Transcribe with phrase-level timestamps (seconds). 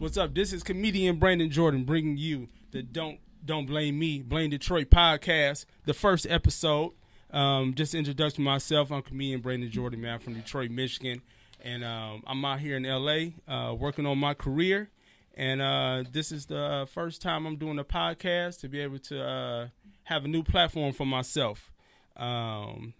[0.00, 0.34] What's up?
[0.34, 5.66] This is comedian Brandan Jordan bringing you the Don't Don't Blame Me, Blame Detroit podcast.
[5.84, 6.92] The first episode.
[7.30, 8.90] Um, just introduction myself.
[8.90, 11.20] I'm comedian Brandan Jordan, man, from Detroit, Michigan,
[11.62, 14.88] and um, I'm out here in LA uh, working on my career.
[15.34, 19.22] And uh, this is the first time I'm doing a podcast to be able to
[19.22, 19.68] uh,
[20.04, 21.70] have a new platform for myself.
[22.16, 22.94] Um,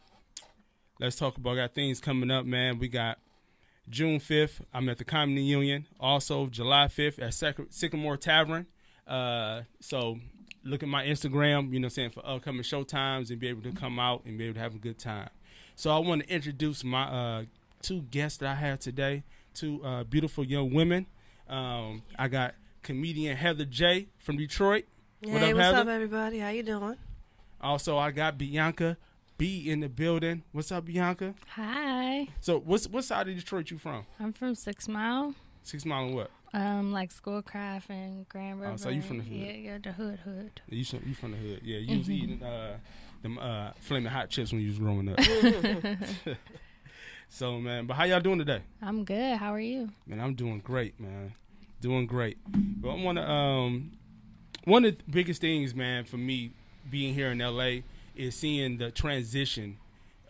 [1.00, 2.78] let's talk about got things coming up, man.
[2.78, 3.16] We got
[3.88, 5.86] June 5th, I'm at the Comedy Union.
[5.98, 8.66] Also, July 5th at Sycamore Tavern.
[9.06, 10.18] Uh, so
[10.64, 13.72] look at my Instagram, you know, saying for upcoming show times and be able to
[13.72, 15.28] come out and be able to have a good time.
[15.74, 17.44] So I want to introduce my uh,
[17.82, 19.24] two guests that I have today,
[19.54, 21.06] two uh, beautiful young women.
[21.48, 24.84] Um, I got comedian Heather Jay from Detroit.
[25.20, 25.78] Hey, what up, what's Heather?
[25.78, 26.38] up, everybody?
[26.38, 26.96] How you doing?
[27.60, 28.96] Also, I got Bianca
[29.40, 30.42] Bee in the building.
[30.52, 31.34] What's up, Bianca?
[31.54, 32.28] Hi.
[32.40, 34.04] So, what's what side of Detroit you from?
[34.18, 35.34] I'm from Six Mile.
[35.62, 36.30] Six Mile and what?
[36.52, 38.74] Um, like Schoolcraft and Grand River.
[38.74, 39.32] Oh, so you from the hood?
[39.32, 40.60] Yeah, yeah, the hood, hood.
[40.68, 41.60] You from you from the hood?
[41.64, 42.12] Yeah, you was mm-hmm.
[42.12, 42.76] eating uh,
[43.22, 45.18] them uh, flaming hot chips when you was growing up.
[47.30, 48.60] so man, but how y'all doing today?
[48.82, 49.38] I'm good.
[49.38, 49.88] How are you?
[50.06, 51.32] Man, I'm doing great, man.
[51.80, 52.36] Doing great.
[52.46, 53.92] But I want to um,
[54.64, 56.52] one of the biggest things, man, for me
[56.90, 57.80] being here in LA
[58.14, 59.78] is seeing the transition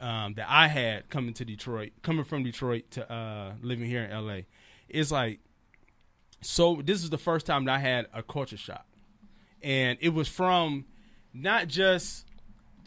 [0.00, 4.26] um, that I had coming to Detroit, coming from Detroit to uh, living here in
[4.26, 4.40] LA.
[4.88, 5.40] It's like,
[6.40, 8.86] so this is the first time that I had a culture shock.
[9.62, 10.86] And it was from
[11.34, 12.24] not just,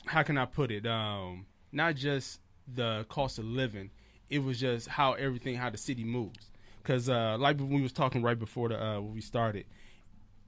[0.05, 3.91] how can I put it, um, not just the cost of living,
[4.29, 6.49] it was just how everything, how the city moves.
[6.81, 9.65] Because uh, like we was talking right before the uh, we started,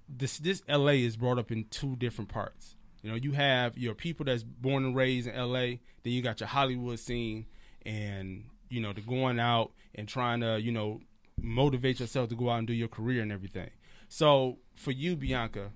[0.10, 2.75] this this LA is brought up in two different parts
[3.06, 6.40] you know, you have your people that's born and raised in LA, then you got
[6.40, 7.46] your Hollywood scene
[7.86, 11.02] and, you know, the going out and trying to, you know,
[11.40, 13.70] motivate yourself to go out and do your career and everything.
[14.08, 15.70] So for you, Bianca,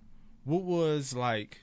[0.43, 1.59] what was like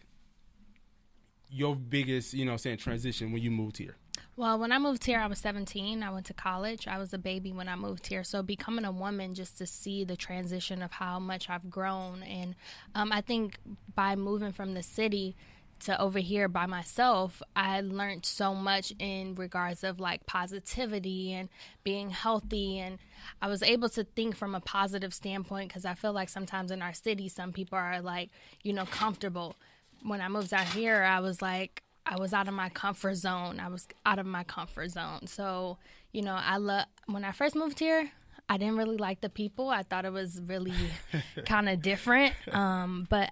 [1.50, 3.97] your biggest, you know, saying transition when you moved here?
[4.37, 6.03] Well, when I moved here, I was 17.
[6.03, 6.87] I went to college.
[6.87, 8.22] I was a baby when I moved here.
[8.22, 12.22] So, becoming a woman, just to see the transition of how much I've grown.
[12.22, 12.55] And
[12.94, 13.59] um, I think
[13.94, 15.37] by moving from the city,
[15.81, 21.48] to over here by myself, I learned so much in regards of like positivity and
[21.84, 22.78] being healthy.
[22.78, 22.98] And
[23.41, 26.82] I was able to think from a positive standpoint because I feel like sometimes in
[26.82, 28.31] our city, some people are like,
[28.62, 29.56] you know, comfortable.
[30.03, 33.58] When I moved out here, I was like, I was out of my comfort zone.
[33.60, 35.26] I was out of my comfort zone.
[35.26, 35.78] So,
[36.12, 38.10] you know, I love when I first moved here,
[38.48, 39.70] I didn't really like the people.
[39.70, 40.72] I thought it was really
[41.47, 42.34] kind of different.
[42.53, 43.31] Um, but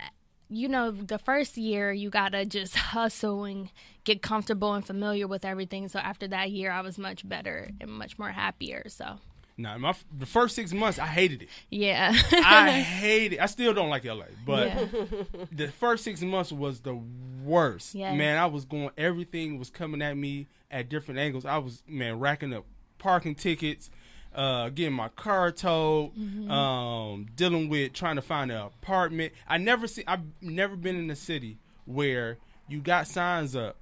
[0.48, 3.70] you know, the first year you gotta just hustle and
[4.04, 5.88] get comfortable and familiar with everything.
[5.88, 8.84] So after that year, I was much better and much more happier.
[8.88, 9.18] So.
[9.56, 11.48] No, my the first six months I hated it.
[11.70, 13.40] Yeah, I hate it.
[13.40, 14.86] I still don't like LA, but yeah.
[15.52, 17.00] the first six months was the
[17.44, 17.94] worst.
[17.94, 18.16] Yes.
[18.16, 18.90] Man, I was going.
[18.98, 21.44] Everything was coming at me at different angles.
[21.44, 22.64] I was man racking up
[22.98, 23.90] parking tickets
[24.34, 26.50] uh, getting my car towed, mm-hmm.
[26.50, 29.32] um, dealing with trying to find an apartment.
[29.48, 30.04] I never see.
[30.06, 33.76] I've never been in a city where you got signs up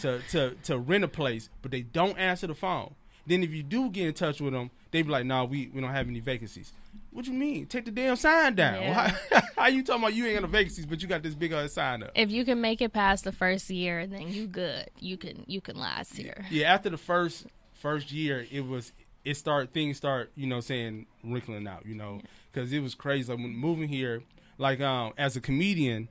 [0.00, 2.94] to to to rent a place, but they don't answer the phone.
[3.26, 5.68] Then if you do get in touch with them, they be like, "No, nah, we
[5.72, 6.72] we don't have any vacancies."
[7.10, 7.66] What you mean?
[7.66, 8.82] Take the damn sign down.
[8.82, 8.92] Yeah.
[9.30, 11.52] How, how, you talking about you ain't got no vacancies, but you got this big
[11.52, 12.12] ass sign up?
[12.14, 14.88] If you can make it past the first year, then you good.
[14.98, 16.44] You can you can last here.
[16.50, 18.92] Yeah, after the first first year, it was
[19.28, 22.18] it start things start you know saying wrinkling out you know
[22.50, 23.30] because it was crazy.
[23.30, 24.22] Like when moving here
[24.56, 26.08] like um as a comedian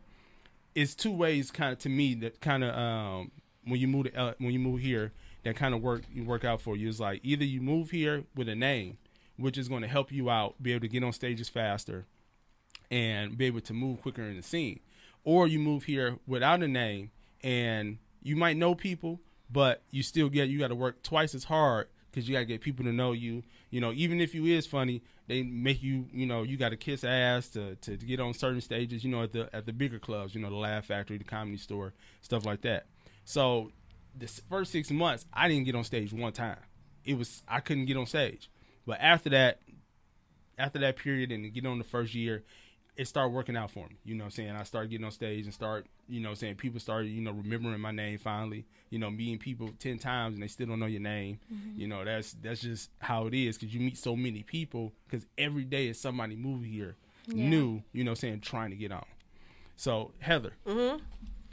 [0.76, 3.32] it's two ways kind of to me that kind of um
[3.66, 5.12] when you move to L- when you move here
[5.44, 6.88] that kind of work you work out for you.
[6.88, 9.00] Is like either you move here with a name
[9.36, 12.06] which is going to help you out be able to get on stages faster
[12.92, 14.80] and be able to move quicker in the scene
[15.24, 17.10] or you move here without a name
[17.44, 19.20] and you might know people
[19.52, 22.46] but you still get you got to work twice as hard because you got to
[22.46, 23.44] get people to know you.
[23.70, 26.08] You know, even if you is funny, they make you.
[26.12, 29.04] You know, you got to kiss ass to, to, to get on certain stages.
[29.04, 30.34] You know, at the at the bigger clubs.
[30.34, 32.88] You know, the Laugh Factory, the Comedy Store, stuff like that.
[33.24, 33.72] So
[34.18, 36.58] the first six months, I didn't get on stage one time.
[37.06, 38.50] It was I couldn't get on stage.
[38.88, 39.60] But after that,
[40.58, 42.44] after that period and get on the first year,
[42.98, 43.98] it started working out for me.
[44.04, 44.52] You know what I'm saying?
[44.52, 47.80] I started getting on stage and start, you know saying people started, you know, remembering
[47.80, 48.66] my name finally.
[48.90, 51.40] You know, meeting people 10 times and they still don't know your name.
[51.54, 51.80] Mm-hmm.
[51.80, 55.26] You know, that's that's just how it is cuz you meet so many people cuz
[55.38, 56.96] every day is somebody moving here
[57.28, 57.50] yeah.
[57.50, 59.06] new, you know saying trying to get on.
[59.76, 60.54] So, Heather.
[60.66, 60.98] hmm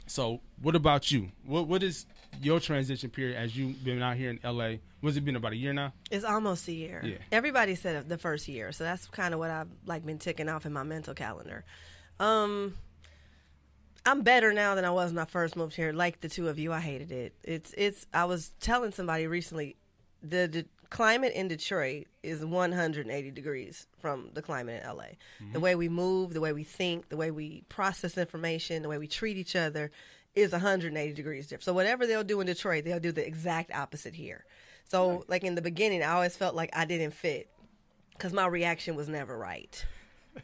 [0.07, 1.31] So, what about you?
[1.45, 2.05] What what is
[2.41, 4.75] your transition period as you've been out here in LA?
[5.01, 5.93] Was it been about a year now?
[6.11, 7.01] It's almost a year.
[7.03, 7.17] Yeah.
[7.31, 10.65] Everybody said the first year, so that's kind of what I've like been ticking off
[10.65, 11.63] in my mental calendar.
[12.19, 12.75] Um,
[14.05, 15.91] I'm better now than I was when I first moved here.
[15.91, 17.33] Like the two of you, I hated it.
[17.43, 18.05] It's it's.
[18.13, 19.75] I was telling somebody recently,
[20.21, 25.03] the, the climate in Detroit is 180 degrees from the climate in LA.
[25.03, 25.53] Mm-hmm.
[25.53, 28.97] The way we move, the way we think, the way we process information, the way
[28.97, 29.91] we treat each other
[30.35, 31.63] is 180 degrees different.
[31.63, 34.45] So whatever they'll do in Detroit, they'll do the exact opposite here.
[34.85, 35.29] So right.
[35.29, 37.49] like in the beginning, I always felt like I didn't fit
[38.11, 39.85] because my reaction was never right.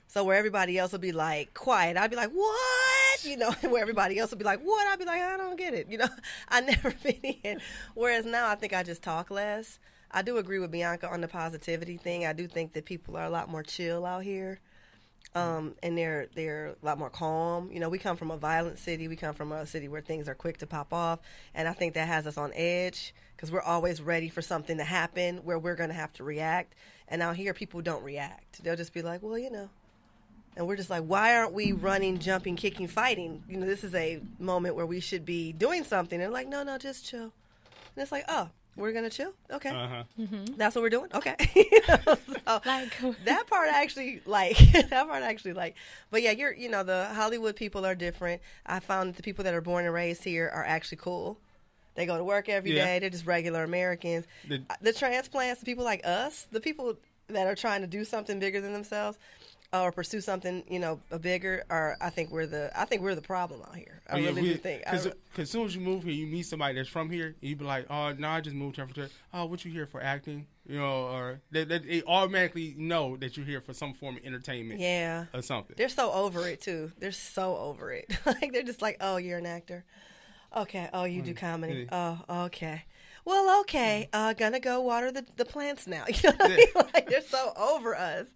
[0.07, 3.81] So where everybody else will be like quiet, I'd be like, "What?" You know, where
[3.81, 6.07] everybody else will be like, "What?" I'd be like, "I don't get it." You know,
[6.49, 7.59] I never fit in.
[7.93, 9.79] Whereas now, I think I just talk less.
[10.11, 12.25] I do agree with Bianca on the positivity thing.
[12.25, 14.59] I do think that people are a lot more chill out here,
[15.35, 17.71] um, and they're they're a lot more calm.
[17.71, 19.07] You know, we come from a violent city.
[19.07, 21.19] We come from a city where things are quick to pop off,
[21.53, 24.83] and I think that has us on edge because we're always ready for something to
[24.83, 26.75] happen where we're going to have to react.
[27.07, 28.63] And out here, people don't react.
[28.63, 29.69] They'll just be like, "Well, you know."
[30.57, 33.41] And we're just like, why aren't we running, jumping, kicking, fighting?
[33.47, 36.21] You know, this is a moment where we should be doing something.
[36.21, 37.31] And like, no, no, just chill.
[37.95, 39.33] And it's like, oh, we're gonna chill.
[39.51, 40.03] Okay, uh-huh.
[40.19, 40.55] mm-hmm.
[40.55, 41.09] that's what we're doing.
[41.13, 41.35] Okay,
[42.05, 45.75] so like, that part I actually like that part I actually like.
[46.09, 48.41] But yeah, you're you know the Hollywood people are different.
[48.65, 51.37] I found that the people that are born and raised here are actually cool.
[51.95, 52.85] They go to work every yeah.
[52.85, 52.99] day.
[52.99, 54.25] They're just regular Americans.
[54.47, 56.95] The, the transplants, the people like us, the people
[57.27, 59.17] that are trying to do something bigger than themselves,
[59.73, 61.63] or pursue something, you know, a bigger.
[61.69, 64.01] Or I think we're the I think we're the problem out here.
[64.09, 64.83] I oh, yeah, really we, do think.
[64.83, 67.65] Because as soon as you move here, you meet somebody that's from here, you be
[67.65, 69.07] like, oh no, I just moved here for.
[69.33, 70.47] Oh, what you here for acting?
[70.67, 74.25] You know, or they, they, they, automatically know that you're here for some form of
[74.25, 74.79] entertainment.
[74.79, 75.75] Yeah, or something.
[75.77, 76.91] They're so over it too.
[76.99, 78.09] They're so over it.
[78.25, 79.83] like they're just like, oh, you're an actor.
[80.55, 80.89] Okay.
[80.93, 81.37] Oh, you do mm.
[81.37, 81.87] comedy.
[81.91, 82.17] Yeah.
[82.27, 82.85] Oh, okay
[83.23, 86.05] well, okay, uh, gonna go water the, the plants now.
[86.11, 86.67] You know what I mean?
[86.75, 88.27] Like they're so over us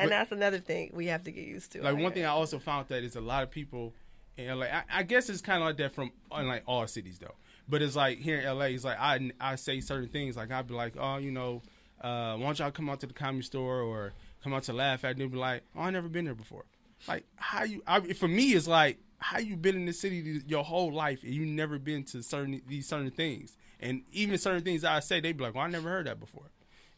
[0.00, 1.82] and but, that's another thing we have to get used to.
[1.82, 3.94] Like one thing I also found that is a lot of people
[4.36, 4.66] in LA.
[4.66, 7.34] I, I guess it's kind of like that from like all cities though.
[7.68, 10.66] But it's like here in LA, it's like I I say certain things like I'd
[10.66, 11.62] be like, oh, you know,
[12.00, 14.12] uh, why don't y'all come out to the comedy store or
[14.42, 15.18] come out to Laugh At?
[15.18, 16.64] And be like, oh, I never been there before.
[17.06, 17.82] Like how you?
[17.86, 21.32] I, for me, it's like how you been in the city your whole life and
[21.32, 23.56] you never been to certain these certain things.
[23.78, 26.50] And even certain things I say, they'd be like, well, I never heard that before.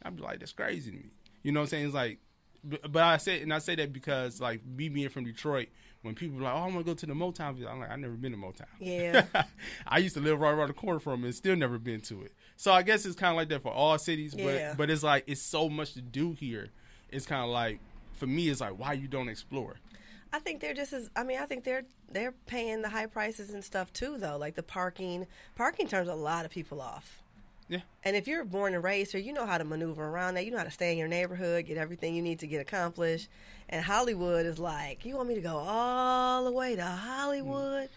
[0.03, 1.11] I'd be like, that's crazy to me.
[1.43, 1.87] You know what I'm saying?
[1.87, 2.19] It's like
[2.65, 5.69] but I say and I say that because like me being from Detroit,
[6.03, 8.15] when people are like, "Oh, I'm gonna go to the Motown," I'm like, "I never
[8.15, 9.25] been to Motown." Yeah,
[9.87, 12.23] I used to live right around the corner from it, and still never been to
[12.23, 12.33] it.
[12.57, 14.71] So I guess it's kind of like that for all cities, yeah.
[14.71, 16.69] but but it's like it's so much to do here.
[17.09, 17.81] It's kind of like
[18.15, 19.77] for me, it's like why you don't explore.
[20.33, 21.11] I think they're just as.
[21.15, 24.37] I mean, I think they're they're paying the high prices and stuff too, though.
[24.37, 25.27] Like the parking,
[25.57, 27.22] parking turns a lot of people off.
[27.69, 27.81] Yeah.
[28.05, 30.45] And if you're born and raised here, you know how to maneuver around that.
[30.45, 33.29] You know how to stay in your neighborhood, get everything you need to get accomplished.
[33.69, 37.89] And Hollywood is like, you want me to go all the way to Hollywood mm.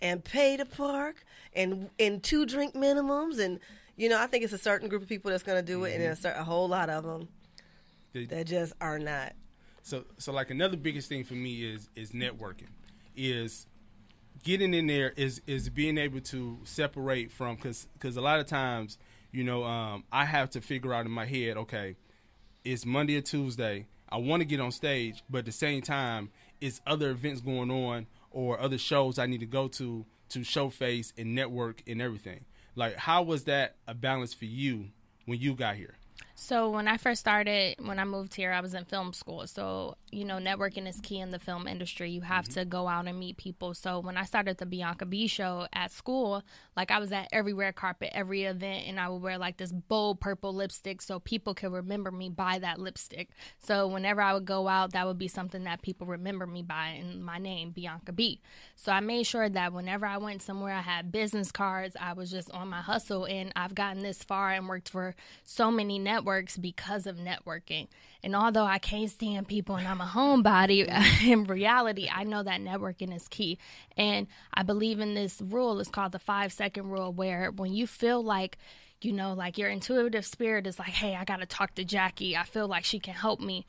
[0.00, 1.24] and pay to park
[1.54, 3.58] and and two drink minimums and
[3.96, 5.92] you know, I think it's a certain group of people that's going to do it,
[5.94, 6.02] mm-hmm.
[6.02, 7.28] and a, certain, a whole lot of them
[8.12, 9.32] the, that just are not.
[9.82, 12.68] So, so like another biggest thing for me is is networking,
[13.16, 13.66] is
[14.46, 18.46] getting in there is is being able to separate from because because a lot of
[18.46, 18.96] times
[19.36, 21.96] you know, um, I have to figure out in my head, okay,
[22.64, 23.84] it's Monday or Tuesday.
[24.08, 27.70] I want to get on stage, but at the same time, it's other events going
[27.70, 32.00] on or other shows I need to go to to show face and network and
[32.00, 32.46] everything.
[32.74, 34.86] Like, how was that a balance for you
[35.26, 35.96] when you got here?
[36.38, 39.46] So when I first started, when I moved here, I was in film school.
[39.46, 42.10] So you know, networking is key in the film industry.
[42.10, 42.60] You have mm-hmm.
[42.60, 43.72] to go out and meet people.
[43.74, 46.42] So when I started the Bianca Bee show at school,
[46.76, 49.72] like I was at every red carpet, every event, and I would wear like this
[49.72, 53.30] bold purple lipstick so people could remember me by that lipstick.
[53.58, 56.98] So whenever I would go out, that would be something that people remember me by
[57.00, 58.42] in my name, Bianca Bee.
[58.76, 61.96] So I made sure that whenever I went somewhere, I had business cards.
[61.98, 65.70] I was just on my hustle, and I've gotten this far and worked for so
[65.70, 66.25] many networks
[66.60, 67.88] because of networking.
[68.22, 70.86] And although I can't stand people and I'm a homebody,
[71.24, 73.58] in reality, I know that networking is key.
[73.96, 75.78] And I believe in this rule.
[75.80, 78.58] It's called the five second rule, where when you feel like
[79.02, 82.36] you know, like your intuitive spirit is like, hey, I got to talk to Jackie.
[82.36, 83.66] I feel like she can help me.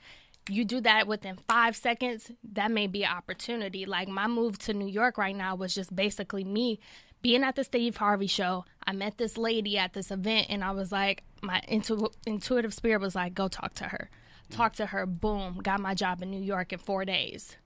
[0.49, 3.85] You do that within five seconds, that may be an opportunity.
[3.85, 6.79] Like my move to New York right now was just basically me
[7.21, 8.65] being at the Steve Harvey show.
[8.85, 13.01] I met this lady at this event, and I was like, my intu- intuitive spirit
[13.01, 14.09] was like, go talk to her.
[14.49, 17.57] Talk to her, boom, got my job in New York in four days.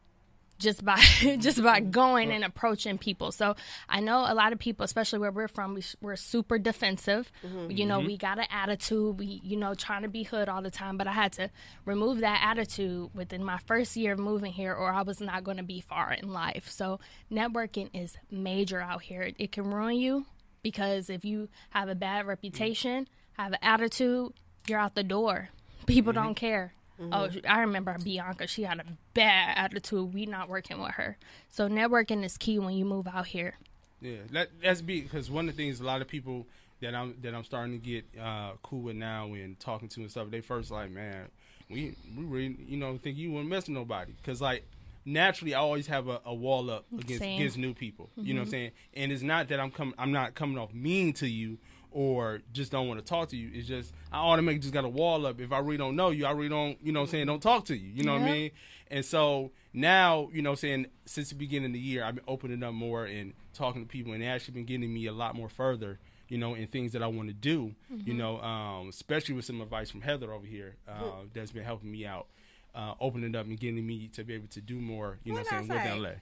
[0.61, 0.95] Just by
[1.39, 1.91] just by mm-hmm.
[1.91, 3.31] going and approaching people.
[3.31, 3.55] So
[3.89, 7.31] I know a lot of people, especially where we're from, we, we're super defensive.
[7.45, 7.71] Mm-hmm.
[7.71, 8.07] You know, mm-hmm.
[8.07, 9.19] we got an attitude.
[9.19, 10.97] We you know trying to be hood all the time.
[10.97, 11.49] But I had to
[11.85, 15.57] remove that attitude within my first year of moving here, or I was not going
[15.57, 16.69] to be far in life.
[16.69, 16.99] So
[17.31, 19.23] networking is major out here.
[19.23, 20.25] It, it can ruin you
[20.61, 22.29] because if you have a bad mm-hmm.
[22.29, 24.33] reputation, have an attitude,
[24.67, 25.49] you're out the door.
[25.87, 26.73] People don't care.
[27.11, 28.47] Oh, I remember Bianca.
[28.47, 30.13] She had a bad attitude.
[30.13, 31.17] We not working with her.
[31.49, 33.55] So networking is key when you move out here.
[34.01, 36.47] Yeah, that, that's big because one of the things a lot of people
[36.81, 40.11] that I'm that I'm starting to get uh, cool with now and talking to and
[40.11, 41.27] stuff, they first like, man,
[41.69, 44.65] we we really you know think you wouldn't mess with nobody because like
[45.05, 47.39] naturally I always have a, a wall up against Same.
[47.39, 48.09] against new people.
[48.17, 48.71] You know what I'm saying?
[48.95, 51.57] And it's not that I'm coming I'm not coming off mean to you
[51.91, 53.49] or just don't want to talk to you.
[53.53, 55.39] It's just I automatically just got a wall up.
[55.41, 57.41] If I really don't know you, I really don't you know what I'm saying don't
[57.43, 57.89] talk to you.
[57.93, 58.51] You know what I mean?
[58.89, 62.15] And so now, you know, what I'm saying since the beginning of the year, I've
[62.15, 65.33] been opening up more and talking to people, and actually been getting me a lot
[65.33, 67.73] more further, you know, in things that I want to do.
[68.05, 71.89] You know, um, especially with some advice from Heather over here uh, that's been helping
[71.89, 72.27] me out,
[72.75, 75.19] uh, opening up and getting me to be able to do more.
[75.23, 76.17] You know, what I'm saying with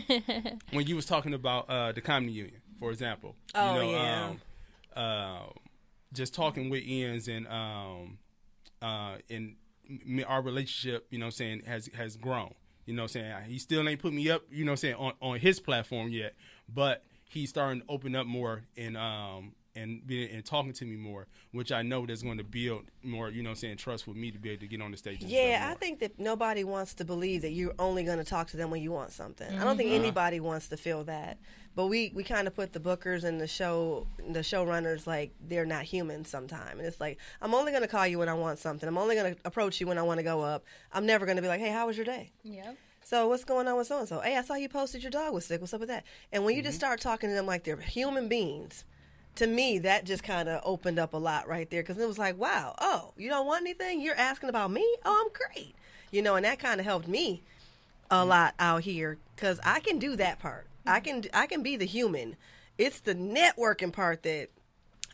[0.00, 0.50] LA.
[0.72, 4.24] when you was talking about uh, the comedy union, for example, Oh, you know, yeah.
[4.28, 4.40] um,
[4.96, 5.46] uh,
[6.12, 8.18] just talking with Ian's and um,
[8.82, 9.56] uh, and
[10.26, 12.54] our relationship, you know, I'm saying has has grown.
[12.86, 15.12] You know, I'm saying he still ain't put me up, you know, I'm saying on
[15.20, 16.34] on his platform yet,
[16.72, 20.96] but he's starting to open up more and um and being and talking to me
[20.96, 24.06] more, which I know that's going to build more, you know, what I'm saying trust
[24.08, 25.22] with me to be able to get on the stage.
[25.22, 28.56] Yeah, I think that nobody wants to believe that you're only going to talk to
[28.56, 29.46] them when you want something.
[29.58, 31.38] I don't think anybody wants to feel that.
[31.74, 35.66] But we, we kind of put the bookers and the show the showrunners like they're
[35.66, 36.78] not human sometime.
[36.78, 38.88] And it's like I'm only going to call you when I want something.
[38.88, 40.64] I'm only going to approach you when I want to go up.
[40.90, 42.76] I'm never going to be like, "Hey, how was your day?" Yep.
[43.04, 44.20] So what's going on with so and so?
[44.20, 45.60] Hey, I saw you posted your dog was sick.
[45.60, 46.04] What's up with that?
[46.32, 46.68] And when you Mm-hmm.
[46.68, 48.84] just start talking to them like they're human beings,
[49.36, 52.18] to me that just kind of opened up a lot right there because it was
[52.18, 54.00] like, wow, oh, you don't want anything?
[54.00, 54.82] You're asking about me?
[55.04, 55.74] Oh, I'm great.
[56.10, 57.42] You know, and that kind of helped me
[58.10, 58.26] a mm.
[58.28, 60.66] lot out here because I can do that part.
[60.86, 62.36] I can I can be the human.
[62.78, 64.48] It's the networking part that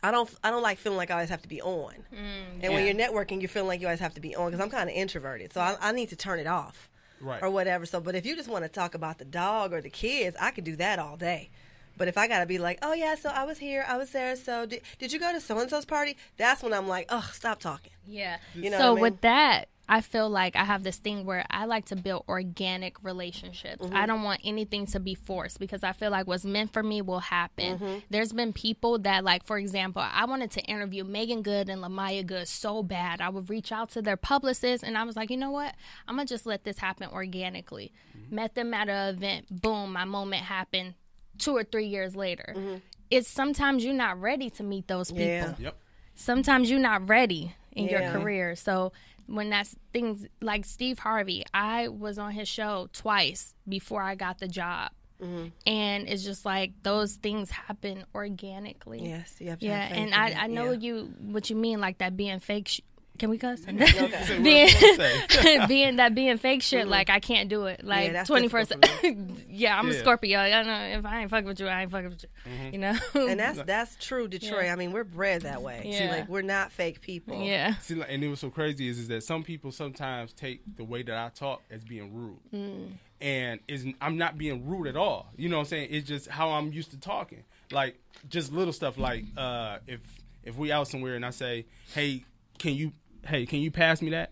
[0.03, 1.93] I don't I don't like feeling like I always have to be on.
[2.13, 4.63] Mm, and when you're networking, you're feeling like you always have to be on because
[4.63, 6.89] I'm kind of introverted, so I, I need to turn it off
[7.21, 7.41] Right.
[7.41, 7.85] or whatever.
[7.85, 10.51] So, but if you just want to talk about the dog or the kids, I
[10.51, 11.51] could do that all day.
[11.97, 14.35] But if I gotta be like, oh yeah, so I was here, I was there.
[14.35, 16.17] So did, did you go to so and so's party?
[16.37, 17.91] That's when I'm like, oh, stop talking.
[18.05, 18.37] Yeah.
[18.55, 19.01] You know so what I mean?
[19.01, 23.03] with that, I feel like I have this thing where I like to build organic
[23.03, 23.85] relationships.
[23.85, 23.95] Mm-hmm.
[23.95, 27.01] I don't want anything to be forced because I feel like what's meant for me
[27.01, 27.77] will happen.
[27.77, 27.97] Mm-hmm.
[28.09, 32.25] There's been people that, like, for example, I wanted to interview Meagan Good and LaMyia
[32.25, 33.19] Good so bad.
[33.19, 35.75] I would reach out to their publicists and I was like, you know what?
[36.07, 37.91] I'm going to just let this happen organically.
[38.17, 38.35] Mm-hmm.
[38.35, 39.61] Met them at an event.
[39.61, 40.93] Boom, my moment happened
[41.37, 42.53] two or three years later.
[42.55, 42.75] Mm-hmm.
[43.11, 45.53] It's sometimes you're not ready to meet those people Yeah.
[45.59, 45.75] Yep.
[46.15, 48.11] sometimes you're not ready in Yeah.
[48.13, 48.55] your career.
[48.55, 48.91] So
[49.27, 54.39] when that's things like Steve Harvey, I was on his show twice before I got
[54.39, 54.91] the job.
[55.21, 55.47] Mm-hmm.
[55.65, 59.07] And it's just like those things happen organically.
[59.07, 59.65] Yes, you have to.
[59.65, 60.43] Yeah, have faith and I.
[60.43, 60.79] I know Yeah.
[60.79, 62.67] you what you mean like that being fake.
[62.67, 62.81] Sh-
[63.19, 63.61] can we cuss?
[63.65, 65.65] Say being what you wanna say.
[65.67, 66.89] being that being fake shit, mm-hmm.
[66.89, 67.83] like I can't do it.
[67.83, 68.71] Like that's twenty first.
[68.71, 70.39] difficult yeah, I'm a Scorpio.
[70.39, 72.29] I know if I ain't fucking with you, I ain't fucking with you.
[72.51, 72.73] Mm-hmm.
[72.73, 72.99] You know.
[73.29, 74.65] and that's that's true, Detroit.
[74.65, 74.73] Yeah.
[74.73, 75.81] I mean, we're bred that way.
[75.83, 76.11] See, Yeah.
[76.11, 77.39] like we're not fake people.
[77.41, 77.75] yeah.
[77.77, 80.83] See, like, and it was so crazy is, is that some people sometimes take the
[80.83, 82.91] way that I talk as being rude, mm.
[83.21, 85.31] and is I'm not being rude at all.
[85.37, 85.89] You know what I'm saying?
[85.91, 87.43] It's just how I'm used to talking.
[87.71, 89.99] Like just little stuff like uh, if
[90.43, 92.25] if we out somewhere and I say, hey,
[92.57, 92.91] can you
[93.25, 94.31] hey can you pass me that?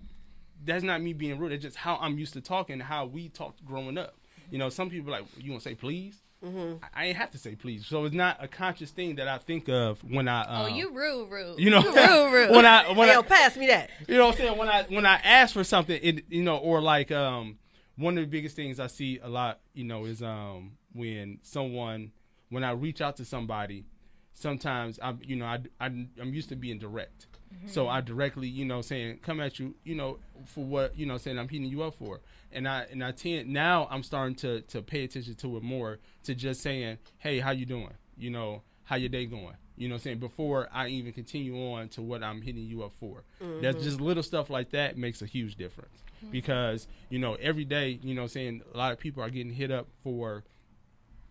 [0.63, 1.51] That's not me being rude.
[1.51, 4.15] It's just how I'm used to talking, how we talked growing up.
[4.51, 6.21] You know, some people like you want to say please.
[6.43, 9.37] I, I ain't have to say please, so it's not a conscious thing that I
[9.37, 10.41] think of when I.
[10.41, 11.59] Um, Oh, you rude, rude.
[11.59, 12.49] you know, rude, rude.
[12.51, 13.91] when I when Hey, I, yo, pass me that.
[14.07, 14.57] you know what I'm saying?
[14.57, 17.59] When I when I ask for something, it you know, or like um
[17.95, 22.11] one of the biggest things I see a lot, you know, is um when someone
[22.49, 23.85] when I reach out to somebody,
[24.33, 27.27] sometimes I'm you know I, I I'm used to being direct,
[27.67, 31.17] so I directly you know saying come at you you know for what you know
[31.17, 34.61] saying I'm hitting you up for, and I and I tend now I'm starting to
[34.61, 37.93] to pay attention to it more to just saying hey how you doing?
[38.17, 39.55] You know how your day going?
[39.77, 40.19] You know saying?
[40.19, 43.23] Before I even continue on to what I'm hitting you up for.
[43.39, 43.83] That's mm-hmm.
[43.83, 46.03] just little stuff like that makes a huge difference.
[46.17, 46.31] Mm-hmm.
[46.31, 49.71] Because you know every day you know saying a lot of people are getting hit
[49.71, 50.43] up for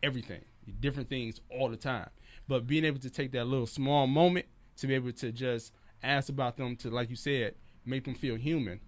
[0.03, 0.43] everything,
[0.81, 2.09] different things all the time.
[2.49, 4.47] But being able to take that little small moment
[4.79, 7.55] to be able to just ask about them to, like you said,
[7.85, 8.81] make them feel human,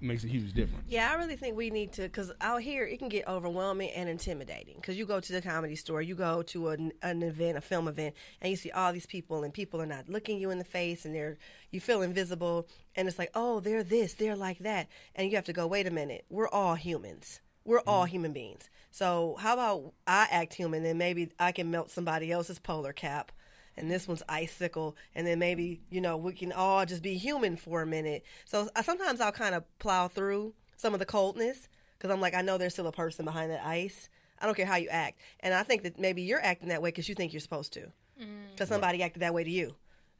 [0.00, 0.84] makes a huge difference.
[0.88, 4.08] Yeah, I really think we need to because out here it can get overwhelming and
[4.08, 4.76] intimidating.
[4.76, 7.88] Because you go to the comedy store, you go to an, an event, a film
[7.88, 10.64] event, and you see all these people, and people are not looking you in the
[10.64, 11.38] face, and they're
[11.70, 15.46] you feel invisible, and it's like, oh, they're this, they're like that, and you have
[15.46, 18.12] to go, wait a minute, we're all humans, we're all mm-hmm.
[18.12, 18.68] human beings.
[18.90, 23.32] So how about I act human, and maybe I can melt somebody else's polar cap
[23.76, 27.56] and this one's icicle and then maybe you know we can all just be human
[27.56, 28.24] for a minute.
[28.44, 32.34] So I, sometimes i'll kind of plow through some of the coldness because i'm like
[32.34, 34.08] i know there's still a person behind that ice.
[34.40, 35.18] I don't care how you act.
[35.40, 37.86] And i think that maybe you're acting that way because you think you're supposed to.
[38.20, 38.50] Mm.
[38.52, 39.74] Because somebody acted that way to you.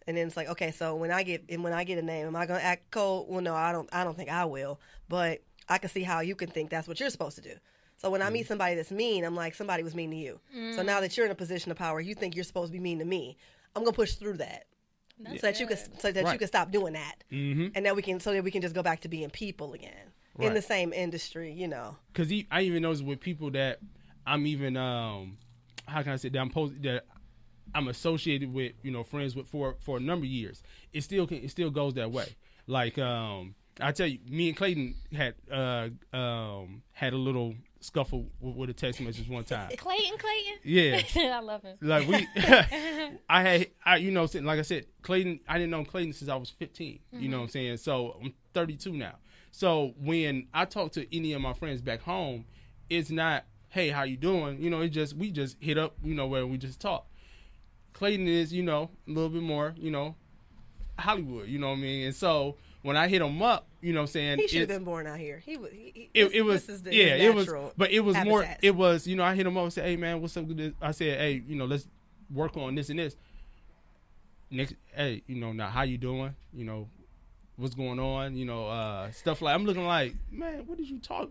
[0.06, 2.26] And then it's like okay so when i get and when i get a name
[2.26, 3.26] am i going to act cold?
[3.28, 4.80] Well no i don't i don't think i will.
[5.08, 7.54] But i can see how you can think that's what you're supposed to do
[7.96, 10.40] so when I meet somebody that's mean, I'm like, somebody was mean to you.
[10.74, 12.80] So now that you're in a position of power, you think you're supposed to be
[12.80, 13.36] mean to me.
[13.74, 14.64] I'm gonna push through that,
[15.26, 17.68] so that you can so that you can stop doing that, mm-hmm.
[17.74, 19.92] and then we can so that we can just go back to being people again
[20.38, 20.54] in Right.
[20.54, 21.52] the same industry.
[21.52, 23.80] You know, because I even notice with people that
[24.26, 25.38] I'm even um
[25.86, 26.50] how can I say that I'm
[26.82, 27.04] that
[27.74, 30.62] I'm associated with you know friends with for for a number of years.
[30.92, 32.34] It still can it still goes that way.
[32.66, 38.26] Like um I tell you, me and Clayton had uh um had a little scuffle
[38.40, 39.70] with, with a text message one time.
[39.76, 40.58] Clayton, Clayton.
[40.64, 41.02] Yeah.
[41.36, 41.76] I love him.
[41.80, 42.26] Like we,
[43.28, 45.40] I had, I you know, like I said, Clayton.
[45.48, 46.98] I didn't know Clayton since I was 15.
[47.12, 47.52] You know what I'm mm-hmm.
[47.52, 47.76] saying?
[47.78, 49.14] So I'm 32 now.
[49.52, 52.44] So when I talk to any of my friends back home,
[52.90, 54.60] it's not, hey, how you doing?
[54.62, 57.06] You know, it just we just hit up, you know, where we just talk.
[57.94, 60.16] Clayton is, you know, a little bit more, you know,
[60.98, 61.48] Hollywood.
[61.48, 62.06] You know what I mean?
[62.06, 64.68] And so when I hit him up, you know, what I'm saying he should have
[64.68, 65.38] been born out here.
[65.44, 65.70] He was.
[65.72, 68.16] He, he- it, this- it was this is the, yeah it was but it was
[68.24, 70.44] more it was you know i hit him up and said hey man what's up
[70.44, 71.86] with this i said hey you know let's
[72.32, 73.16] work on this and this
[74.50, 76.88] next hey you know now how you doing you know
[77.56, 80.98] what's going on you know uh stuff like i'm looking like man what did you
[80.98, 81.28] talk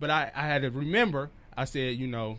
[0.00, 2.38] but i i had to remember i said you know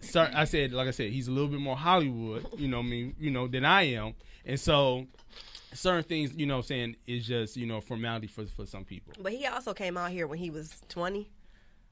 [0.00, 2.86] sir i said like i said he's a little bit more hollywood you know what
[2.86, 5.06] i mean you know than i am and so
[5.72, 9.12] certain things you know I'm saying is just you know formality for for some people
[9.20, 11.28] But he also came out here when he was 20.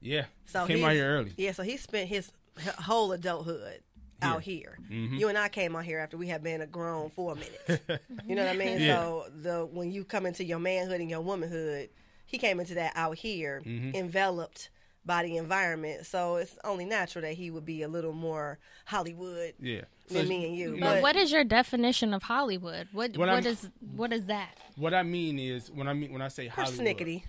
[0.01, 2.31] yeah So came out here early Yeah, so he spent his
[2.79, 3.81] whole adulthood
[4.21, 4.77] out here.
[4.91, 5.15] Mm-hmm.
[5.15, 7.85] You and I came out here after we had been a grown four minutes.
[8.27, 8.81] you know what I mean?
[8.81, 8.95] Yeah.
[8.95, 11.87] So the when you come into your manhood and your womanhood,
[12.25, 13.95] he came into that out here, Mm-hmm.
[13.95, 14.71] enveloped
[15.05, 16.05] by the environment.
[16.05, 19.81] So it's only natural that he would be a little more Hollywood Yeah.
[20.09, 20.71] than me and you.
[20.73, 22.87] But But what is your definition of Hollywood?
[22.91, 24.57] What What what I'm- is what is that?
[24.75, 27.23] What I mean is when I mean when I say Hollywood, persnickety,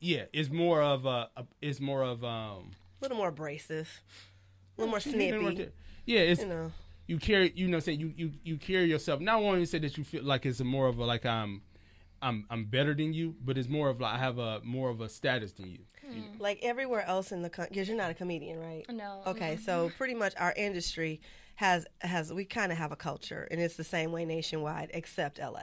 [0.00, 4.02] yeah, it's more of a, a it's more of um a little more abrasive,
[4.78, 5.72] a little more you know what snippy.
[6.04, 6.72] Yeah, it's You know,
[7.06, 9.20] you carry you know say you you you carry yourself.
[9.20, 11.62] Not only to say that you feel like it's a more of a like I'm
[12.22, 15.00] I'm I'm better than you, but it's more of like I have a more of
[15.00, 15.80] a status than you.
[16.04, 16.40] Hmm.
[16.40, 18.84] like everywhere else in the country, because you're not a comedian, right?
[18.90, 19.22] No.
[19.26, 21.20] Okay, so pretty much our industry
[21.56, 25.38] has has we kind of have a culture, and it's the same way nationwide except
[25.38, 25.62] LA.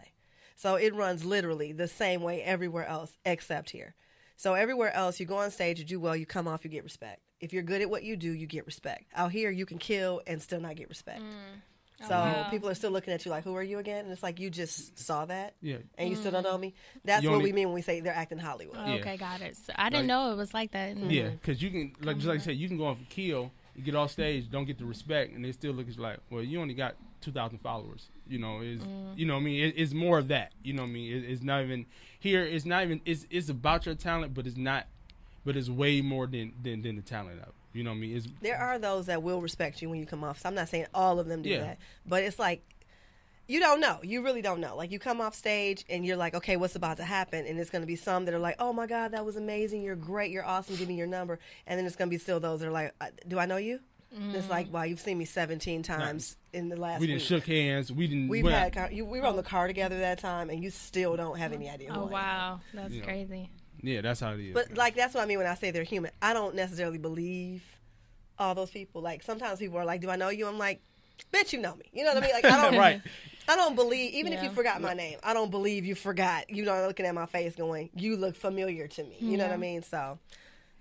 [0.56, 3.96] So it runs literally the same way everywhere else except here.
[4.36, 6.84] So everywhere else, you go on stage, you do well, you come off, you get
[6.84, 7.22] respect.
[7.40, 9.06] If you're good at what you do, you get respect.
[9.16, 11.22] Out here, you can kill and still not get respect.
[11.22, 11.62] Mm.
[12.02, 12.48] Oh, so wow.
[12.50, 14.50] people are still looking at you like, "Who are you again?" And it's like you
[14.50, 15.78] just saw that, Yeah.
[15.98, 16.74] and you still don't know me.
[17.04, 18.78] That's You what only- we mean when we say they're acting Hollywood.
[18.80, 19.02] Oh, Yeah.
[19.02, 19.58] Okay, got it.
[19.58, 20.96] So I didn't Like- know it was like that.
[20.96, 21.10] Mm-hmm.
[21.10, 22.46] Yeah, because you can like just like I mm-hmm.
[22.46, 25.34] said, you can go on for kill, you get off stage, don't get the respect,
[25.34, 28.10] and they still look at you like, well, you only got two thousand followers.
[28.28, 29.18] You know, is mm.
[29.18, 29.64] you know what I mean?
[29.66, 30.54] It, it's more of that.
[30.64, 31.12] You know what I mean?
[31.12, 31.86] It, it's not even
[32.20, 32.44] here.
[32.44, 33.02] It's not even.
[33.06, 34.88] It's it's about your talent, but it's not.
[35.46, 37.54] But it's way more than than, than the talent of.
[37.74, 37.78] It.
[37.78, 38.18] You know what I mean?
[38.18, 40.40] It's There are those that will respect you when you come off.
[40.40, 41.60] So I'm not saying all of them do Yeah.
[41.62, 42.64] that, but it's like
[43.48, 43.98] you don't know.
[44.04, 44.76] You really don't know.
[44.76, 47.48] Like you come off stage and you're like, okay, what's about to happen?
[47.48, 49.82] And it's going to be some that are like, oh my god, that was amazing.
[49.82, 50.30] You're great.
[50.30, 50.76] You're awesome.
[50.76, 51.40] Give me your number.
[51.66, 53.58] And then it's going to be still those that are like, "Uh, do I know
[53.58, 53.80] you?
[54.16, 57.28] And It's like, wow, you've seen me 17 times in the last we didn't week.
[57.28, 57.92] shook hands.
[57.92, 58.28] We didn't.
[58.28, 60.70] We've went had car, you, we were on the car together that time, and you
[60.72, 61.90] still don't have any idea.
[61.92, 63.04] Oh wow, that's Yeah.
[63.04, 63.50] crazy.
[63.82, 64.54] Yeah, that's how it is.
[64.54, 66.12] But like that's what I mean when I say they're human.
[66.22, 67.64] I don't necessarily believe
[68.38, 69.02] all those people.
[69.02, 70.82] Like sometimes people are like, "Do I know you?" I'm like,
[71.34, 72.34] "Bitch, you know me." You know what I mean?
[72.34, 72.78] Like I don't.
[72.80, 73.02] Right.
[73.48, 75.18] I don't believe even if you forgot my name.
[75.24, 76.50] I don't believe you forgot.
[76.50, 79.54] You know, looking at my face, going, "You look familiar to me." You know what
[79.54, 79.82] I mean?
[79.82, 80.20] So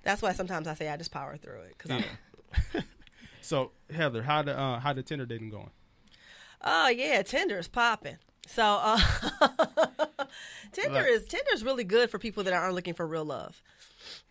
[0.03, 2.05] that's why sometimes I say I just power through it because
[2.75, 2.81] Yeah.
[3.41, 5.71] so Heather, how the uh, how the Tinder dating going?
[6.63, 8.19] Oh yeah, Tinder is popping.
[8.47, 8.99] So uh,
[10.73, 13.63] Tinder is Tinder is really good for people that aren't looking for real love.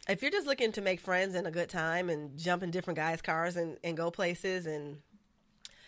[0.09, 2.97] If you're just looking to make friends and a good time and jump in different
[2.97, 4.97] guys' cars and, and go places and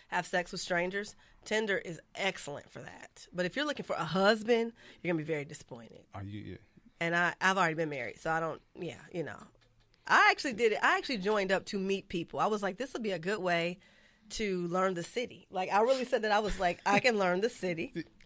[0.08, 3.26] have sex with strangers, Tinder is excellent for that.
[3.32, 6.00] But if you're looking for a husband, you're gonna be very disappointed.
[6.14, 6.40] Are you?
[6.40, 6.56] Yeah.
[7.00, 8.60] and I I've already been married, so I don't.
[8.78, 9.38] Yeah, you know,
[10.06, 10.78] I actually did it.
[10.82, 12.40] I actually joined up to meet people.
[12.40, 13.78] I was like, this would be a good way
[14.30, 15.46] to learn the city.
[15.50, 17.92] Like I really said that I was like, I can learn the city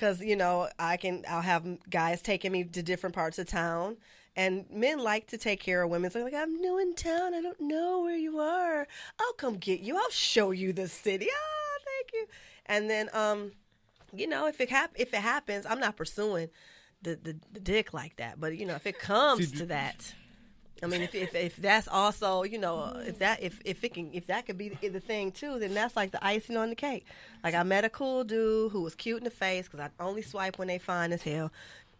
[0.00, 1.24] because you know I can.
[1.28, 3.98] I'll have guys taking me to different parts of town.
[4.36, 6.08] And men like to take care of women.
[6.10, 7.34] So like, I'm new in town.
[7.34, 8.86] I don't know where you are.
[9.20, 9.96] I'll come get you.
[9.96, 11.26] I'll show you the city.
[11.28, 12.26] Ah, thank you.
[12.66, 13.52] And then, um,
[14.14, 16.48] you know, if it hap- if it happens, I'm not pursuing
[17.02, 18.40] the, the, the dick like that.
[18.40, 20.14] But you know, if it comes to that,
[20.82, 24.10] I mean, if, if if that's also you know if that if if it can
[24.12, 26.74] if that could be the, the thing too, then that's like the icing on the
[26.74, 27.04] cake.
[27.44, 30.22] Like I met a cool dude who was cute in the face because I only
[30.22, 31.50] swipe when they fine as hell.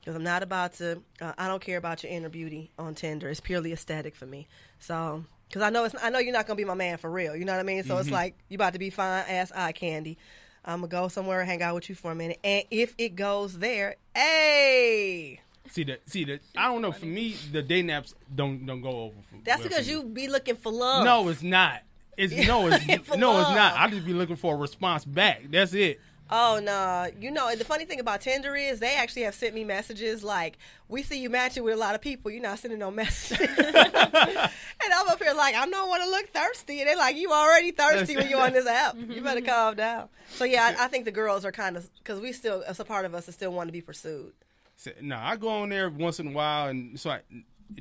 [0.00, 3.28] Because I'm not about to, uh, I don't care about your inner beauty on Tinder.
[3.28, 4.48] It's purely aesthetic for me.
[4.78, 7.36] So, because I know it's, I know you're not gonna be my man for real.
[7.36, 7.84] You know what I mean?
[7.84, 10.16] So it's like you about to be fine ass eye candy.
[10.64, 13.16] I'm gonna go somewhere and hang out with you for a minute, and if it
[13.16, 15.40] goes there, hey,
[15.70, 16.40] See the See that?
[16.56, 16.92] I don't know.
[16.92, 19.14] For me, the day naps don't don't go over.
[19.30, 21.04] For, that's well because you be looking for love.
[21.04, 21.82] No, it's not.
[22.16, 23.74] It's no, it's no, it's not.
[23.76, 25.42] I just be looking for a response back.
[25.50, 26.00] That's it.
[26.32, 27.08] Oh no!
[27.20, 30.58] You know the funny thing about Tinder is they actually have sent me messages like,
[30.88, 32.30] "We see you matching with a lot of people.
[32.30, 36.28] You're not sending no messages." and I'm up here like, "I don't want to look
[36.28, 38.96] thirsty," and they're like, "You already thirsty when you're on this app.
[38.96, 42.20] You better calm down." So yeah, I, I think the girls are kind of because
[42.20, 44.32] we still, as a part of us, is still want to be pursued.
[44.80, 47.20] So, no, I go on there once in a while, and so I,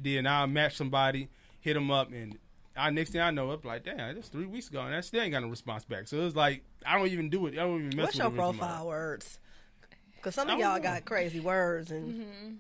[0.02, 1.30] then I match somebody,
[1.62, 2.38] hit them up, and
[2.76, 5.22] I next thing I know, I'm like, damn, that's three weeks ago, and I still
[5.22, 6.10] ain't got no response back.
[6.10, 7.54] So it's like I don't even do it.
[7.54, 8.58] I don't even mess What's with your it with somebody.
[8.58, 9.40] profile words?
[10.18, 10.84] Because some of y'all know.
[10.84, 12.60] got crazy words, and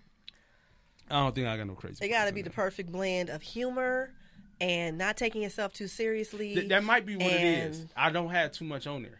[1.11, 2.05] I don't think I got no crazy.
[2.05, 4.13] it got to be the perfect blend of humor
[4.61, 6.55] and not taking yourself too seriously.
[6.55, 7.87] Th- that might be what it is.
[7.93, 9.19] I don't have too much on there.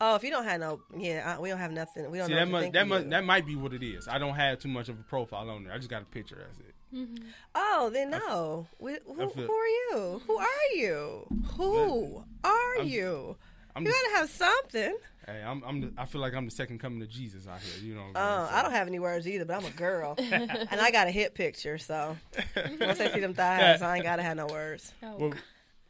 [0.00, 2.08] Oh, if you don't have no, yeah, I, we don't have nothing.
[2.10, 2.40] We don't See, know.
[2.40, 4.06] that what to must think that must that might be what it is.
[4.06, 5.72] I don't have too much of a profile on there.
[5.72, 6.36] I just got a picture.
[6.38, 6.74] That's it.
[6.94, 7.26] Mm-hmm.
[7.54, 8.66] Oh, then no.
[8.78, 10.22] We, who, I feel- who are you?
[10.26, 10.42] Who mm-hmm.
[10.42, 11.26] are you?
[11.56, 13.36] Who are I'm- you?
[13.76, 14.96] I'm You just, gotta have something.
[15.26, 17.84] hey, I'm, I'm the, I feel like I'm the second coming of Jesus out here.
[17.84, 18.06] You know.
[18.06, 18.58] What Uh, I'm saying?
[18.58, 21.34] I don't have any words either, but I'm a girl, and I got a hip
[21.34, 21.76] picture.
[21.78, 22.16] So
[22.80, 24.92] once I see them thighs, I ain't gotta have no words.
[25.02, 25.34] Oh, What,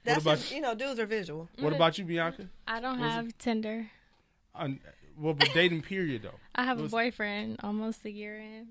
[0.04, 1.48] That's about- just you know, dudes are visual.
[1.56, 1.74] what mm-hmm.
[1.76, 2.48] about you, Bianca?
[2.66, 3.86] I don't Was it- have Tinder.
[4.58, 4.68] Uh,
[5.16, 6.38] well, but dating period though.
[6.54, 8.68] I have a boyfriend almost a year in.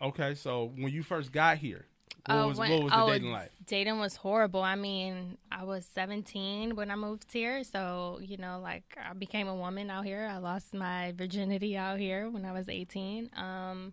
[0.00, 1.86] Okay, so when you first got here,
[2.26, 3.50] what Oh, was when- what was the oh, dating like?
[3.66, 4.62] Dating was horrible.
[4.62, 9.48] I mean, I was 17 when I moved here, so you know, like I became
[9.48, 10.28] a woman out here.
[10.30, 13.30] I lost my virginity out here when I was 18.
[13.36, 13.92] Um,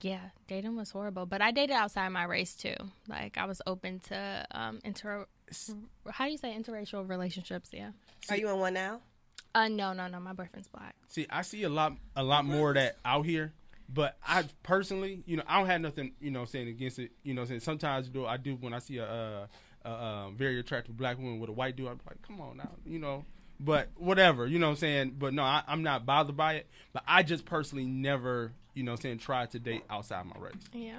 [0.00, 2.74] yeah, dating was horrible, but I dated outside my race too.
[3.08, 5.26] Like I was open to um inter.
[6.10, 7.70] How do you say interracial relationships?
[7.72, 7.90] Yeah.
[8.30, 9.00] Are you in one now?
[9.54, 10.18] Uh, no, no, no.
[10.20, 10.94] My boyfriend's black.
[11.08, 13.52] See, I see a lot a lot more of that out here.
[13.88, 17.12] But I personally, you know, I don't have nothing, you know, saying against it.
[17.22, 19.46] You know, saying sometimes though I do when I see a, uh
[19.84, 22.70] a, a very attractive black woman with a white dude, I'm like, come on now,
[22.86, 23.24] you know.
[23.60, 25.16] But whatever, you know what I'm saying.
[25.18, 26.66] But no, I, I'm not bothered by it.
[26.92, 30.54] But I just personally never, you know, saying try to date outside my race.
[30.72, 30.98] Yeah.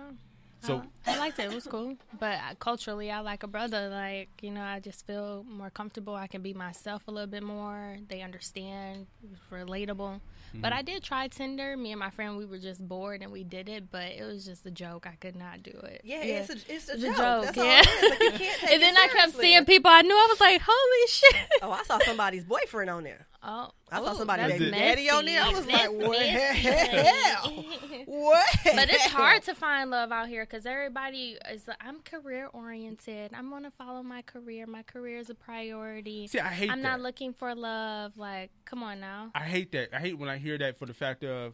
[0.61, 1.51] So I liked it.
[1.51, 1.95] It was cool.
[2.19, 3.87] But uh, culturally, I like a brother.
[3.89, 6.15] Like, you know, I just feel more comfortable.
[6.15, 7.97] I can be myself a little bit more.
[8.07, 9.07] They understand.
[9.51, 10.21] Relatable.
[10.53, 10.73] But Mm-hmm.
[10.73, 11.75] I did try Tinder.
[11.75, 13.91] Me and my friend, we were just bored and we did it.
[13.91, 15.05] But it was just a joke.
[15.05, 15.99] I could not do it.
[16.05, 17.17] Yeah, it's a it's a It's a joke.
[17.17, 17.63] joke, That's yeah.
[17.63, 18.09] all it is.
[18.09, 20.15] Like, you can't and then I kept seeing people I knew.
[20.15, 21.35] I was like, holy shit.
[21.61, 23.27] Oh, I saw somebody's boyfriend on there.
[23.43, 25.43] Oh, I saw somebody that's baby daddy on there.
[25.43, 25.87] I was messy.
[25.87, 26.59] like, what messy.
[26.59, 27.65] hell?
[28.07, 28.47] What?
[28.63, 31.67] but it's hard to find love out here because everybody is.
[31.67, 33.31] like, I'm career oriented.
[33.33, 34.65] I'm gonna follow my career.
[34.67, 36.27] My career is a priority.
[36.27, 36.89] see, I hate I'm that.
[36.89, 38.17] not looking for love.
[38.17, 39.31] Like, come on now.
[39.35, 39.89] I hate that.
[39.93, 41.53] I hate when I hear that for the fact of,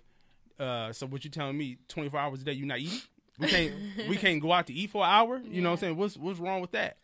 [0.59, 1.77] uh, so what you telling me?
[1.87, 2.99] Twenty four hours a day, you not eating?
[3.39, 3.73] We can't.
[4.09, 5.41] we can't go out to eat for an hour.
[5.43, 5.97] You know what I'm saying?
[5.97, 6.97] What's what's wrong with that?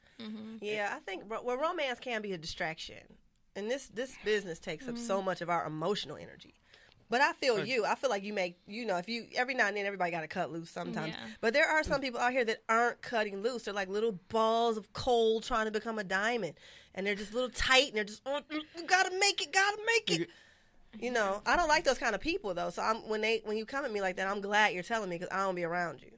[0.61, 2.97] Yeah, I think well, romance can be a distraction,
[3.57, 6.53] and this this business takes up so much of our emotional energy.
[7.09, 7.85] But I feel you.
[7.85, 10.21] I feel like you make you know if you every now and then everybody got
[10.21, 11.09] to cut loose sometimes.
[11.13, 11.27] Yeah.
[11.41, 13.63] But there are some people out here that aren't cutting loose.
[13.63, 16.53] They're like little balls of coal trying to become a diamond,
[16.95, 19.77] and they're just little tight, and they're just oh, mm, you gotta make it, gotta
[19.85, 20.29] make it.
[20.99, 22.69] You know, I don't like those kind of people though.
[22.71, 25.09] So I'm when they when you come at me like that, I'm glad you're telling
[25.09, 26.11] me because I don't be around you.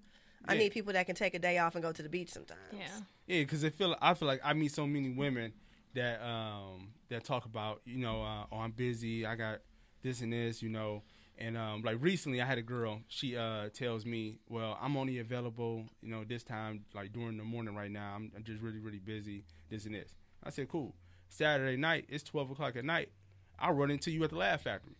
[0.47, 0.59] I Yeah.
[0.61, 2.59] need people that can take a day off and go to the beach sometimes.
[2.73, 2.87] Yeah.
[3.27, 5.53] Yeah, because I feel I feel like I meet so many women
[5.95, 9.59] that um that talk about you know uh, oh I'm busy I got
[10.03, 11.01] this and this you know
[11.37, 15.19] and um like recently I had a girl she uh tells me well I'm only
[15.19, 18.79] available you know this time like during the morning right now I'm, I'm just really
[18.79, 20.95] really busy this and this I said cool
[21.27, 23.09] Saturday night it's twelve o'clock at night
[23.57, 24.95] I'll run into you at the Laugh Factory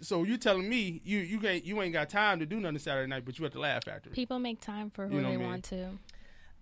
[0.00, 3.08] so you telling me you you ain't you ain't got time to do nothing Saturday
[3.08, 4.12] night, but you at the Laugh Factory.
[4.12, 5.46] People make time for who You know they I mean?
[5.46, 5.88] want to.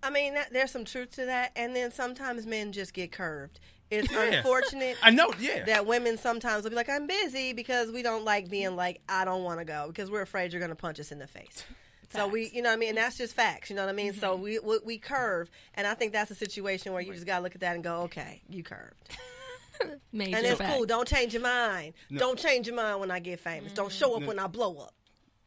[0.05, 3.59] I mean, that, there's some truth to that, and then sometimes men just get curved.
[3.91, 4.23] It's Yeah.
[4.25, 5.65] unfortunate I know, yeah.
[5.65, 9.25] that women sometimes will be like, "I'm busy," because we don't like being like, "I
[9.25, 11.65] don't want to go," because we're afraid you're going to punch us in the face.
[12.13, 13.71] So we, you know, what I mean, and that's just facts.
[13.71, 14.13] You know what I mean?
[14.15, 14.43] So mm-hmm.
[14.43, 17.43] we, we we curve, and I think that's a situation where you just got to
[17.43, 19.17] look at that and go, "Okay, you curved,"
[20.13, 20.75] Major and it's facts.
[20.77, 20.87] cool.
[20.87, 21.95] Don't change your mind.
[22.15, 23.73] Don't change your mind when I get famous.
[23.73, 24.29] Don't show up No.
[24.29, 24.95] when I blow up.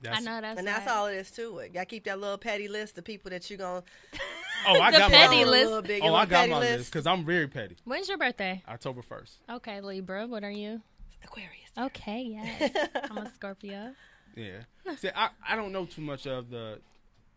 [0.10, 0.96] I know that's And that's right.
[0.96, 1.74] all it is to it.
[1.74, 4.20] Got to keep that little petty list of people that you're going to
[4.68, 5.66] Oh, I got petty my list.
[5.66, 6.02] little bit.
[6.04, 6.78] Oh, your I got petty my list.
[6.78, 7.78] list because I'm very petty.
[7.86, 8.62] When's your birthday?
[8.68, 9.38] October first.
[9.50, 10.28] Okay, Libra.
[10.28, 10.82] What are you?
[11.24, 11.52] Aquarius.
[11.78, 12.90] Okay, yes.
[13.10, 13.94] I'm a Scorpio.
[14.36, 14.60] Yeah.
[14.98, 16.80] See, I, I don't know too much of the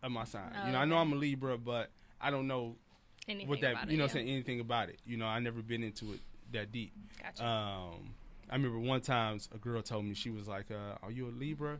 [0.03, 0.51] of my sign.
[0.55, 0.97] Oh, you know, I know.
[0.97, 2.75] I'm a Libra, but I don't know
[3.27, 4.99] Anything what that about you know it, saying anything about it.
[5.05, 6.19] You know, I never been into it
[6.53, 6.91] that deep.
[7.21, 7.43] Gotcha.
[7.45, 8.13] Um,
[8.49, 11.31] I remember one time a girl told me she was like, uh, "Are you a
[11.31, 11.77] Libra?"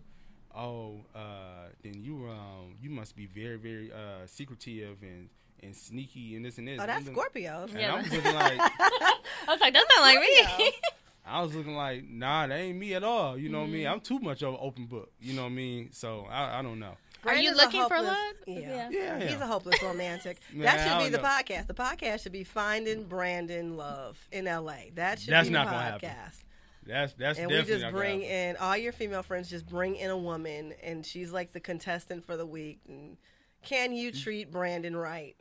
[0.55, 5.29] Oh, uh, then you um you must be very very uh secretive and
[5.63, 6.79] and sneaky and this and this.
[6.81, 7.63] Oh, that's And- Scorpio.
[7.69, 7.93] And Yeah.
[7.93, 9.15] I was looking like I
[9.47, 10.71] was like, that's not like me.
[11.25, 13.37] I was looking like, nah, that ain't me at all.
[13.37, 13.73] You know what I Mm-hmm.
[13.75, 13.87] mean?
[13.87, 15.11] I'm too much of an open book.
[15.21, 15.89] You know what I mean?
[15.91, 16.97] So I, I don't know.
[17.23, 18.17] Are you Brandan's a looking for love?
[18.47, 18.57] Yeah.
[18.59, 18.89] Yeah.
[18.89, 19.27] Yeah, yeah.
[19.29, 20.39] He's a hopeless romantic.
[20.51, 21.29] Man, that I should be the know.
[21.29, 21.67] podcast.
[21.67, 24.73] The podcast should be Finding Brandan Love in LA.
[24.95, 26.41] That should That's be not the gonna podcast.
[26.87, 26.93] Happen.
[26.93, 29.49] That's that's And we just bring in all your female friends.
[29.49, 32.79] Just bring in a woman, and she's like the contestant for the week.
[32.87, 33.17] And
[33.63, 35.35] can you treat Brandan right?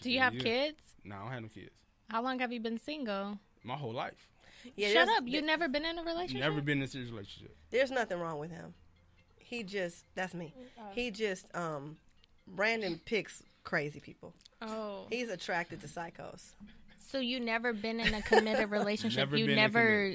[0.00, 0.42] Do you have Yeah.
[0.42, 0.78] kids?
[1.04, 1.70] No, I don't have no kids.
[2.10, 3.38] How long have you been single?
[3.62, 4.28] My whole life.
[4.76, 5.24] Yeah, Shut up.
[5.26, 6.40] You've never been in a relationship?
[6.40, 7.54] Never been in a serious relationship.
[7.70, 8.74] There's nothing wrong with him.
[9.38, 10.54] He just that's me.
[10.92, 11.98] He just um
[12.46, 14.34] Brandan picks crazy people.
[14.62, 15.06] Oh.
[15.10, 16.52] He's attracted to psychos.
[16.98, 19.18] So you never been in a committed relationship?
[19.18, 20.14] Never you been in a never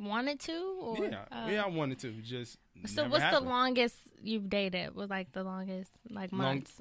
[0.00, 0.78] wanted to?
[0.80, 1.48] Or, Yeah, oh.
[1.48, 2.12] yeah, I wanted to.
[2.22, 3.46] Just So what's happened.
[3.46, 4.94] the longest you've dated?
[4.94, 6.80] Was like the longest, like Long- months?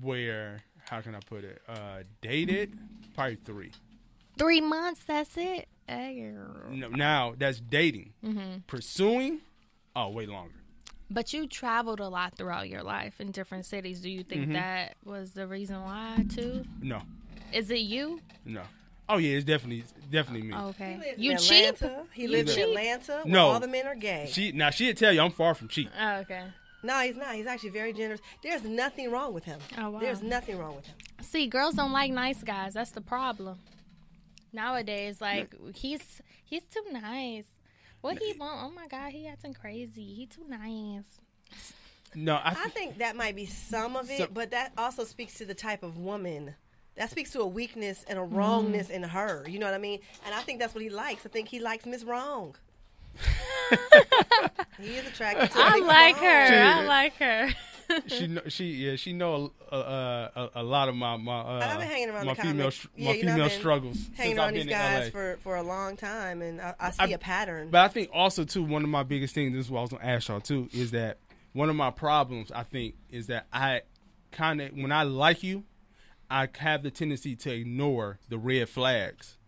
[0.00, 0.62] Where?
[0.90, 1.60] How can I put it?
[1.68, 2.76] Uh, dated
[3.14, 3.72] probably three.
[4.38, 5.02] Three months.
[5.04, 5.68] That's it.
[5.88, 8.12] No, now that's dating.
[8.24, 8.58] Mm-hmm.
[8.66, 9.40] Pursuing.
[9.94, 10.52] Oh, way longer.
[11.08, 14.00] But you traveled a lot throughout your life in different cities.
[14.00, 14.52] Do you think Mm-hmm.
[14.54, 16.64] that was the reason why too?
[16.82, 17.02] No,
[17.52, 18.20] Is it you?
[18.44, 18.62] no.
[19.08, 20.54] Oh yeah, it's definitely definitely me.
[20.54, 20.96] Oh, he Okay.
[20.98, 21.68] lives You in cheat?
[21.82, 22.02] Atlanta.
[22.12, 22.64] He You lives in cheat?
[22.68, 23.46] Atlanta where No.
[23.50, 24.28] all the men are gay.
[24.30, 25.90] She now she'd tell you I'm far from cheap.
[25.98, 26.44] Oh, okay.
[26.82, 27.34] no, he's not.
[27.34, 28.20] He's actually very generous.
[28.42, 29.60] There's nothing wrong with him.
[29.78, 30.00] Oh, wow.
[30.00, 30.94] There's nothing wrong with him.
[31.22, 32.74] See, girls don't like nice guys.
[32.74, 33.58] That's the problem.
[34.52, 37.44] Nowadays, like he's he's too nice.
[38.00, 38.60] What he want?
[38.62, 40.04] Oh my god, he acting crazy.
[40.14, 41.04] He too nice.
[42.14, 45.34] No, I, I think that might be some of it, So- but that also speaks
[45.34, 46.54] to the type of woman.
[46.96, 48.36] That speaks to a weakness and a Mm-hmm.
[48.36, 49.44] wrongness in her.
[49.48, 50.00] You know what I mean?
[50.24, 51.26] And I think that's what he likes.
[51.26, 52.54] I think he likes Miss Wrong.
[54.80, 55.58] he is attracted to.
[55.58, 56.24] I Miss like Wrong.
[56.24, 56.62] her.
[56.64, 57.48] I like her.
[58.08, 61.60] she know, she yeah she know a, a, a, a lot of my my uh,
[61.70, 62.76] I've been hanging around my the female comics.
[62.76, 64.78] str- Yeah, my you know, female been struggles Hanging since on I've these been in
[64.78, 65.10] guys LA.
[65.10, 67.68] for, for a long time, and I, I see I've- a pattern.
[67.70, 69.52] But I think also too one of my biggest things.
[69.54, 71.18] This is what I was gonna ask y'all too is that
[71.52, 73.82] one of my problems I think is that I
[74.32, 75.62] kind of when I like you,
[76.30, 79.38] I have the tendency to ignore the red flags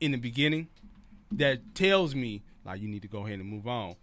[0.00, 0.68] in the beginning
[1.32, 3.96] that tells me like you need to go ahead and move on.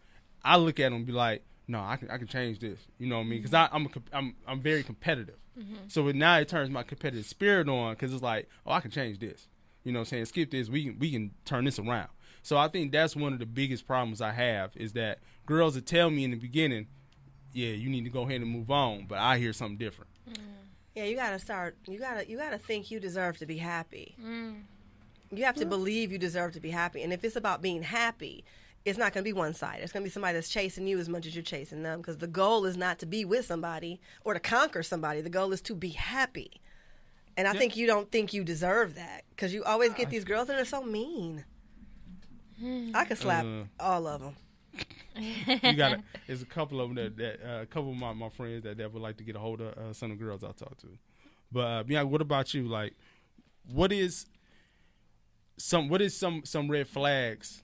[0.43, 2.79] I look at them and be like, no, I can I can change this.
[2.97, 3.41] You know what I mean?
[3.41, 5.37] Because I'm a, I'm I'm very competitive.
[5.57, 5.75] Mm-hmm.
[5.87, 8.91] So it, now it turns my competitive spirit on because it's like, oh, I can
[8.91, 9.47] change this.
[9.83, 10.25] You know what I'm saying?
[10.25, 10.69] Skip this.
[10.69, 12.09] We can we can turn this around.
[12.43, 15.87] So I think that's one of the biggest problems I have is that girls that
[15.87, 16.87] tell me in the beginning,
[17.53, 20.11] yeah, you need to go ahead and move on, but I hear something different.
[20.29, 20.43] Mm-hmm.
[20.95, 21.75] Yeah, you gotta start.
[21.87, 24.15] You gotta you gotta think you deserve to be happy.
[24.23, 24.61] Mm.
[25.31, 27.03] You have to believe you deserve to be happy.
[27.03, 28.45] And if it's about being happy,
[28.85, 29.79] it's not gonna be one side.
[29.81, 31.99] It's gonna be somebody that's chasing you as much as you're chasing them.
[31.99, 35.19] Because the goal is not to be with somebody or to conquer somebody.
[35.21, 36.61] The goal is to be happy.
[37.35, 37.59] And I Yeah.
[37.59, 40.63] think you don't think you deserve that because you always get these girls that are
[40.65, 41.43] so mean.
[42.93, 43.63] I could slap Uh.
[43.81, 44.37] all of them.
[45.17, 48.29] You got there's a couple of them that, that uh, a couple of my, my
[48.29, 50.43] friends that, that would like to get a hold of uh, some of the girls
[50.43, 50.87] I talk to.
[51.51, 52.67] But uh, yeah, what about you?
[52.67, 52.93] Like,
[53.71, 54.25] what is
[55.57, 57.61] some what is some some red flags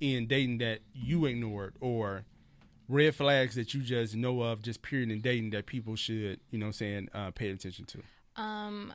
[0.00, 2.24] in dating that you ignored or
[2.88, 6.58] red flags that you just know of just period in dating that people should you
[6.58, 8.94] know I'm saying uh, pay attention to Um,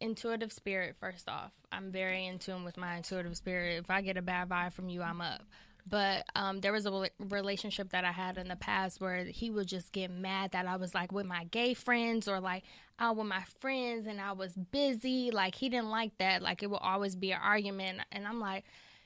[0.00, 0.96] intuitive spirit.
[0.98, 3.78] First off, I'm very in tune with my intuitive spirit.
[3.82, 5.42] If I get a bad vibe from you, I'm up.
[5.86, 9.66] But um, there was a relationship that I had in the past where he would
[9.66, 12.64] just get mad that I was like with my gay friends or like
[12.98, 15.30] out with my friends and I was busy.
[15.30, 16.40] Like he didn't like that.
[16.40, 18.64] Like it would always be an argument, and I'm like,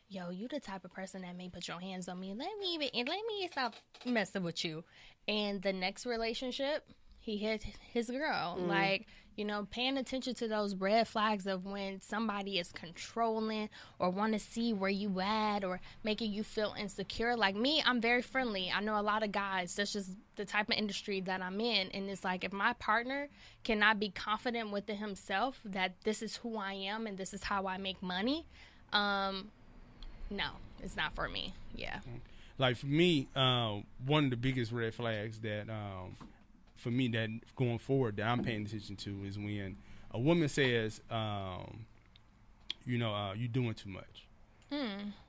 [0.08, 2.28] yo, you the type of person that may put your hands on me.
[2.28, 3.74] Let me even and let me stop
[4.06, 4.84] messing with you.
[5.26, 6.88] And the next relationship,
[7.18, 8.56] he hit his girl.
[8.58, 8.68] Mm.
[8.68, 9.06] Like,
[9.38, 13.70] you know, paying attention to those red flags of when somebody is controlling
[14.00, 17.36] or want to see where you at or making you feel insecure.
[17.36, 18.68] Like me, I'm very friendly.
[18.74, 19.76] I know a lot of guys.
[19.76, 21.88] That's just the type of industry that I'm in.
[21.92, 23.28] And it's like if my partner
[23.62, 27.68] cannot be confident within himself that this is who I am and this is how
[27.68, 28.44] I make money,
[28.92, 29.52] um,
[30.30, 30.48] no,
[30.82, 31.54] it's not for me.
[31.76, 32.00] Yeah.
[32.58, 36.16] like for me, um, one of the biggest red flags that um,
[36.78, 39.76] for me that going forward that I'm paying attention to is when
[40.12, 41.86] a woman says, um,
[42.86, 44.26] you know, uh, you doing too much.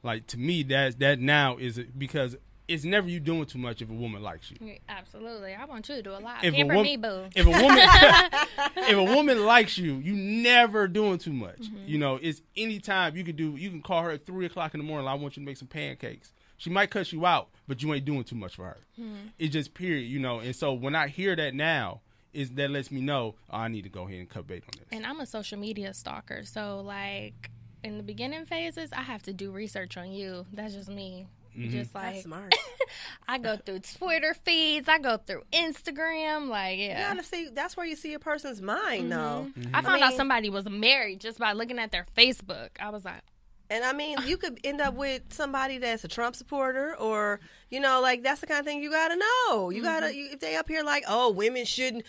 [0.03, 2.35] Like to me, that that now is because
[2.67, 4.75] it's never you doing too much if a woman likes you.
[4.87, 5.55] Absolutely.
[5.55, 6.43] I want you to do a lot.
[6.43, 7.23] If a, Pamper wom- me, boo.
[7.35, 7.79] if a woman
[8.77, 11.67] if a woman likes you, you never doing too much.
[11.87, 13.55] You know, it's anytime you can do.
[13.55, 15.07] You can call her at three o'clock in the morning.
[15.07, 16.31] I want you to make some pancakes.
[16.59, 18.77] She might cuss you out, but you ain't doing too much for her.
[18.95, 19.13] Hmm.
[19.39, 20.03] It's just period.
[20.07, 22.01] You know, and so when I hear that now,
[22.33, 24.69] is that lets me know oh, I need to go ahead and cut bait on
[24.77, 24.85] this.
[24.91, 26.43] And I'm a social media stalker.
[26.43, 27.49] So, like,
[27.83, 30.45] in the beginning phases, I have to do research on you.
[30.53, 31.25] That's just me.
[31.57, 31.71] Mm-hmm.
[31.71, 32.55] Just That's like, smart.
[33.27, 36.49] I go through Twitter feeds, I go through Instagram.
[36.49, 37.09] Like, You yeah.
[37.09, 37.49] gotta see.
[37.51, 39.47] That's where you see a person's mind, though.
[39.47, 39.61] Mm-hmm.
[39.61, 39.75] Mm-hmm.
[39.75, 42.69] I found out mean- somebody was married just by looking at their Facebook.
[42.79, 43.21] I was like,
[43.69, 47.79] And I mean, you could end up with somebody that's a Trump supporter, or you
[47.79, 49.69] know, like that's the kind of thing you gotta know.
[49.69, 50.17] You gotta mm-hmm.
[50.17, 52.03] you, if they up here like, oh, women shouldn't.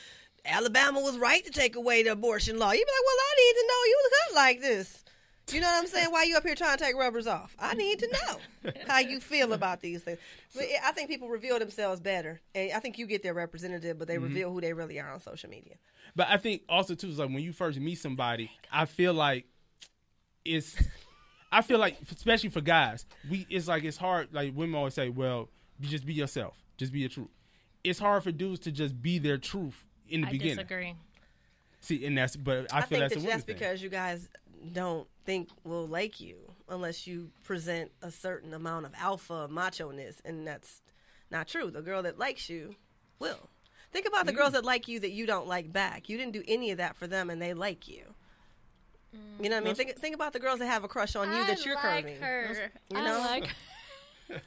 [0.47, 2.73] Alabama was right to take away the abortion law.
[2.73, 5.05] You'd be like, well, I need to know you look like this.
[5.53, 6.07] You know what I'm saying?
[6.11, 7.55] Why you up here trying to take rubbers off?
[7.59, 10.19] I need to know how you feel about these things.
[10.55, 14.07] But I think people reveal themselves better, and I think you get their representative, but
[14.07, 14.25] they mm-hmm.
[14.25, 15.75] reveal who they really are on social media.
[16.15, 19.13] But I think also too is like when you first meet somebody, oh I feel
[19.13, 19.47] like
[20.45, 20.77] it's
[21.53, 25.09] I feel like especially for guys, we it's like it's hard like women always say,
[25.09, 25.49] Well,
[25.81, 26.57] just be yourself.
[26.77, 27.29] Just be your truth.
[27.83, 30.57] It's hard for dudes to just be their truth in the I beginning.
[30.57, 30.95] disagree.
[31.81, 33.89] See, and that's but I, I, feel think that's a that woman that's because you
[33.89, 34.29] guys
[34.73, 36.37] don't think will like you
[36.69, 40.83] unless you present a certain amount of alpha macho ness, and that's
[41.31, 41.71] not true.
[41.71, 42.77] The girl that likes you
[43.19, 43.49] will.
[43.93, 44.37] Think about the Mm.
[44.37, 46.09] girls that like you that you don't like back.
[46.09, 48.15] You didn't do any of that for them, and they like you.
[49.41, 49.75] You know what I mean?
[49.75, 49.77] Mm.
[49.77, 52.21] Think, think about the girls that have a crush on you that you're like curving.
[52.21, 52.71] her.
[52.91, 53.19] You I know?
[53.19, 53.49] like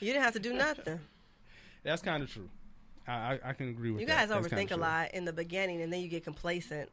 [0.00, 1.00] You didn't have to do nothing.
[1.82, 2.48] That's kind of true.
[3.08, 4.28] I, I I can agree with You that.
[4.28, 4.76] guys That's overthink a true.
[4.82, 6.90] lot in the beginning, and then you get complacent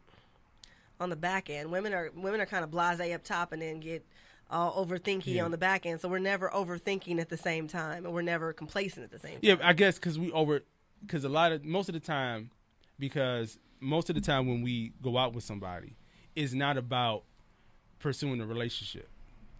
[0.99, 1.71] on the back end.
[1.71, 4.05] Women are women are kind of blasé up top, and then get
[4.49, 5.43] all overthinky Yeah.
[5.45, 6.01] on the back end.
[6.01, 9.33] So we're never overthinking at the same time, and we're never complacent at the same
[9.33, 9.39] time.
[9.43, 10.61] Yeah, I guess because we over
[11.01, 12.49] because a lot of most of the time
[12.97, 15.95] because most of the time when we go out with somebody,
[16.39, 17.23] it's not about
[17.99, 19.09] pursuing a relationship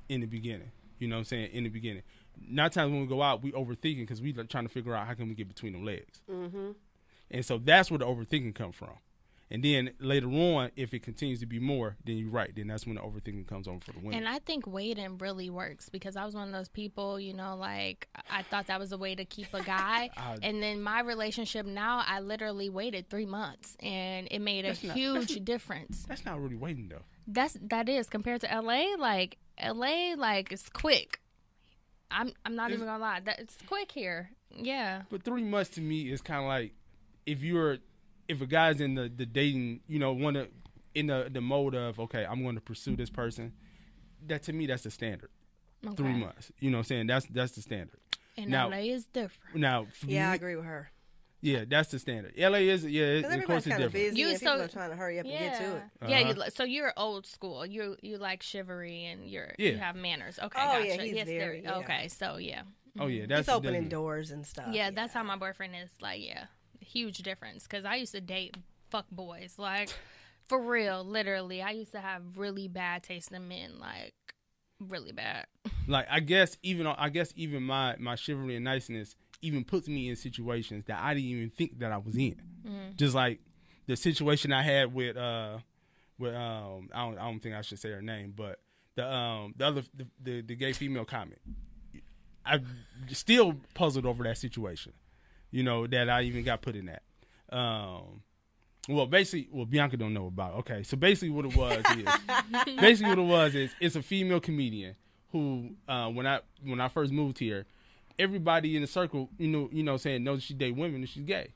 [0.08, 0.72] in the beginning.
[0.98, 1.52] You know what I'm saying?
[1.52, 2.04] In the beginning,
[2.48, 5.06] not times when we go out, we overthinking because we like trying to figure out
[5.06, 6.22] how can we get between them legs.
[6.32, 6.72] Mm-hmm.
[7.32, 8.94] And so that's where the overthinking comes from.
[9.52, 12.52] And then later on, if it continues to be more, then you're right.
[12.56, 14.14] Then that's when the overthinking comes on for the women.
[14.20, 17.56] And I think waiting really works because I was one of those people, you know,
[17.56, 20.12] like I thought that was a way to keep a guy.
[20.18, 24.70] I- and then my relationship now, I literally waited three months and it made a
[24.70, 26.06] That's not- huge difference.
[26.08, 27.02] that's not really waiting though.
[27.26, 31.20] That's that is compared to LA, like LA, like it's quick.
[32.12, 34.30] I'm I'm not even gonna lie, that it's quick here.
[34.56, 35.04] Yeah.
[35.10, 36.74] But three months to me is kind of like
[37.26, 37.78] if you're
[38.30, 40.48] if a guy's in the the dating, you know, want to
[40.96, 43.52] in the the mode of okay, I'm going to pursue this person.
[44.28, 45.30] That to me, that's the standard.
[45.96, 46.52] Three months.
[46.60, 47.08] You know what I'm saying?
[47.08, 48.00] That's that's the standard.
[48.38, 49.56] And Now- LA is different.
[49.58, 50.92] Now, for Yeah, I agree with her.
[51.42, 52.34] yeah, that's the standard.
[52.38, 53.94] LA is yeah, it, of course it's different.
[53.94, 55.84] busy, You and so- people are trying to hurry up and get to it.
[56.10, 56.34] Yeah, Uh-huh.
[56.46, 57.65] you, so you're old school.
[57.65, 59.72] You you like chivalry and you're Yeah.
[59.72, 60.38] you have manners.
[60.39, 60.88] Okay, Oh, gotcha.
[60.88, 61.78] yeah, he's yes, there- very- yeah.
[61.78, 62.08] okay.
[62.10, 62.63] So yeah,
[63.00, 64.74] Oh yeah, that's He's opening doors and stuff.
[64.74, 65.89] yeah, that's how my boyfriend is.
[66.02, 66.46] Like, yeah,
[66.91, 67.63] huge difference.
[67.63, 68.56] Because I used to date
[68.89, 69.89] fuck boys, like
[70.47, 71.62] for real, literally.
[71.62, 74.13] I used to have really bad taste in men, like
[74.80, 75.45] really bad.
[75.88, 80.10] like I guess even I guess even my my chivalry and niceness even puts me
[80.10, 82.41] in situations that I didn't even think that I was in.
[82.97, 83.39] Just like
[83.88, 85.60] the situation I had with uh
[86.17, 88.60] with um I don't I don't think I should say her name, but
[88.95, 91.39] the um the other the the, the gay female comment.
[92.45, 92.65] I'm
[93.10, 94.93] still puzzled over that situation.
[95.52, 97.04] You know that I even got put in that.
[97.56, 98.22] Um,
[98.88, 100.54] well, basically, well, Bianca don't know about.
[100.54, 100.58] it.
[100.60, 104.39] Okay, so basically, what it was is basically what it was is it's a female
[104.39, 104.95] comedian
[105.32, 107.66] who uh, when I when I first moved here,
[108.18, 111.24] everybody in the circle, you know, you know, saying knows she date women and she's
[111.24, 111.54] gay.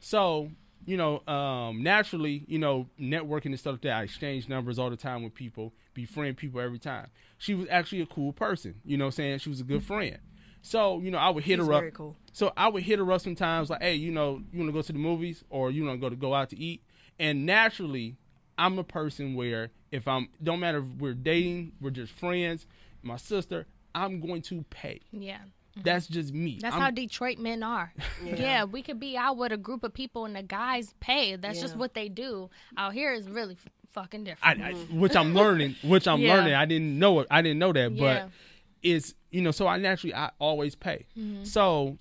[0.00, 0.50] So
[0.86, 3.96] you know, um, naturally, you know, networking and stuff like that.
[3.98, 7.08] I exchange numbers all the time with people, befriend people every time.
[7.36, 8.76] She was actually a cool person.
[8.84, 10.18] You know, saying she was a good friend.
[10.62, 11.80] So you know, I would hit He's her up.
[11.80, 12.16] very cool.
[12.32, 14.82] So I would hit her up sometimes, like, hey, you know, you want to go
[14.82, 16.82] to the movies or you want to go to go out to eat.
[17.18, 18.16] And naturally,
[18.56, 22.66] I'm a person where if I'm don't matter if we're dating, we're just friends,
[23.02, 25.00] my sister, I'm going to pay.
[25.12, 25.38] Yeah.
[25.38, 25.82] Mm-hmm.
[25.82, 26.58] That's just me.
[26.60, 27.92] That's I'm- how Detroit men are.
[28.24, 28.64] Yeah.
[28.64, 31.36] we could be out with a group of people and the guys pay.
[31.36, 32.50] That's just what they do.
[32.76, 34.60] Out here is really f- fucking different.
[34.62, 36.34] I, which I'm learning, which I'm Yeah.
[36.36, 36.54] learning.
[36.54, 37.28] I didn't know it.
[37.30, 38.24] I didn't know that, Yeah.
[38.24, 38.30] but
[38.82, 39.50] it's you know.
[39.50, 41.06] So I naturally I always pay.
[41.18, 41.44] Mm-hmm.
[41.44, 41.98] So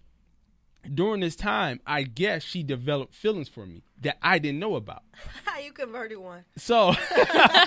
[0.93, 5.03] during this time, I guess she developed feelings for me that I didn't know about.
[5.45, 6.45] How you converted one?
[6.57, 6.93] So,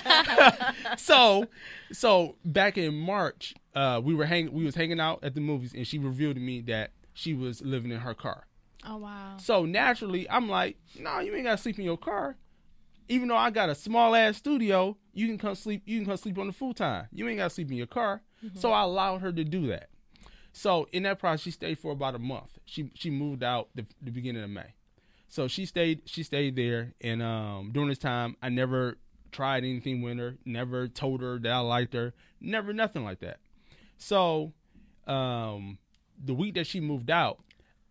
[0.97, 1.47] so,
[1.91, 4.53] so back in March, uh, we were hanging.
[4.53, 7.61] We was hanging out at the movies, and she revealed to me that she was
[7.61, 8.47] living in her car.
[8.85, 9.37] oh wow.
[9.37, 12.35] So naturally, I'm like, no, you ain't gotta sleep in your car.
[13.09, 15.83] Even though I got a small ass studio, you can come sleep.
[15.85, 17.07] You can come sleep on the full time.
[17.11, 18.21] You ain't gotta sleep in your car.
[18.55, 19.89] So I allowed her to do that.
[20.51, 22.59] So in that process, she stayed for about a month.
[22.65, 24.73] She she moved out the, the beginning of May.
[25.29, 28.97] So she stayed she stayed there, and um, during this time, I never
[29.31, 30.35] tried anything with her.
[30.45, 32.13] Never told her that I liked her.
[32.39, 33.39] Never nothing like that.
[33.97, 34.53] So
[35.07, 35.77] um,
[36.23, 37.39] the week that she moved out,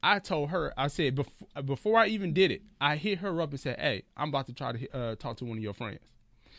[0.02, 3.50] I told her, I said before before I even did it, I hit her up
[3.50, 6.00] and said, "Hey, I'm about to try to uh, talk to one of your friends."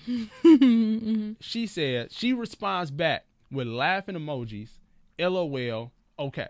[1.39, 4.69] She said she responds back with laughing emojis,
[5.19, 6.47] LOL, okay.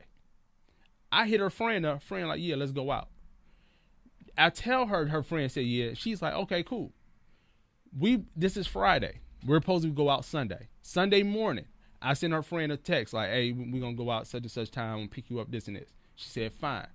[1.12, 3.10] I hit her friend up, friend like, yeah, let's go out.
[4.38, 5.94] I tell her her friend said yeah.
[5.94, 6.92] She's like, okay, cool.
[7.98, 9.20] We this is Friday.
[9.46, 10.70] We're supposed to go out Sunday.
[10.82, 11.66] Sunday morning,
[12.02, 14.72] I send her friend a text like, hey, we're gonna go out such and such
[14.72, 15.90] time and pick you up this and this.
[16.16, 16.88] She said, fine.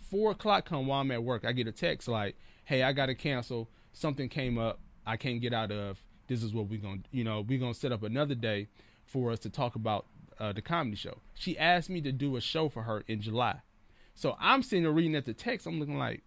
[0.00, 1.44] Four o'clock come while I'm at work.
[1.44, 3.68] I get a text like, hey, I gotta cancel.
[3.92, 4.80] Something came up.
[5.06, 5.98] I can't get out of.
[6.26, 8.68] This is what we're gonna, you know, we're gonna set up another day
[9.04, 10.06] for us to talk about
[10.38, 11.18] uh, the comedy show.
[11.34, 13.60] She asked me to do a show for her in July.
[14.14, 15.66] So I'm sitting there reading at the text.
[15.66, 16.22] I'm looking like,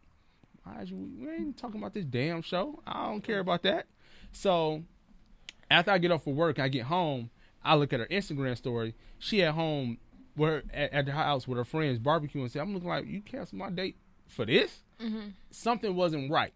[0.64, 2.82] why is you, we ain't talking about this damn show.
[2.86, 3.88] I don't care about that.
[4.32, 4.84] So
[5.72, 7.30] after I get off of work, I get home.
[7.64, 8.96] I look at her Instagram story.
[9.20, 9.98] She at home,
[10.38, 13.22] where at, at the house with her friends barbecue and say, "I'm looking like you
[13.22, 14.84] canceled my date for this."
[15.52, 16.54] Something wasn't right.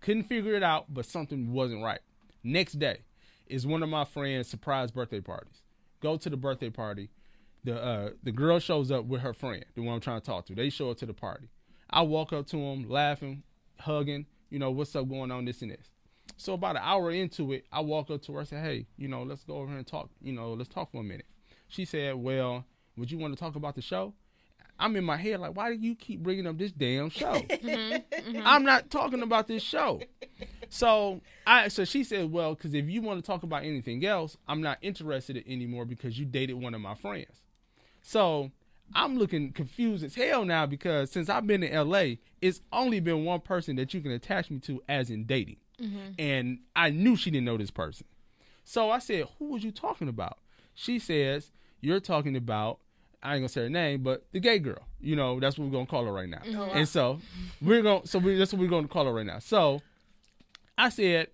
[0.00, 2.00] Couldn't figure it out, but something wasn't right.
[2.44, 2.98] Next day
[3.46, 5.62] is one of my friends' surprise birthday parties.
[6.00, 7.10] Go to the birthday party.
[7.64, 10.46] The uh, the girl shows up with her friend, the one I'm trying to talk
[10.46, 10.54] to.
[10.54, 11.48] They show up to the party.
[11.90, 13.42] I walk up to them, laughing,
[13.80, 14.26] hugging.
[14.50, 15.90] You know what's up going on, this and this.
[16.36, 19.08] So about an hour into it, I walk up to her and say, "Hey, you
[19.08, 20.10] know, let's go over here and talk.
[20.20, 21.26] You know, let's talk for a minute."
[21.68, 22.64] She said, "Well,
[22.98, 24.14] would you want to talk about the show?"
[24.80, 28.30] I'm in my head like, "Why do you keep bringing up this damn show?" Mm-hmm,
[28.30, 28.42] mm-hmm.
[28.44, 30.00] I'm not talking about this show.
[30.68, 34.36] So I so she said, "Well, because if you want to talk about anything else,
[34.46, 37.42] I'm not interested in anymore because you dated one of my friends."
[38.02, 38.52] So
[38.94, 43.24] I'm looking confused as hell now because since I've been in LA, it's only been
[43.24, 45.58] one person that you can attach me to as in dating.
[45.80, 46.12] Mm-hmm.
[46.18, 48.06] And I knew she didn't know this person.
[48.64, 50.38] So I said, Who was you talking about?
[50.74, 52.80] She says, You're talking about,
[53.22, 54.86] I ain't gonna say her name, but the gay girl.
[55.00, 56.38] You know, that's what we're gonna call her right now.
[56.38, 56.76] Mm-hmm.
[56.76, 57.20] And so
[57.60, 59.38] we're gonna, so we, that's what we're gonna call her right now.
[59.38, 59.82] So
[60.76, 61.28] I said,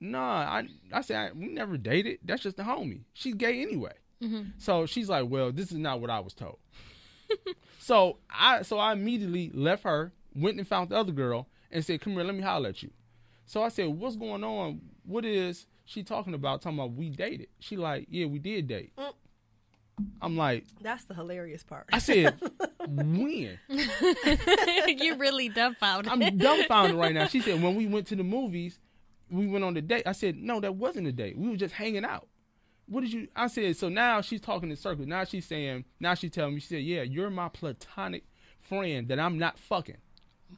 [0.00, 2.20] Nah, I, I said, I, we never dated.
[2.24, 3.00] That's just a homie.
[3.14, 3.94] She's gay anyway.
[4.22, 4.50] Mm-hmm.
[4.58, 6.58] So she's like, Well, this is not what I was told.
[7.78, 12.00] so I so I immediately left her, went and found the other girl, and said,
[12.00, 12.90] Come here, let me holler at you.
[13.46, 14.80] So I said, What's going on?
[15.04, 16.62] What is she talking about?
[16.62, 17.48] Talking about we dated.
[17.58, 18.92] She like, Yeah, we did date.
[18.96, 19.07] Mm-hmm.
[20.22, 21.86] I'm like, That's the hilarious part.
[21.92, 22.38] I said,
[22.88, 23.58] when?
[24.88, 26.12] you really dumbfounded.
[26.12, 27.26] I'm dumbfounded right now.
[27.26, 28.78] She said, when we went to the movies,
[29.30, 30.04] we went on the date.
[30.06, 31.36] I said, no, that wasn't a date.
[31.38, 32.28] We were just hanging out.
[32.86, 33.28] What did you?
[33.36, 35.06] I said, so now she's talking in circles.
[35.06, 38.24] Now she's saying, now she's telling me, she said, yeah, you're my platonic
[38.62, 39.98] friend that I'm not fucking.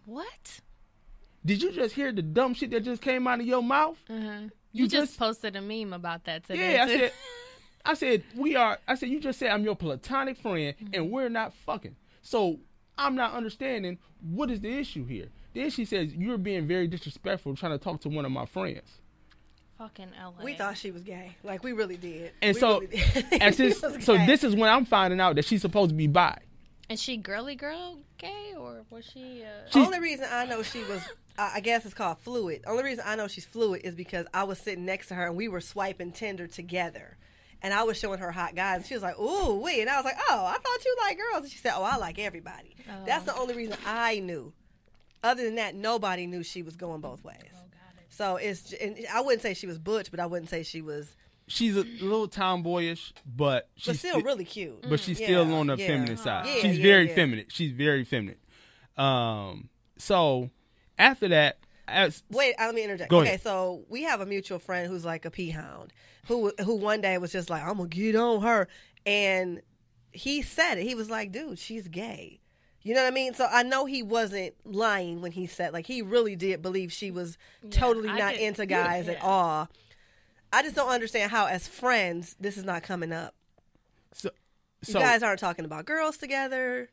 [0.04, 0.60] what?
[1.44, 3.96] Did you just hear the dumb shit that just came out of your mouth?
[4.10, 4.42] Uh-huh.
[4.72, 6.74] You, You just, just- posted a meme about that today.
[6.74, 7.12] Yeah, I said,
[7.84, 8.78] I said we are.
[8.86, 11.96] I said you just said I'm your platonic friend, and we're not fucking.
[12.22, 12.58] So
[12.98, 15.28] I'm not understanding what is the issue here.
[15.54, 19.00] Then she says you're being very disrespectful, trying to talk to one of my friends.
[19.78, 20.44] fucking LA.
[20.44, 21.34] we thought she was gay.
[21.42, 22.32] Like we really did.
[22.42, 23.32] And We so, really did.
[23.42, 26.38] as She so this is when I'm finding out that she's supposed to be bi.
[26.90, 29.42] Is she girly girl gay or was she?
[29.44, 31.00] Uh, She- Only reason I know she was,
[31.38, 32.62] I I guess it's called fluid.
[32.66, 35.36] Only reason I know she's fluid is because I was sitting next to her and
[35.36, 37.16] we were swiping Tinder together.
[37.62, 38.78] And I was showing her hot guys.
[38.78, 39.80] And she was like, ooh, wait.
[39.80, 41.42] And I was like, oh, I thought you like girls.
[41.44, 42.74] And she said, oh, I like everybody.
[43.06, 44.52] That's the only reason I knew
[45.22, 47.36] other than that, nobody knew she was going both ways.
[48.08, 51.14] So it's and I wouldn't say she was butch, but I wouldn't say she was,
[51.46, 54.88] She's a little tomboyish, but she's but still sti- really cute.
[54.88, 55.86] but she's Yeah, still on the yeah.
[55.86, 56.46] feminine side.
[56.46, 57.14] Yeah, she's yeah, very yeah.
[57.14, 57.46] feminine.
[57.48, 58.36] She's very feminine.
[58.96, 60.50] Um, so
[60.98, 61.58] after that,
[61.90, 63.10] as Wait, uh, let me interject.
[63.10, 63.42] Go okay, ahead.
[63.42, 65.92] so we have a mutual friend who's like a pea hound,
[66.26, 68.68] who who one day was just like, "I'm gonna get on her,"
[69.06, 69.60] and
[70.12, 70.84] he said it.
[70.84, 72.40] He was like, "Dude, she's gay."
[72.82, 73.34] You know what I mean?
[73.34, 77.10] So I know he wasn't lying when he said like he really did believe she
[77.10, 77.36] was
[77.70, 79.68] totally I not get- into guys at all.
[80.52, 83.34] I just don't understand how, as friends, this is not coming up.
[84.12, 84.30] so,
[84.86, 86.88] You guys aren't talking about girls together.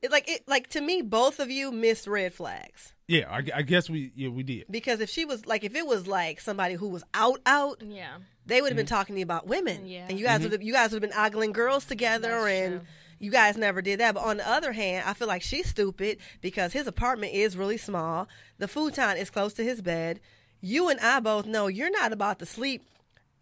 [0.00, 2.94] It, like it, like to me, both of you missed red flags.
[3.08, 4.66] Yeah, I, I guess we yeah we did.
[4.70, 8.18] Because if she was like, if it was like somebody who was out, out, Yeah.
[8.46, 8.94] they would have been mm-hmm.
[8.94, 9.86] talking to you about women.
[9.86, 10.06] Yeah.
[10.08, 10.44] And you guys mm-hmm.
[10.44, 12.88] would have, you guys would have been ogling girls together, That's and true.
[13.18, 14.14] you guys never did that.
[14.14, 17.78] But on the other hand, I feel like she's stupid because his apartment is really
[17.78, 18.28] small.
[18.58, 20.20] The futon is close to his bed.
[20.60, 22.82] You and I both know you're not about to sleep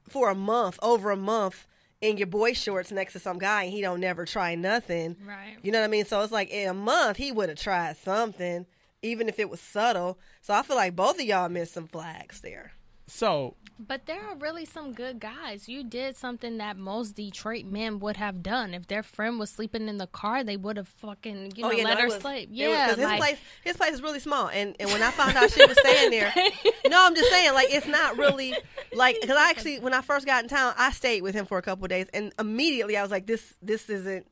[0.09, 1.67] for a month, over a month,
[2.01, 5.17] in your boy shorts next to some guy, and he don't never try nothing.
[5.27, 5.57] Right.
[5.63, 6.05] You know what I mean?
[6.05, 8.67] So it's like in a month he would have tried something,
[9.03, 10.19] even if it was subtle.
[10.43, 12.73] So I feel like both of y'all missed some flags there.
[13.09, 15.69] So But there are really some good guys.
[15.69, 18.75] You did something that most Detroit men would have done.
[18.75, 21.77] If their friend was sleeping in the car, they would have fucking you oh, know
[21.77, 22.49] let Oh, no, her was- sleep.
[22.51, 25.03] Yeah, was- Yeah, 'cause his like, place his place is really small, and and when
[25.03, 26.33] I found out she was staying there,
[26.89, 28.57] no, I'm just saying like it's not really
[28.93, 31.59] like because I actually when I first got in town, I stayed with him for
[31.59, 34.27] a couple of days, and immediately I was like, this this isn't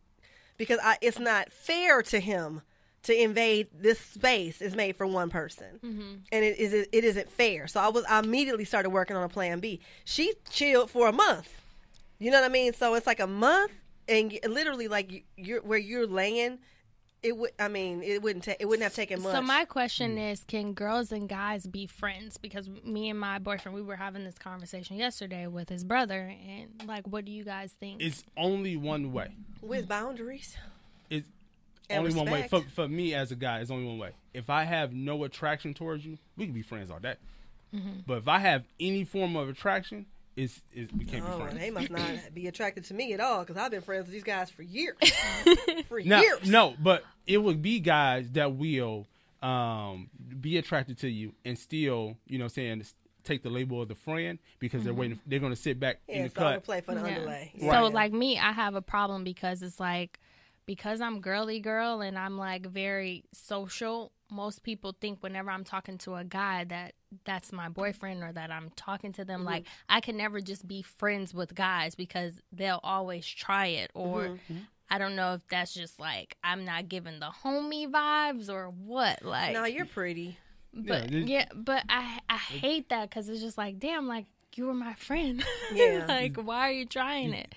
[0.57, 2.63] because I it's not fair to him
[3.05, 6.15] to invade this space is made for one person, mm-hmm.
[6.33, 7.67] and it is it isn't fair.
[7.69, 9.81] So I was I immediately started working on a plan B.
[10.05, 11.61] She chilled for a month.
[12.19, 12.73] You know what I mean?
[12.73, 13.73] So it's like a month,
[14.09, 16.59] and literally like you- you're where you're laying.
[17.23, 17.53] It would.
[17.59, 18.45] I mean, it wouldn't.
[18.45, 19.33] take it wouldn't have taken much.
[19.33, 20.33] So my question mm.
[20.33, 22.37] is, can girls and guys be friends?
[22.37, 26.87] Because me and my boyfriend, we were having this conversation yesterday with his brother, and
[26.87, 28.03] like, what do you guys think?
[28.03, 29.29] it's only one way.
[29.63, 30.57] with boundaries.
[31.85, 33.61] It's And only one way for for me as a guy.
[33.61, 34.11] is only one way.
[34.33, 37.17] If I have no attraction towards you, we can be friends all day.
[37.75, 38.01] Mm-hmm.
[38.07, 40.07] But if I have any form of attraction,
[40.37, 41.59] it's, it's we can't Oh, be friends.
[41.59, 44.25] they must not be attracted to me at all because I've been friends with these
[44.25, 44.97] guys for years.
[45.89, 46.49] for No, years.
[46.49, 49.07] no, but it would be guys that will
[49.43, 50.09] um,
[50.41, 52.85] be attracted to you and still, you know, what I'm saying
[53.25, 55.19] take the label of the friend because they're waiting.
[55.27, 56.65] They're going to sit back in Yeah, the so gonna cut.
[56.65, 57.17] play for the Yeah.
[57.17, 57.53] underlay.
[57.59, 60.19] So like me, I have a problem because it's like
[60.67, 64.13] because I'm girly girl and I'm like very social.
[64.31, 66.95] Most people think whenever I'm talking to a guy that
[67.25, 69.49] that's my boyfriend or that I'm talking to them mm-hmm.
[69.49, 74.23] like I can never just be friends with guys because they'll always try it or
[74.23, 74.59] mm-hmm.
[74.91, 79.25] I don't know if that's just like I'm not giving the homie vibes or what
[79.25, 80.39] like no, you're pretty.
[80.73, 84.67] but Yeah, yeah, but I I hate that because it's just like, damn, like you
[84.67, 85.45] were my friend.
[85.73, 86.05] Yeah.
[86.07, 87.55] like why are you trying it?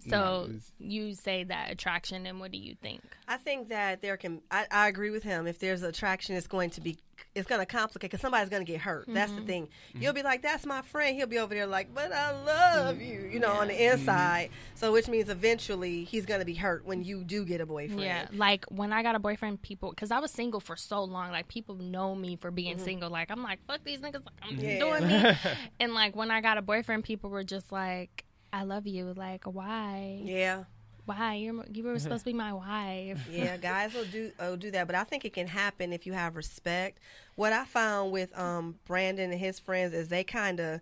[0.00, 0.10] So
[0.48, 3.00] No, you say that attraction, and what do you think?
[3.28, 4.42] I think that there can.
[4.50, 5.46] I, I agree with him.
[5.46, 6.98] If there's attraction, it's going to be.
[7.34, 9.06] It's going to complicate because somebody's going to get hurt.
[9.08, 9.40] That's Mm-hmm.
[9.40, 9.68] the thing.
[9.94, 13.22] You'll be like, "That's my friend." He'll be over there like, "But I love you,"
[13.32, 14.50] you know, on the inside.
[14.74, 18.02] So, which means eventually he's going to be hurt when you do get a boyfriend.
[18.02, 21.30] Yeah, like when I got a boyfriend, people because I was single for so long,
[21.30, 23.08] like people know me for being single.
[23.10, 24.68] Like I'm like, fuck these niggas, like I'm Mm-hmm.
[24.68, 24.78] Yeah.
[24.78, 25.38] doing me.
[25.80, 28.24] and like when I got a boyfriend, people were just like,
[28.54, 29.12] I love you.
[29.16, 30.20] Like why?
[30.22, 30.64] Yeah.
[31.06, 33.26] Why you're you were supposed to be my wife?
[33.30, 36.12] Yeah, guys will do will do that, but I think it can happen if you
[36.12, 36.98] have respect.
[37.34, 40.80] What I found with um Brandan and his friends is they kind of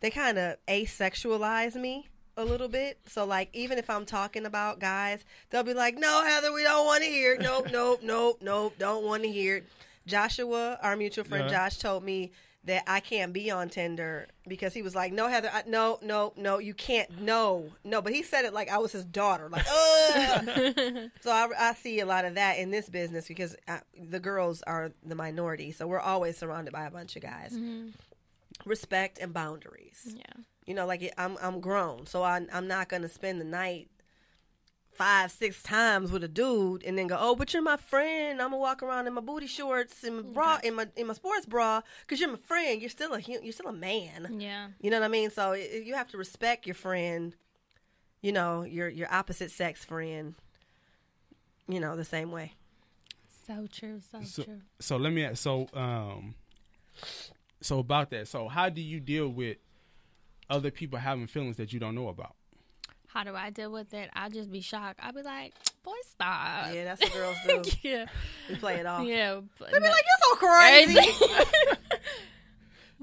[0.00, 3.00] they kind of asexualize me a little bit.
[3.06, 6.86] So like even if I'm talking about guys, they'll be like, "No, Heather, we don't
[6.86, 7.40] want to hear it.
[7.42, 9.66] Nope, nope, nope, nope, don't want to hear it."
[10.06, 11.68] Joshua, our mutual friend Yeah.
[11.68, 12.30] Josh, told me
[12.64, 16.32] that I can't be on Tinder because he was like, "No, Heather, I, no, no,
[16.36, 19.66] no, you can't, no, no." But he said it like I was his daughter, like,
[19.68, 24.20] "Ugh." So I, I see a lot of that in this business because I, the
[24.20, 27.52] girls are the minority, so we're always surrounded by a bunch of guys.
[27.52, 27.88] Mm-hmm.
[28.66, 30.14] Respect and boundaries.
[30.14, 30.42] Yeah.
[30.66, 33.88] You know, like I'm I'm grown, so I, I'm not gonna spend the night
[35.00, 38.42] five six times with a dude and then go, oh, but you're my friend.
[38.42, 41.14] I'm gonna walk around in my booty shorts and my bra in my in my
[41.14, 42.82] sports bra because you're my friend.
[42.82, 44.36] You're still a you're still a man.
[44.38, 44.68] Yeah.
[44.78, 45.30] You know what I mean?
[45.30, 47.34] So it, you have to respect your friend.
[48.20, 50.34] You know your your opposite sex friend.
[51.66, 52.52] You know the same way.
[53.46, 54.02] So true.
[54.12, 54.60] So, So, true.
[54.80, 55.38] so let me ask.
[55.42, 56.34] So, um,
[57.62, 58.28] so about that.
[58.28, 59.56] So, how do you deal with
[60.50, 62.34] other people having feelings that you don't know about?
[63.12, 64.08] How do I deal with it?
[64.14, 65.00] I'll just be shocked.
[65.02, 65.52] I'll be like,
[65.82, 66.72] boy, stop.
[66.72, 67.62] Yeah, that's what girls do.
[67.88, 68.06] yeah,
[68.48, 69.04] We play it off.
[69.04, 69.40] yeah.
[69.58, 71.26] they'll be like, "You're so crazy."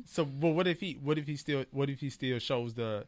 [0.06, 0.94] So, but what if he?
[0.94, 1.66] What if he still?
[1.72, 3.06] What if he still shows the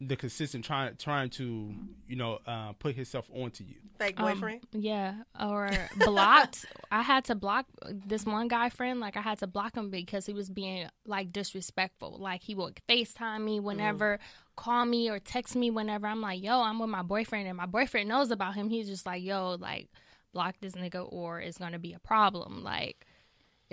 [0.00, 1.74] the consistent trying trying to
[2.08, 3.76] you know uh, put himself onto you?
[3.98, 4.60] Fake Um, boyfriend.
[4.72, 6.66] yeah, or blocked.
[6.90, 7.66] I had to block
[8.06, 9.00] this one guy friend.
[9.00, 12.18] Like I had to block him because he was being like disrespectful.
[12.18, 14.18] Like he would Facetime me whenever,
[14.56, 16.06] call me or text me whenever.
[16.06, 18.68] I'm like, yo, I'm with my boyfriend, and my boyfriend knows about him.
[18.68, 19.88] He's just like, yo, like
[20.32, 22.62] block this nigga, or it's gonna be a problem.
[22.64, 23.06] Like.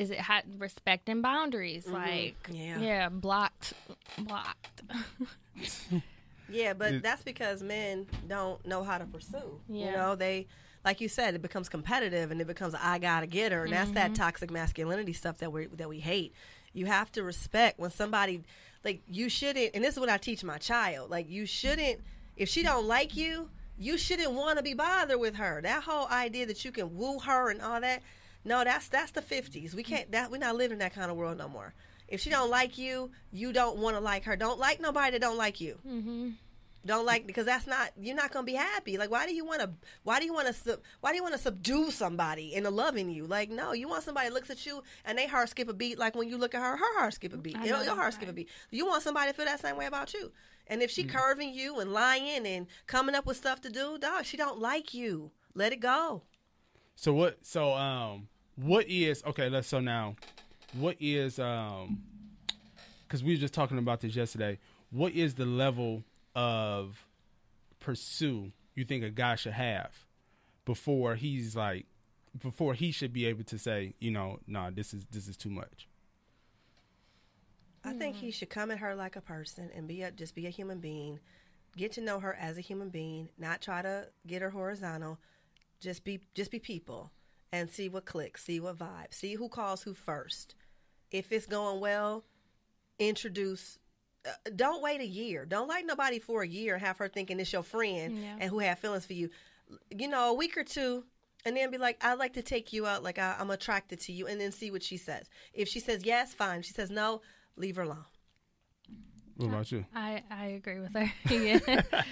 [0.01, 1.85] Is it ha- respect and boundaries?
[1.85, 1.93] Mm-hmm.
[1.93, 2.79] Like, Yeah.
[2.79, 3.73] yeah, blocked,
[4.17, 4.81] blocked.
[6.51, 9.59] Yeah, but that's because men don't know how to pursue.
[9.69, 10.47] You know, they
[10.83, 13.91] like you said, it becomes competitive and it becomes I gotta get her, and that's
[13.91, 14.21] that mm-hmm.
[14.21, 16.33] toxic masculinity stuff that we that we hate.
[16.73, 18.43] You have to respect when somebody
[18.83, 21.09] like you shouldn't, and this is what I teach my child.
[21.09, 22.01] Like you shouldn't,
[22.35, 25.61] if she don't like you, you shouldn't want to be bothered with her.
[25.61, 28.01] That whole idea that you can woo her and all that,
[28.43, 29.75] no, that's that's the fifties.
[29.75, 31.73] We can't that we're not living in that kind of world no more.
[32.07, 34.35] If she don't like you, you don't want to like her.
[34.35, 35.77] Don't like nobody that don't like you.
[35.87, 36.29] Mm-hmm.
[36.83, 38.97] Don't like because that's not you're not gonna be happy.
[38.97, 39.69] Like why do you want to
[40.03, 43.11] why do you want to sub, why do you want to subdue somebody into loving
[43.11, 43.27] you?
[43.27, 45.99] Like no you want somebody that looks at you and they heart skip a beat
[45.99, 47.55] like when you look at her her heart skip a beat.
[47.55, 48.49] I your, know your heart that's skip a beat.
[48.71, 50.31] You want somebody to feel that same way about you.
[50.65, 51.09] And if she mm.
[51.09, 54.93] curving you and lying and coming up with stuff to do dog she don't like
[54.93, 55.31] you.
[55.53, 56.23] Let it go
[56.95, 57.39] So what?
[57.45, 59.49] So um, what is okay?
[59.49, 60.15] Let's so now,
[60.73, 62.03] what is um,
[63.07, 64.59] because we were just talking about this yesterday.
[64.91, 66.03] What is the level
[66.35, 67.05] of
[67.79, 69.91] pursue you think a guy should have
[70.65, 71.85] before he's like
[72.41, 75.49] before he should be able to say, you know, nah, this is this is too
[75.49, 75.87] much.
[77.83, 80.45] I think he should come at her like a person and be a, just be
[80.45, 81.19] a human being.
[81.75, 85.17] Get to know her as a human being, not try to get her horizontal.
[85.81, 87.11] Just be just be people
[87.51, 90.55] and see what clicks, see what vibes, see who calls who first.
[91.11, 92.23] If it's going well,
[92.99, 93.77] introduce.
[94.25, 95.45] Uh, don't wait a year.
[95.45, 98.35] Don't like nobody for a year and have her thinking it's your friend Yeah.
[98.39, 99.29] and who have feelings for you.
[99.89, 101.03] You know, a week or two,
[101.43, 103.01] and then be like, "I'd like to take you out.
[103.03, 105.27] Like I, I'm attracted to you," and then see what she says.
[105.53, 106.59] If she says yes, fine.
[106.59, 107.21] If she says no,
[107.55, 108.05] leave her alone.
[109.41, 109.85] What about you?
[109.95, 111.11] I I agree with her.
[111.29, 111.59] yeah,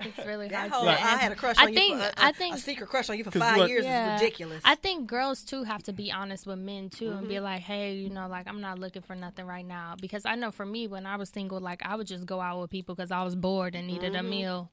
[0.00, 0.72] it's really That hard.
[0.72, 1.98] whole to I had a crush I on think you.
[2.00, 4.16] For, a, I a- think a secret crush on you for five what- years yeah.
[4.16, 4.62] is ridiculous.
[4.64, 7.28] I think girls too have to be honest with men too and Mm-hmm.
[7.28, 10.34] be like, hey, you know, like I'm not looking for nothing right now because I
[10.34, 12.94] know for me when I was single, like I would just go out with people
[12.94, 14.26] because I was bored and needed Mm-hmm.
[14.26, 14.70] a meal.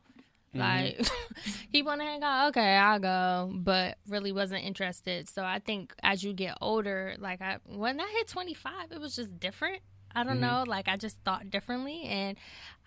[0.51, 0.99] Like
[1.72, 5.30] he want to hang out, okay, I'll go, but really wasn't interested.
[5.30, 9.16] So I think as you get older, like I when I hit 25, it was
[9.16, 9.82] just different.
[10.16, 10.41] I don't mm-hmm.
[10.41, 12.38] know, like I just thought differently and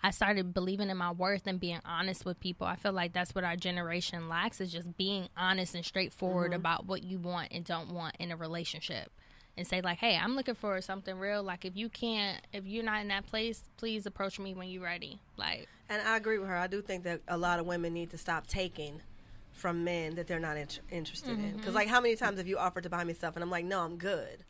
[0.01, 2.67] I started believing in my worth and being honest with people.
[2.67, 6.59] I feel like that's what our generation lacks is just being honest and straightforward mm-hmm.
[6.59, 9.11] about what you want and don't want in a relationship.
[9.55, 11.43] And say like, "Hey, I'm looking for something real.
[11.43, 14.81] Like if you can't if you're not in that place, please approach me when you're
[14.81, 16.57] ready." Like and I agree with her.
[16.57, 18.99] I do think that a lot of women need to stop taking
[19.51, 21.45] from men that they're not int- interested mm-hmm.
[21.45, 21.57] in.
[21.57, 23.65] Because like, how many times have you offered to buy me stuff and I'm like,
[23.65, 24.43] no, I'm good.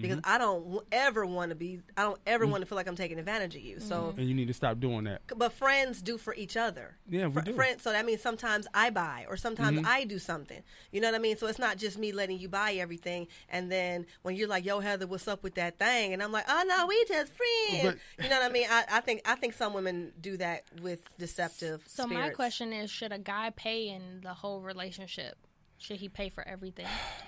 [0.00, 0.32] Because mm-hmm.
[0.32, 1.80] I don't ever want to be.
[1.96, 2.50] I don't ever mm.
[2.50, 3.80] want to feel like I'm taking advantage of you.
[3.80, 4.20] So mm-hmm.
[4.20, 5.22] And you need to stop doing that.
[5.36, 6.96] but friends do for each other.
[7.08, 7.52] Yeah, we Fr- do.
[7.54, 9.86] Friends, so that means sometimes I buy or sometimes mm-hmm.
[9.86, 10.62] I do something.
[10.90, 11.36] You know what I mean?
[11.36, 14.80] So it's not just me letting you buy everything, and then when you're like, "Yo,
[14.80, 18.24] Heather, what's up with that thing?" and I'm like, "Oh no, we just friends." But-
[18.24, 18.66] you know what I mean?
[18.70, 21.84] I, I think I think some women do that with deceptive.
[21.86, 25.36] So my question is, should a guy pay in the whole relationship?
[25.84, 26.86] Should he pay for everything?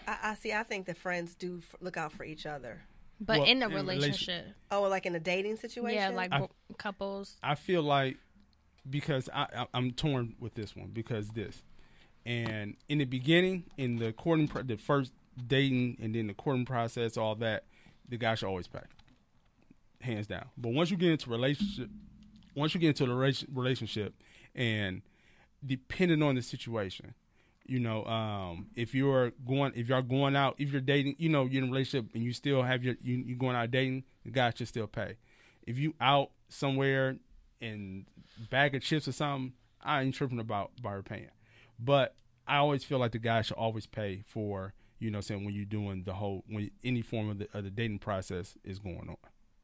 [0.09, 0.53] I, I see.
[0.55, 2.81] I think that friends do f- look out for each other.
[3.21, 5.99] But Well, in a in relation- relationship, Oh, like in a dating situation.
[5.99, 6.49] yeah, like I-
[6.79, 7.37] couples.
[7.43, 8.17] I feel like
[8.89, 11.63] because I, I I'm torn with this one because this,
[12.25, 15.13] and in the beginning, in the courting, pro- the first
[15.47, 17.65] dating, and then the courting process, all that,
[18.09, 18.81] the guy should always pay,
[20.01, 20.47] hands down.
[20.57, 21.91] But once you get into relationship,
[22.55, 24.15] once you get into the rela- relationship,
[24.55, 25.03] and
[25.65, 27.13] depending on the situation,
[27.69, 31.45] you know, um, if you're going, if you're going out, if you're dating, you know,
[31.45, 34.31] you're in a relationship and you still have your, you, you're going out dating, the
[34.31, 35.17] guy should still pay.
[35.67, 37.17] If you out somewhere
[37.61, 38.07] and
[38.51, 39.53] bag of chips or something,
[39.83, 41.31] I ain't tripping about about her paying.
[41.79, 42.15] But
[42.47, 45.65] I always feel like the guy should always pay for, you know, saying when you're
[45.65, 49.17] doing the whole, when any form of the, of the dating process is going on.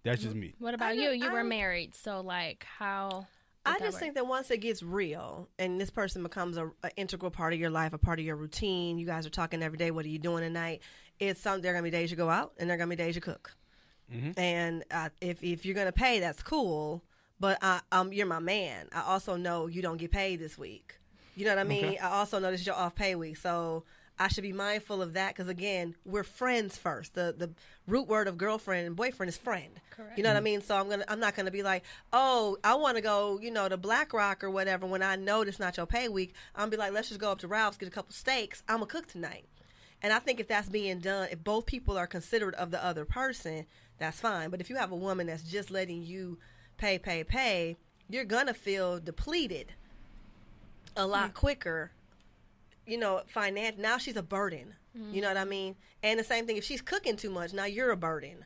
[0.05, 0.55] That's just me.
[0.59, 1.11] What about don't- you?
[1.11, 3.27] You were married, so like how?
[3.65, 4.01] I just work?
[4.01, 7.61] think that once it gets real and this person becomes a, a integral part of
[7.61, 9.91] your life, a part of your routine, you guys are talking every day.
[9.91, 10.81] What are you doing tonight?
[11.19, 11.61] It's some.
[11.61, 13.21] There are gonna be days you go out, and there are gonna be days you
[13.21, 13.55] cook.
[14.37, 17.05] And uh, if if you're gonna pay, that's cool.
[17.41, 18.89] But I, um, you're my man.
[18.93, 20.99] I also know you don't get paid this week.
[21.35, 21.85] You know what I mean?
[21.85, 21.99] Okay.
[21.99, 23.85] I also know this is your off pay week, so
[24.23, 27.15] I should be mindful of that because again, we're friends first.
[27.15, 27.51] The the
[27.89, 29.81] root word of girlfriend and boyfriend is friend.
[29.91, 30.17] Correct.
[30.17, 30.63] You know what I mean?
[30.63, 33.69] So I'm gonna I'm not gonna be like, oh, I want to go, you know,
[33.69, 34.87] to Black Rock or whatever.
[34.87, 37.33] When I know it's not your pay week, I'm gonna be like, let's just go
[37.33, 38.63] up to Ralph's get a couple steaks.
[38.69, 39.45] I'm gonna cook tonight.
[40.03, 43.05] And I think if that's being done, if both people are considerate of the other
[43.05, 43.67] person,
[43.99, 44.51] that's fine.
[44.51, 46.39] But if you have a woman that's just letting you
[46.77, 47.77] pay, pay, pay,
[48.09, 49.73] you're gonna feel depleted
[50.97, 51.35] a lot mm.
[51.35, 51.91] quicker.
[52.87, 53.77] You know, finance.
[53.79, 54.75] Now she's a burden.
[55.11, 55.77] You know what I mean?
[56.03, 58.45] And the same thing if she's cooking too much, now you're a burden,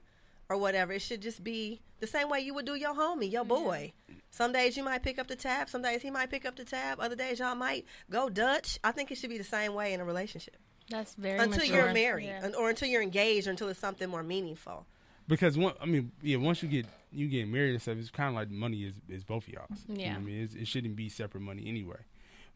[0.48, 0.92] or whatever.
[0.92, 3.92] It should just be the same way you would do your homie, your boy.
[4.30, 5.68] Some days you might pick up the tab.
[5.68, 7.00] Some days he might pick up the tab.
[7.00, 8.78] Other days y'all might go Dutch.
[8.84, 10.56] I think it should be the same way in a relationship
[10.88, 11.76] That's very until mature.
[11.76, 12.50] you're married, Yeah.
[12.56, 14.86] or until you're engaged, or until it's something more meaningful.
[15.26, 18.28] because one, I mean, yeah, once you get you get married and stuff, it's kind
[18.28, 19.84] of like money is is both of y'all's.
[19.88, 20.12] You know Yeah.
[20.12, 21.98] what I mean, it's, it shouldn't be separate money anyway.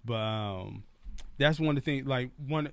[0.05, 0.85] But um,
[1.41, 2.07] that's one of the things.
[2.07, 2.71] Like one,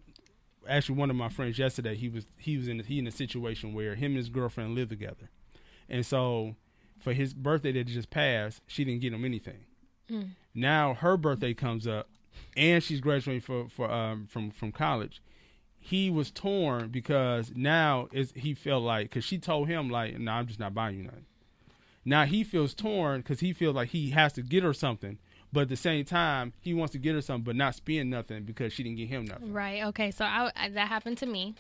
[0.68, 3.74] actually, one of my friends yesterday, he was he was in he in a situation
[3.74, 5.30] where him and his girlfriend live together,
[5.90, 6.56] and so
[7.00, 9.66] for his birthday that just passed, she didn't get him anything.
[10.54, 12.10] Now her birthday comes up,
[12.56, 15.22] and she's graduating for for um from from college.
[15.80, 20.34] He was torn because now is he felt like because she told him like, "No,
[20.34, 21.26] I'm just not buying you nothing."
[22.04, 25.18] Now he feels torn because he feels like he has to get her something,
[25.52, 28.44] but at the same time he wants to get her something, but not spend nothing
[28.44, 29.54] because she didn't get him nothing.
[29.54, 29.84] Right.
[29.86, 30.12] Okay.
[30.12, 31.56] So I, I that happened to me.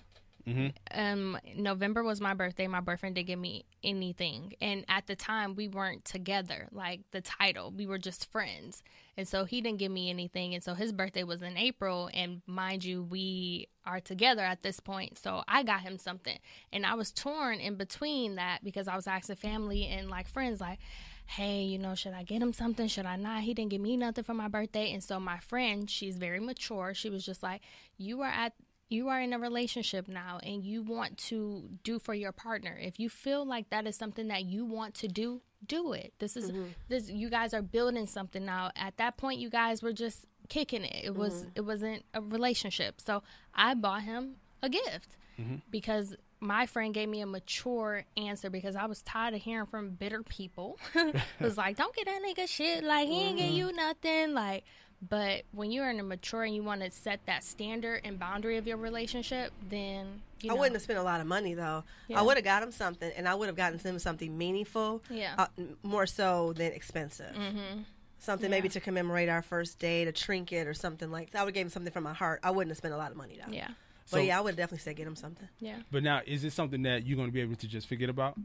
[0.47, 0.73] Mhm.
[0.91, 2.67] Um, November was my birthday.
[2.67, 6.69] My boyfriend didn't give me anything, and at the time we weren't together.
[6.71, 8.81] Like the title, we were just friends,
[9.17, 10.53] and so he didn't give me anything.
[10.53, 14.79] And so his birthday was in April, and mind you, we are together at this
[14.79, 15.17] point.
[15.17, 16.39] So I got him something,
[16.71, 20.61] and I was torn in between that because I was asking family and like friends,
[20.61, 20.79] like,
[21.27, 22.87] hey, you know, should I get him something?
[22.87, 23.43] Should I not?
[23.43, 24.91] He didn't give me nothing for my birthday.
[24.93, 26.93] And so my friend, she's very mature.
[26.93, 27.61] She was just like,
[27.97, 28.53] you are at
[28.89, 32.77] you are in a relationship now and you want to do for your partner.
[32.81, 36.13] If you feel like that is something that you want to do, do it.
[36.19, 36.67] This is mm-hmm.
[36.87, 38.71] this you guys are building something now.
[38.77, 41.03] At that point you guys were just kicking it.
[41.03, 41.49] It was mm-hmm.
[41.55, 43.01] it wasn't a relationship.
[43.01, 43.23] So
[43.53, 45.55] I bought him a gift mm-hmm.
[45.69, 49.89] because my friend gave me a mature answer because I was tired of hearing from
[49.91, 50.77] bitter people.
[50.95, 52.83] it was like, don't get that nigga shit.
[52.83, 54.33] Like, he ain't give you nothing.
[54.33, 54.63] Like,
[55.07, 58.57] but when you're in a mature and you want to set that standard and boundary
[58.57, 61.83] of your relationship, then you I know, wouldn't have spent a lot of money though.
[62.07, 62.19] Yeah.
[62.19, 65.01] I would have got him something, and I would have gotten him something meaningful.
[65.09, 65.35] Yeah.
[65.37, 65.47] uh,
[65.83, 67.35] more so than expensive.
[67.35, 67.81] Mm-hmm.
[68.19, 71.31] Something maybe to commemorate our first date, a trinket or something like.
[71.31, 71.39] that.
[71.39, 72.39] I would have gave him something from my heart.
[72.43, 73.51] I wouldn't have spent a lot of money though.
[73.53, 73.69] Yeah,
[74.11, 75.47] But So- yeah, I would definitely say get him something.
[75.59, 75.77] yeah.
[75.91, 78.35] But now, is it something that you're going to be able to just forget about?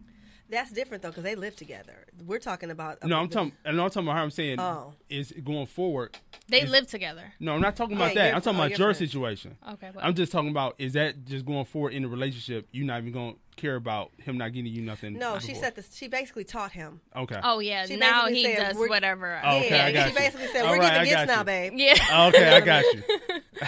[0.51, 2.05] That's different though because they live together.
[2.27, 3.03] We're talking about.
[3.07, 3.53] No, I'm talking.
[3.65, 4.93] I'm not talking about how I'm saying Oh.
[5.09, 6.19] is going forward.
[6.49, 7.33] They Is- live together.
[7.41, 8.35] No, I'm not talking about Yeah, that.
[8.35, 8.99] I'm talking oh, about your friends.
[8.99, 9.57] situation.
[9.67, 12.69] Okay, but I'm just talking about is that just going forward in a relationship?
[12.71, 15.15] You're not even going to care about him not getting you nothing.
[15.15, 15.95] No, she said this.
[15.95, 17.01] She basically taught him.
[17.17, 17.41] Okay.
[17.43, 19.41] oh yeah, She now basically he said, does we're- whatever.
[19.43, 20.19] Oh, okay, yeah, I got she you.
[20.19, 21.93] basically said, All "We're right, getting gifts now, babe." Yeah,
[22.29, 23.03] Okay, I got you.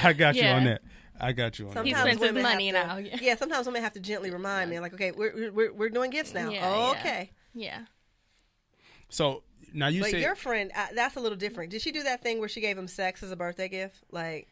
[0.02, 0.82] I got you on that.
[1.20, 2.00] I got you on Sometimes He that.
[2.00, 3.18] spends his women money have to- now, yeah.
[3.20, 3.36] Yeah.
[3.36, 6.50] sometimes women have to gently remind me, like, okay, we're we're, we're doing gifts now.
[6.50, 7.00] Yeah, oh, yeah.
[7.00, 7.30] okay.
[7.54, 7.80] yeah.
[9.08, 9.42] So
[9.72, 11.70] now you But say your friend, uh, that's a little different.
[11.70, 14.02] Did she do that thing where she gave him sex as a birthday gift?
[14.10, 14.48] Like,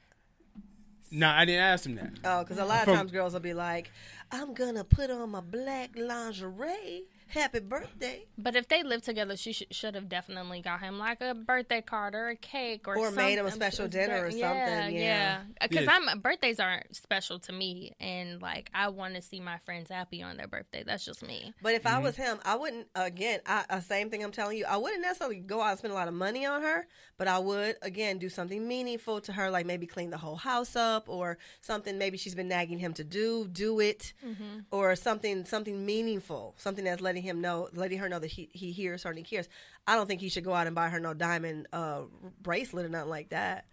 [1.11, 2.13] no, I didn't ask him that.
[2.25, 3.91] oh, because a lot of From- times girls will be like,
[4.31, 7.03] "I'm gonna put on my black lingerie.
[7.33, 11.21] Happy birthday." But if they live together, she sh- should have definitely got him like
[11.21, 13.71] a birthday card or a cake or Or made him a something.
[13.71, 15.01] special dinner or Yeah, something, yeah.
[15.03, 15.99] Yeah, because Yeah.
[16.11, 20.23] I'm birthdays aren't special to me, and like I want to see my friends happy
[20.23, 20.83] on their birthday.
[20.85, 21.53] That's just me.
[21.63, 22.03] But if I Mm-hmm.
[22.05, 22.87] was him, I wouldn't.
[22.95, 24.65] Again, I, uh, same thing I'm telling you.
[24.67, 26.87] I wouldn't necessarily go out and spend a lot of money on her,
[27.19, 30.77] but I would again do something meaningful to her, like maybe clean the whole house
[30.77, 31.99] up or something.
[31.99, 34.61] Maybe she's been nagging him to do, do it, Mm-hmm.
[34.71, 38.73] or something, something meaningful, something that's letting him know, letting her know that he he
[38.73, 39.49] hears her and he cares.
[39.87, 42.03] I don't think he should go out and buy her no diamond uh,
[42.43, 43.65] bracelet or nothing like that.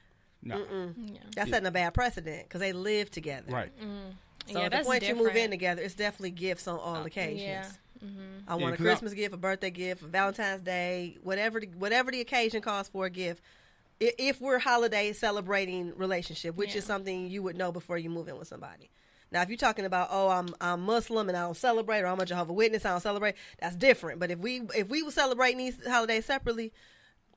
[0.41, 0.57] No.
[0.97, 3.51] Yeah, That's setting a bad precedent because they live together.
[3.51, 3.77] Right.
[3.77, 4.11] Mm-hmm.
[4.53, 6.95] So yeah, at the that's point you move in together, it's definitely gifts on all
[6.97, 7.41] uh, occasions.
[7.41, 7.69] yeah.
[8.47, 11.67] I want a 'cause I- Christmas gift, a birthday gift, a Valentine's Day, whatever the,
[11.77, 13.43] whatever the occasion calls for a gift.
[13.99, 18.37] If we're holiday celebrating relationship, which is something you would know before you move in
[18.39, 18.89] with somebody.
[19.31, 22.19] Now, if you're talking about, oh, I'm I'm Muslim and I don't celebrate, or I'm
[22.19, 24.19] a Jehovah Witness, I don't celebrate, that's different.
[24.19, 26.71] But if we if we were celebrating these holidays separately,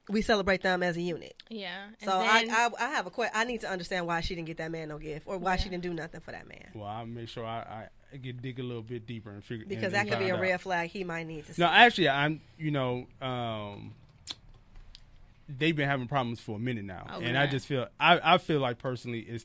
[0.09, 1.35] we celebrate them as a unit.
[1.51, 1.85] Yeah.
[2.01, 3.33] And So then, I, I I have a question.
[3.37, 5.69] I need to understand why she didn't get that man no gift, or why she
[5.69, 8.63] didn't do nothing for that man, Well, I'll make sure I, I get dig a
[8.63, 10.43] little bit deeper and figure because and- that and could be a find out.
[10.51, 11.61] red flag he might need to see.
[11.63, 12.41] No, actually, I'm.
[12.59, 13.93] You know, um,
[15.49, 18.61] they've been having problems for a minute now, and I just feel I, I feel
[18.61, 19.45] like personally is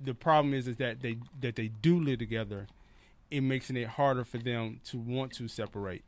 [0.00, 2.66] the problem is is that they that they do live together,
[3.30, 6.04] it makes it harder for them to want to separate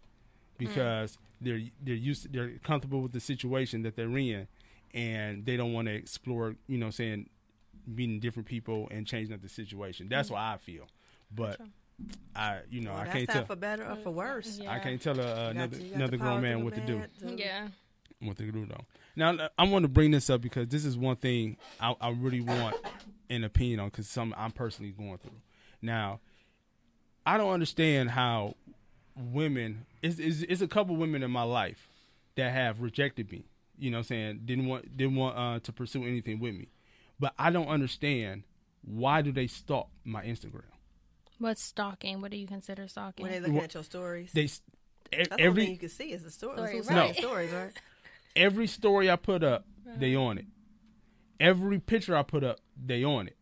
[0.59, 4.47] because they're they're used they're comfortable with the situation that they're in,
[4.95, 7.29] and they don't want to explore you know saying
[7.87, 10.09] meeting different people and changing up the situation.
[10.09, 10.87] That's what I feel,
[11.35, 11.61] but
[12.37, 14.59] I you know Well, I can't not tell for better or for worse.
[14.63, 14.73] Yeah.
[14.73, 17.09] I can't tell uh, another to- you got another grown man what to do man
[17.21, 17.69] to- Yeah.
[18.21, 18.85] what they do though.
[19.17, 22.41] Now I want to bring this up because this is one thing I, I really
[22.41, 22.77] want
[23.31, 25.41] an opinion on because some I'm personally going through.
[25.81, 26.21] Now,
[27.25, 28.57] I don't understand how
[29.17, 29.87] women.
[30.03, 31.89] It's, it's, it's a couple women in my life
[32.37, 33.45] that have rejected me.
[33.79, 36.69] You know, what I'm saying didn't want didn't want uh, to pursue anything with me,
[37.19, 38.43] but I don't understand
[38.83, 40.65] why do they stalk my Instagram?
[41.39, 42.21] What's stalking?
[42.21, 43.23] What do you consider stalking?
[43.23, 44.61] When they looking Well, at your stories, They s-
[45.11, 46.57] that's the thing every you can see is the story.
[46.57, 46.91] Story, right.
[46.91, 47.13] no.
[47.13, 47.73] stories, right?
[48.37, 49.65] every story I put up,
[49.99, 50.45] they on it.
[51.41, 53.37] Every picture I put up, they on it.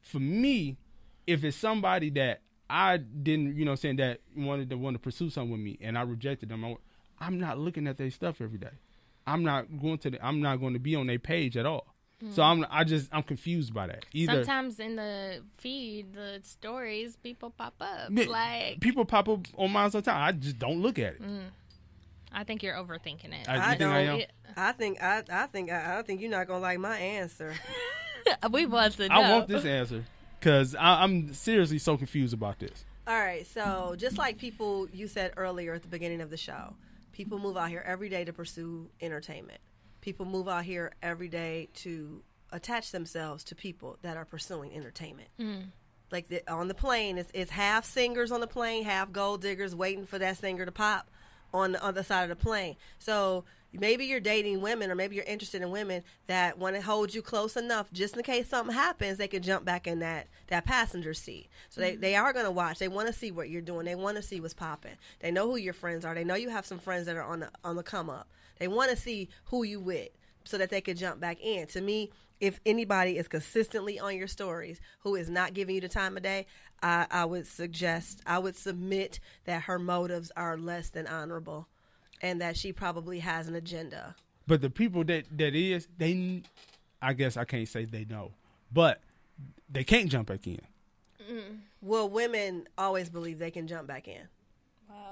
[0.00, 0.78] For me,
[1.26, 5.30] if it's somebody that I didn't, you know, saying that wanted to want to pursue
[5.30, 6.76] something with me, and I rejected them, I,
[7.20, 8.70] I'm not looking at their stuff every day.
[9.26, 10.10] I'm not going to.
[10.10, 11.86] The, I'm not going to be on their page at all.
[12.30, 12.62] So hmm.
[12.62, 12.66] I'm.
[12.70, 13.08] I just.
[13.12, 14.06] I'm confused by that.
[14.12, 18.10] Either Sometimes in the feed, the stories, people pop up.
[18.10, 20.16] Like, people pop up on mine sometimes.
[20.16, 21.22] I just don't look at it.
[21.22, 21.42] Mm.
[22.34, 23.48] I think you're overthinking it.
[23.48, 24.06] I- you I think I am?
[24.18, 24.26] don't.
[24.56, 27.54] I think I, I think I, I think you're not gonna like my answer.
[28.50, 29.14] we want to know.
[29.14, 30.04] I want this answer
[30.38, 32.84] because I'm seriously so confused about this.
[33.06, 36.76] All right, so just like people you said earlier at the beginning of the show,
[37.12, 39.58] people move out here every day to pursue entertainment.
[40.00, 42.22] People move out here every day to
[42.52, 45.28] attach themselves to people that are pursuing entertainment.
[45.40, 45.66] Mm.
[46.10, 49.74] Like the, on the plane, it's, it's half singers on the plane, half gold diggers
[49.74, 51.10] waiting for that singer to pop
[51.52, 52.76] on the other side of the plane.
[52.98, 57.14] So maybe you're dating women, or maybe you're interested in women that want to hold
[57.14, 60.64] you close enough, just in case something happens, they can jump back in that that
[60.64, 61.48] passenger seat.
[61.70, 62.78] So they, they are going to watch.
[62.78, 63.86] They want to see what you're doing.
[63.86, 64.96] They want to see what's popping.
[65.20, 66.14] They know who your friends are.
[66.14, 68.28] They know you have some friends that are on the on the come up.
[68.58, 70.10] They want to see who you with,
[70.44, 71.66] so that they can jump back in.
[71.68, 72.10] To me,
[72.42, 76.24] if anybody is consistently on your stories who is not giving you the time of
[76.24, 76.44] day,
[76.82, 81.68] I, I would suggest, I would submit that her motives are less than honorable
[82.20, 84.16] and that she probably has an agenda.
[84.48, 86.42] But the people that that is, they,
[87.00, 88.32] I guess I can't say they know,
[88.72, 89.00] but
[89.70, 90.60] they can't jump back in.
[91.80, 94.22] Well, women always believe they can jump back in,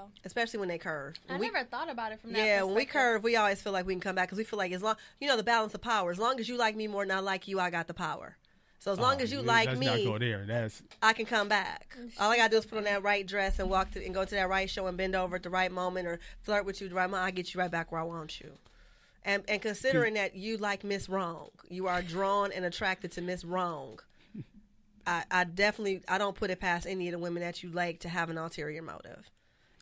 [0.01, 0.09] Wow.
[0.25, 1.15] especially when they curve.
[1.29, 3.73] I we- never thought about it from that yeah, when we curve, we always feel
[3.73, 5.73] like we can come back because we feel like as long, you know, the balance
[5.73, 6.11] of power.
[6.11, 8.37] As long as you like me more than I like you, I got the power.
[8.79, 10.43] So as long Oh, as you let's like me, go there.
[10.47, 11.95] That's I can come back.
[12.19, 14.25] All I gotta do is put on that right dress and walk to and go
[14.25, 16.89] to that right show and bend over at the right moment or flirt with you
[16.89, 17.27] the right moment.
[17.27, 18.53] I get you right back where I want you.
[19.23, 23.45] And and considering that you like Miss Wrong, you are drawn and attracted to Miss
[23.45, 23.99] Wrong.
[25.05, 27.99] I, I definitely I don't put it past any of the women that you like
[27.99, 29.29] to have an ulterior motive.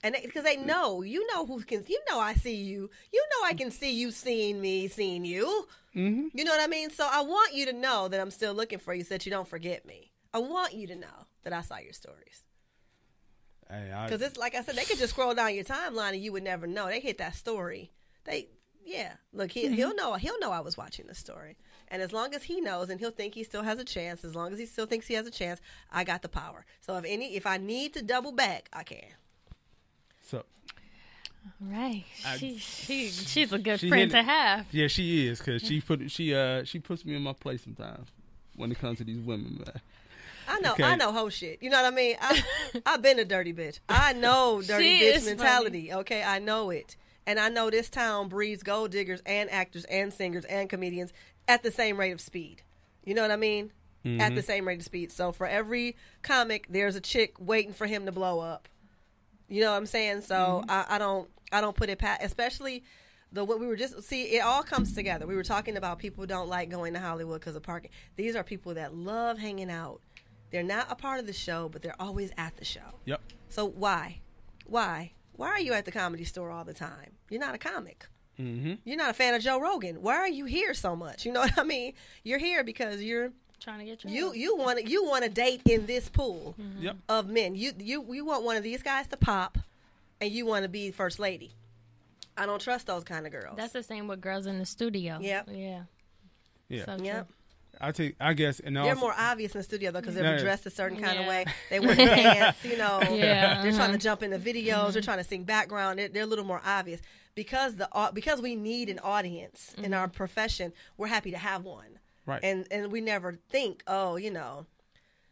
[0.03, 3.47] And because they, know, you know who can, you know I see you, you know
[3.47, 5.67] I can see you seeing me, seeing you.
[5.95, 6.27] Mm-hmm.
[6.33, 6.89] You know what I mean?
[6.89, 9.31] So I want you to know that I'm still looking for you, so that you
[9.31, 10.11] don't forget me.
[10.33, 12.43] I want you to know that I saw your stories.
[13.69, 16.31] hey, Because it's like I said, they could just scroll down your timeline and you
[16.31, 16.87] would never know.
[16.87, 17.91] They hit that story.
[18.25, 18.49] They,
[18.85, 19.13] yeah.
[19.33, 20.13] Look, he, he'll know.
[20.15, 21.57] He'll know I was watching the story.
[21.87, 24.23] And as long as he knows, and he'll think he still has a chance.
[24.23, 25.59] As long as he still thinks he has a chance,
[25.91, 26.65] I got the power.
[26.81, 29.09] So if any, if I need to double back, I can.
[30.29, 30.43] So
[31.61, 32.05] Right.
[32.25, 34.67] I- She, she, she's a good She friend to have.
[34.71, 38.07] yeah, she is because she put she uh she puts me in my place sometimes
[38.55, 39.57] when it comes to these women.
[39.65, 39.81] Man.
[40.47, 40.83] I know, Okay.
[40.83, 41.61] I know whole shit.
[41.61, 42.15] You know what I mean?
[42.19, 42.43] I,
[42.85, 43.79] I've been a dirty bitch.
[43.87, 45.93] I know dirty bitch is mentality.
[45.93, 46.95] Okay, I know it,
[47.27, 51.13] and I know this town breeds gold diggers and actors and singers and comedians
[51.47, 52.63] at the same rate of speed.
[53.05, 53.71] You know what I mean?
[54.05, 55.11] At the same rate of speed.
[55.11, 58.67] So for every comic, there's a chick waiting for him to blow up.
[59.49, 60.21] You know what I'm saying?
[60.21, 62.83] So I, I don't, I don't put it past, especially.
[63.31, 65.27] The what we were just see it all comes together.
[65.27, 67.91] We were talking about people don't like going to Hollywood because of parking.
[68.15, 70.01] These are people that love hanging out.
[70.49, 72.99] They're not a part of the show, but they're always at the show.
[73.05, 73.21] Yep.
[73.49, 74.21] So why,
[74.65, 77.11] why, why are you at the comedy store all the time?
[77.29, 78.07] You're not a comic.
[78.39, 78.73] Mm-hmm.
[78.83, 80.01] You're not a fan of Joe Rogan.
[80.01, 81.25] Why are you here so much?
[81.25, 81.93] You know what I mean?
[82.23, 85.29] You're here because you're Trying to get your you you want to you want to
[85.29, 86.83] date in this pool mm-hmm.
[86.83, 86.95] Yep.
[87.09, 87.55] of men.
[87.55, 89.57] You you you want one of these guys to pop,
[90.21, 91.51] and you want to be first lady.
[92.37, 93.57] I don't trust those kind of girls.
[93.57, 95.19] That's the same with girls in the studio.
[95.19, 95.49] Yep.
[95.51, 95.81] Yeah.
[96.69, 96.85] Yeah.
[96.85, 97.27] So Yep.
[97.81, 98.15] I take.
[98.19, 100.41] I guess, and They're also, more obvious in the studio though because they're Yeah.
[100.41, 101.45] dressed a certain kind of way.
[101.69, 102.99] They wear pants, you know.
[103.01, 103.63] Yeah, uh-huh.
[103.63, 103.97] They're trying to uh-huh.
[103.97, 104.43] jump in the videos.
[104.45, 105.01] They're mm-hmm.
[105.01, 105.99] trying to sing background.
[105.99, 107.01] They're, they're a little more obvious
[107.35, 109.93] because the because we need an audience in mm-hmm.
[109.93, 110.73] our profession.
[110.97, 111.98] We're happy to have one,
[112.29, 112.43] Right.
[112.43, 114.65] And and we never think, oh, you know,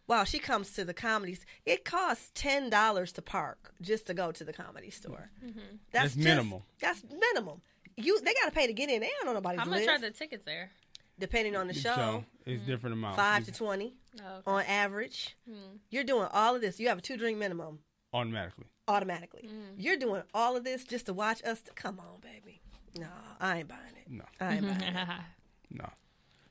[0.08, 1.46] wow, she comes to the comedies.
[1.66, 5.32] It costs ten dollars to park just to go to the comedy store.
[5.46, 5.60] Mm-hmm.
[5.92, 6.64] That's just- minimal.
[6.80, 7.62] That's minimum.
[7.96, 9.02] You they got to pay to get in.
[9.02, 9.90] They don't know nobody's How much list.
[9.90, 10.72] are the tickets there?
[11.20, 12.70] depending on the the show, is mm-hmm.
[12.70, 13.18] different amounts.
[13.18, 14.52] five to twenty Oh, okay.
[14.52, 15.36] on average.
[15.48, 15.78] Hmm.
[15.90, 16.80] You're doing all of this.
[16.80, 17.80] You have a two drink minimum
[18.14, 18.66] automatically.
[18.88, 19.48] automatically.
[19.50, 19.80] Hmm.
[19.80, 21.62] You're doing all of this just to watch us.
[21.62, 22.62] To, come on, baby.
[23.00, 23.08] No,
[23.40, 24.10] I ain't buying it.
[24.12, 25.08] No, I ain't buying it.
[25.72, 25.90] no.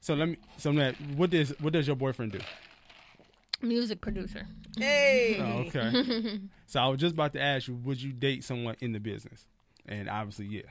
[0.06, 0.36] So let me.
[0.56, 2.38] So that what does what does your boyfriend do?
[3.60, 4.46] Music producer.
[4.78, 5.36] Hey.
[5.40, 6.38] Oh, okay.
[6.66, 9.44] so I was just about to ask you, would you date someone in the business?
[9.84, 10.62] And obviously, yeah.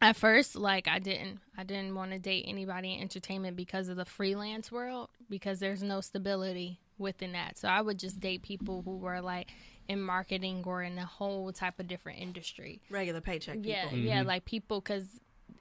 [0.00, 3.96] At first, like I didn't, I didn't want to date anybody in entertainment because of
[3.96, 7.58] the freelance world because there's no stability within that.
[7.58, 9.52] So I would just date people who were like
[9.86, 12.80] in marketing or in a whole type of different industry.
[12.90, 13.70] Regular paycheck people.
[13.70, 14.04] Yeah, mm-hmm.
[14.04, 15.06] yeah, like people because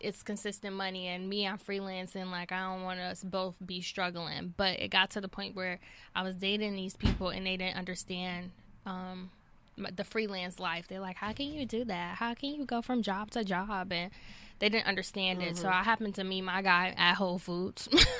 [0.04, 2.32] it's consistent money, and me, I'm freelancing.
[2.32, 4.54] Like I don't want us both be struggling.
[4.58, 5.80] But it got to the point where
[6.16, 8.52] I was dating these people, and they didn't understand
[8.86, 9.32] um,
[9.78, 10.88] the freelance life.
[10.88, 12.18] They're like, "How can you do that?
[12.18, 14.12] How can you go from job to job?" And
[14.60, 15.58] they didn't understand it.
[15.58, 17.90] So I happened to meet my guy at Whole Foods.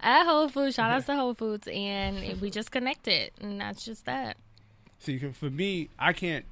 [0.00, 4.04] at Whole Foods, shout out to Whole Foods, and we just connected, and that's just
[4.04, 4.36] that.
[4.98, 6.44] see for me, I can't.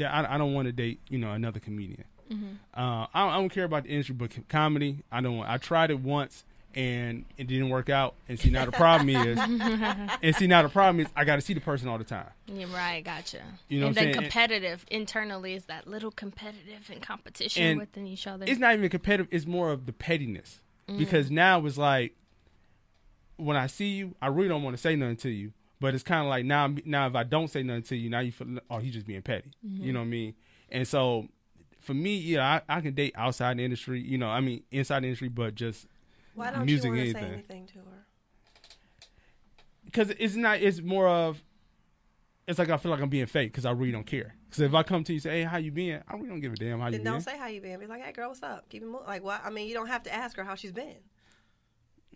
[0.00, 2.04] I, I don't want to date, you know, another comedian.
[2.30, 5.40] Uh, I, don't, I don't care about the industry, but comedy, I don't.
[5.42, 8.14] I tried it once and it didn't work out.
[8.28, 9.38] And see, now the problem is,
[10.22, 12.28] and see, now the problem is, I got to see the person all the time.
[12.46, 13.40] Yeah, right, gotcha.
[13.68, 14.22] You know and what then saying?
[14.22, 18.44] competitive internally is that little competitive and competition And within each other.
[18.46, 19.26] It's not even competitive.
[19.32, 20.98] It's more of the pettiness Mm.
[20.98, 22.14] because now it's like
[23.36, 25.52] when I see you, I really don't want to say nothing to you.
[25.80, 28.20] But it's kind of like now, now if I don't say nothing to you, now
[28.20, 29.50] you feel, oh, he's just being petty.
[29.66, 29.82] Mm-hmm.
[29.84, 30.34] You know what I mean?
[30.70, 31.28] And so,
[31.90, 34.00] for me, yeah, I, I can date outside the industry.
[34.00, 35.88] You know, I mean inside the industry, but just
[36.36, 37.66] Why don't Music, you want to say anything.
[37.66, 38.06] to her?
[39.86, 40.60] because it's not.
[40.62, 41.42] It's more of.
[42.46, 44.36] It's like I feel like I'm being fake because I really don't care.
[44.48, 46.38] Because if I come to you and say, "Hey, how you been?" I really don't
[46.38, 47.12] give a damn how you Then been.
[47.12, 47.80] don't say how you been.
[47.80, 48.68] Be like, hey, girl, what's up?
[48.68, 49.40] Keep it mo- like what?
[49.44, 50.94] I mean, you don't have to ask her how she's been.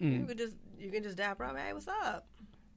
[0.01, 0.21] Mm.
[0.21, 1.57] You can just you can just dap her up.
[1.57, 2.29] Hey, what's up?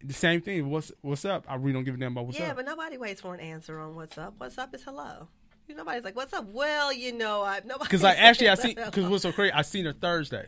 [0.04, 0.68] the same thing.
[0.72, 1.46] What's What's up?
[1.48, 2.50] I really don't give a damn about what's yeah, up.
[2.50, 4.34] Yeah, but nobody waits for an answer on what's up.
[4.40, 5.28] What's up is hello.
[5.68, 6.46] You nobody's like, what's up?
[6.48, 7.84] Well, you know, I nobody.
[7.86, 10.48] Because like actually, I see because what's so crazy, I seen her Thursday,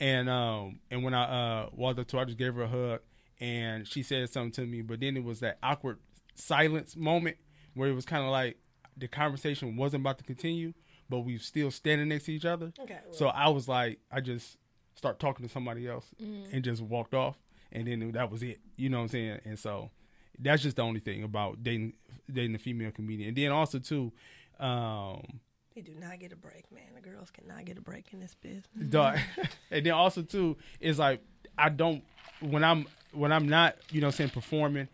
[0.00, 2.68] and um and when I uh walked up to her, I just gave her a
[2.68, 3.00] hug,
[3.40, 5.98] and she said something to me, but then it was that awkward
[6.34, 7.36] silence moment
[7.74, 8.56] where it was kind of like
[8.96, 10.72] the conversation wasn't about to continue,
[11.08, 12.72] but we still standing next to each other.
[12.80, 13.14] Okay, well.
[13.14, 14.56] So I was like, I just
[14.94, 17.36] start talking to somebody else and just walked off,
[17.72, 18.60] and then that was it.
[18.76, 19.40] You know what I'm saying?
[19.44, 19.90] And so
[20.38, 21.94] that's just the only thing about dating
[22.32, 24.12] dating a female comedian, and then also too.
[24.60, 25.40] Um,
[25.74, 26.84] They do not get a break, man.
[26.94, 28.64] The girls cannot get a break in this business.
[28.88, 29.18] Dog.
[29.70, 31.20] and then also too is like
[31.58, 32.02] I don't
[32.40, 34.88] when I'm when I'm not you know I'm saying performing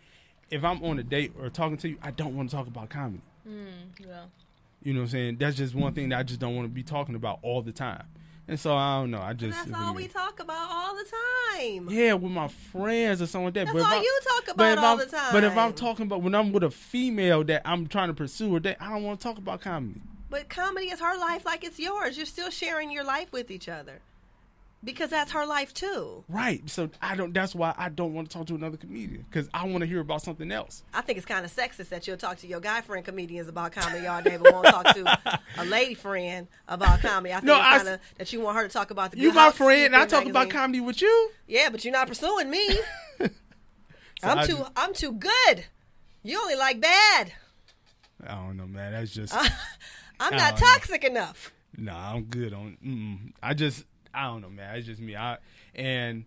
[0.50, 2.90] if I'm on a date or talking to you I don't want to talk about
[2.90, 3.20] comedy
[3.98, 4.24] yeah.
[4.82, 6.72] you know what I'm saying that's just one thing that I just don't want to
[6.72, 8.04] be talking about all the time
[8.51, 11.05] and so I don't know I And just that's all we talk about all the
[11.57, 11.88] time.
[11.90, 14.78] yeah with my friends or something like that That's but all I'm- you talk about
[14.78, 15.32] all I'm- the time.
[15.32, 18.55] but if I'm talking about when I'm with a female that I'm trying to pursue
[18.55, 21.64] or that I don't want to talk about comedy But comedy is her life like
[21.64, 22.16] it's yours.
[22.16, 24.01] You're still sharing your life with each other.
[24.83, 26.24] Because that's her life too.
[26.28, 29.47] right so I don't that's why I don't want to talk to another comedian because
[29.53, 32.16] I want to hear about something else I think it's kind of sexist that you'll
[32.16, 35.64] talk to your guy friend comedians about comedy all day, but won't talk to a
[35.66, 37.33] lady friend about comedy.
[37.35, 39.18] I think No, it's I kind of that you want her to talk about the.
[39.18, 42.49] you my friend and I talk about comedy with you Yeah, but you're not pursuing
[42.49, 42.81] me.
[44.22, 44.57] I'm I too.
[44.57, 45.64] just- I'm too good.
[46.22, 47.33] You only like bad.
[48.26, 48.93] I don't know, man.
[48.93, 49.35] That's just
[50.20, 50.66] I'm not don't know.
[50.74, 51.53] toxic enough.
[51.76, 52.14] nah.
[52.14, 52.76] I'm good on.
[52.85, 54.76] Mm, I just I don't know, man.
[54.76, 55.16] It's just me.
[55.16, 55.38] I
[55.74, 56.24] and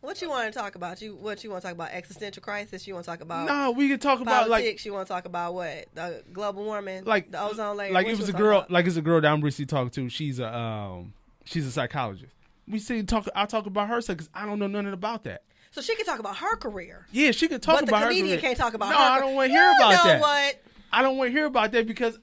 [0.00, 1.00] What you want to talk about?
[1.02, 1.90] You what you want to talk about?
[1.92, 2.86] Existential crisis?
[2.86, 4.84] You want to talk about no, we can talk about like politics?
[4.84, 5.86] you want to talk about what?
[5.94, 7.04] The global warming?
[7.04, 7.92] like the ozone layer?
[7.92, 8.58] Like What it was a girl.
[8.58, 8.70] about?
[8.70, 10.08] Like it's a girl that I'm recently talking to.
[10.08, 11.12] She's a um
[11.44, 12.32] she's a psychologist.
[12.68, 13.28] We see talk.
[13.34, 15.42] I talk about her because I don't know nothing about that.
[15.70, 17.06] So she can talk about her career.
[17.12, 18.08] Yeah, she can talk but the about her.
[18.08, 18.40] comedian career.
[18.40, 19.02] can't talk about no, her.
[19.02, 20.20] I don't want to hear You about know that.
[20.20, 20.62] what?
[20.92, 22.18] I don't want to hear about that because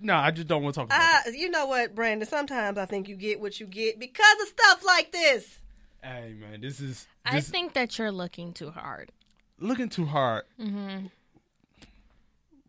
[0.00, 1.22] no, I just don't want to talk about that.
[1.26, 2.28] I, you know what, Brandan?
[2.28, 5.58] Sometimes I think you get what you get because of stuff like this.
[6.02, 9.12] Hey man, this is I this, think that you're looking too hard.
[9.58, 10.44] looking too hard.
[10.58, 11.06] Mm-hmm.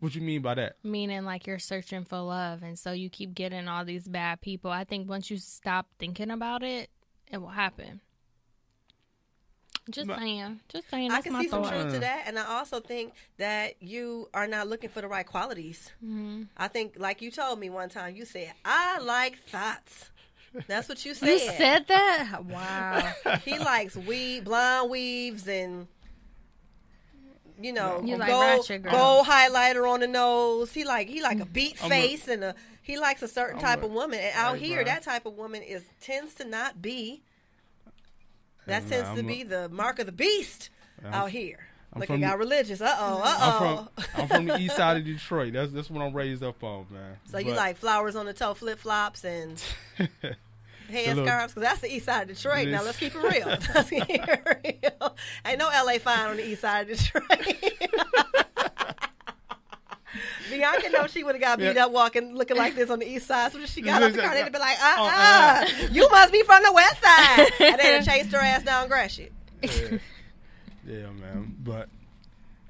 [0.00, 0.76] What you mean by that?
[0.82, 4.70] Meaning, like you're searching for love, and so you keep getting all these bad people.
[4.70, 6.90] I think once you stop thinking about it,
[7.30, 8.00] it will happen.
[9.90, 10.60] Just But- saying.
[10.68, 11.10] Just saying.
[11.10, 14.46] I can my see some truth to that, and I also think that you are
[14.46, 15.90] not looking for the right qualities.
[16.04, 16.42] Mm-hmm.
[16.56, 20.10] I think, like you told me one time, you said, "I like thoughts."
[20.68, 21.28] That's what you said.
[21.28, 22.44] You said that?
[22.44, 23.12] Wow.
[23.44, 25.88] he likes weave, blonde weaves, and
[27.60, 30.72] you know, You like gold, gold highlighter on the nose.
[30.72, 33.56] He like he like a beat I'm a- face and a he likes a certain
[33.56, 34.18] I'm type a- of woman.
[34.20, 34.84] And out Right, here, bro.
[34.86, 37.22] that type of woman is tends to not be.
[38.66, 40.70] That tends to be the mark of the beast
[41.04, 41.68] I'm- out here.
[41.94, 42.80] I'm Looking from got religious.
[42.80, 43.20] Uh oh.
[43.22, 43.88] Uh I'm oh.
[44.14, 45.52] from I'm from the east side of Detroit.
[45.52, 47.18] That's that's what I'm raised up on, man.
[47.30, 49.62] So you like flowers on the toe, flip flops, and
[50.90, 51.06] headscarves?
[51.16, 52.68] little- Because that's the east side of Detroit.
[52.68, 53.46] Now let's keep it real.
[53.74, 55.16] Let's keep it real.
[55.44, 57.56] Ain't no LA fine on the east side of Detroit.
[60.50, 61.86] Bianca knows she would have got beat Yeah.
[61.86, 63.52] up walking looking like this on the east side.
[63.52, 66.32] So when she got off the car, they'd be like, uh Oh, uh, you must
[66.32, 67.50] be from the west side.
[67.60, 69.32] And they'd have chased her ass down Gratiot.
[69.62, 69.98] yeah.
[70.86, 71.54] yeah, man.
[71.62, 71.88] But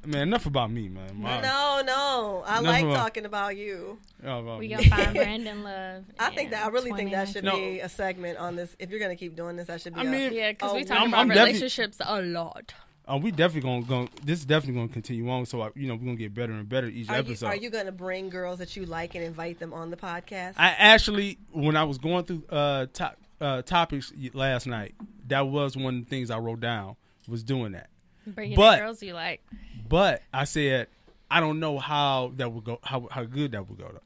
[0.05, 1.11] man, enough about me, man.
[1.21, 2.45] My- No, no.
[2.47, 2.95] I like no.
[2.95, 3.99] talking about you.
[4.25, 4.75] oh, about We me.
[4.75, 6.05] gonna find Brandan Love.
[6.19, 7.75] I think that I really think that should 2019.
[7.75, 8.75] be a segment on this.
[8.79, 10.73] If you're going to keep doing this, that should be I a- mean, Yeah, because
[10.73, 12.75] Oh, we talk I'm- about I'm definitely- relationships a lot.
[13.07, 15.45] Uh, we definitely gonna, gonna this is definitely gonna continue on.
[15.47, 17.47] So I, you know we're gonna get better and better each Are you, episode.
[17.47, 20.55] are you going to bring girls that you like and invite them on the podcast?
[20.57, 24.95] I actually, when I was going through uh, top, uh, topics last night,
[25.27, 26.95] that was one of the things I wrote down
[27.27, 27.89] was doing that.
[28.27, 29.45] Bringing But- the girls you like.
[29.89, 30.87] But I said
[31.31, 34.01] I don't know how that would go, how how good that would go though.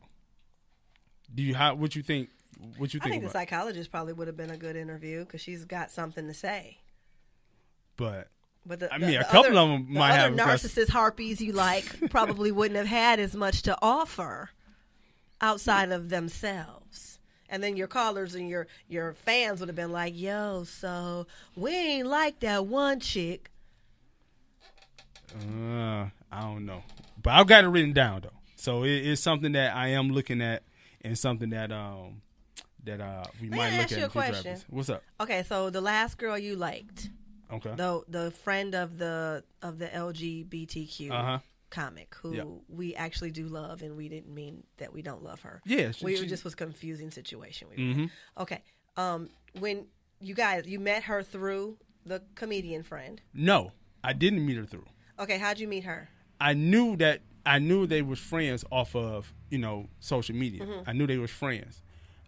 [1.35, 2.31] Do you how what you think?
[2.79, 3.13] What you I think?
[3.15, 6.33] think the psychologist probably would have been a good interview because she's got something to
[6.35, 6.79] say.
[7.97, 8.29] but
[8.67, 10.49] But the, I the- mean, a the couple other, of 'em the might other have
[10.61, 14.51] narcissist harpies you like probably wouldn't have had as much to offer
[15.41, 17.19] outside of themselves.
[17.49, 21.71] And then your callers and your your fans would have been like, "Yo, so we
[21.73, 23.51] ain't like that one chick."
[25.35, 26.83] uh, I don't know.
[27.23, 30.41] But I've got it written down though, so it, it's something that I am looking
[30.43, 30.63] at
[31.03, 32.23] and something that um
[32.85, 34.59] that uh we Let might me look ask at you a question.
[34.71, 35.03] What's up?
[35.21, 37.11] Okay, so the last girl you liked,
[37.53, 37.75] Okay.
[37.77, 41.39] the the friend of the of the LGBTQ Uh huh.
[41.71, 42.45] comic who Yeah.
[42.69, 45.61] we actually do love, and we didn't mean that we don't love her.
[45.65, 45.91] Yeah.
[45.93, 47.69] she- we she- just was a confusing situation.
[47.71, 47.77] We.
[47.77, 48.11] Mhm.
[48.39, 48.63] Okay,
[48.97, 49.87] um, when
[50.21, 53.21] you guys you met her through the comedian friend.
[53.35, 53.73] No,
[54.03, 54.87] I didn't meet her through.
[55.19, 56.09] Okay, how'd you meet her?
[56.41, 60.63] I knew that I knew they was friends off of you know social media.
[60.65, 60.89] Mm-hmm.
[60.91, 61.83] I knew they was friends,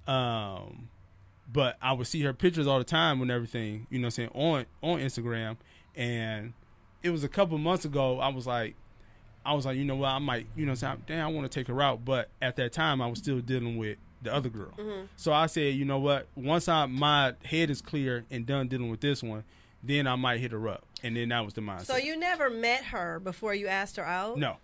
[0.07, 0.91] um,
[1.53, 3.87] but I would see her pictures all the time and everything.
[3.91, 5.57] You know, what I'm saying on on Instagram,
[5.97, 6.53] and
[7.03, 8.19] it was a couple months ago.
[8.21, 8.75] I was like,
[9.45, 11.31] I was like, you know what, I might, you know, what I'm saying, damn, I
[11.31, 14.35] want to take her out, but at that time I was still dealing with the
[14.35, 14.73] other girl.
[14.77, 15.07] Mm-hmm.
[15.17, 18.91] So I said, you know what, once I my head is clear and done dealing
[18.91, 19.45] with this one,
[19.83, 21.87] then I might hit her up, and then that was the mindset.
[21.87, 24.37] So you never met her before you asked her out.
[24.39, 24.57] no,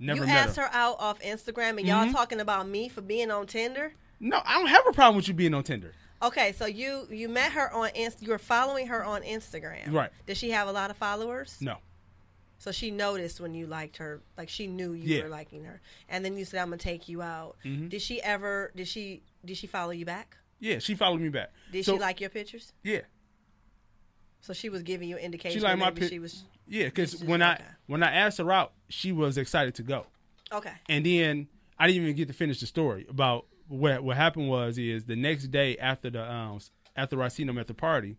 [0.00, 0.68] never you asked her.
[0.72, 2.12] out off Instagram, and y'all Mhm.
[2.12, 3.94] talking about me for being on Tinder.
[4.20, 5.92] No, I don't have a problem with you being on Tinder.
[6.22, 8.22] Okay, so you you met her on Inst.
[8.22, 10.10] You were following her on Instagram, Right.
[10.26, 11.56] Did she have a lot of followers?
[11.60, 11.78] No.
[12.58, 15.24] So she noticed when you liked her, like she knew you Yeah.
[15.24, 17.90] were liking her, and then you said, "I'm gonna take you out." Mhm.
[17.90, 18.72] Did she ever?
[18.74, 19.22] Did she?
[19.44, 20.38] Did she follow you back?
[20.60, 21.52] Yeah, she followed me back.
[21.72, 22.72] Did So- she like your pictures?
[22.82, 23.02] Yeah,
[24.40, 25.60] So she was giving you indication.
[25.62, 26.86] liked that my maybe pic- She was yeah.
[26.86, 27.64] Because when I okay.
[27.86, 30.06] when I asked her out, she was excited to go,
[30.52, 30.72] okay.
[30.88, 31.48] and then
[31.78, 34.48] I didn't even get to finish the story about what what happened.
[34.48, 36.60] Was is the next day after the um
[36.96, 38.16] after I seen them at the party,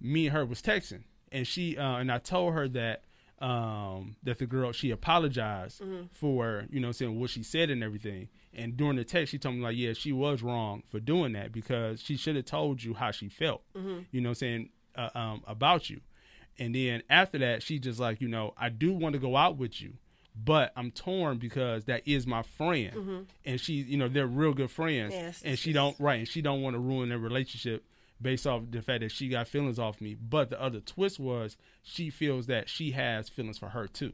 [0.00, 1.02] me and her was texting,
[1.32, 3.02] and she uh, and I told her that
[3.40, 8.28] um that the girl she apologized for you know saying what she said and everything.
[8.54, 11.52] And during the text she told me like yeah she was wrong for doing that
[11.52, 13.62] because she should have told you how she felt
[14.10, 16.00] you know saying uh, um about you.
[16.58, 19.58] And then after that she just like you know i do want to go out
[19.58, 19.92] with you
[20.44, 23.18] but i'm torn because that is my friend mm-hmm.
[23.44, 25.74] and she you know they're real good friends Yes, and she yes.
[25.74, 27.84] don't right and she don't want to ruin their relationship
[28.20, 31.56] based off the fact that she got feelings off me but the other twist was
[31.82, 34.12] she feels that she has feelings for her too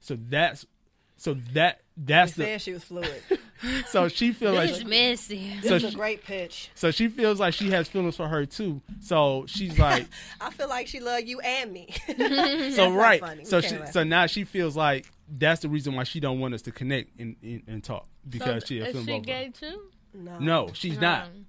[0.00, 0.66] so that's
[1.16, 3.22] so that that's You the said she was fluid.
[3.88, 5.52] so she feels like This is messy.
[5.62, 6.70] so This is a great pitch.
[6.74, 10.06] so she feels like she has feelings for her too so she's like
[10.40, 11.88] I feel like she loved you and me.
[12.06, 13.44] so That's right funny.
[13.44, 16.62] So she so now she feels like that's the reason why she don't want us
[16.62, 19.80] to connect and, and, and talk because she has is feelings she gay too?
[20.14, 21.46] no, no she's not Um,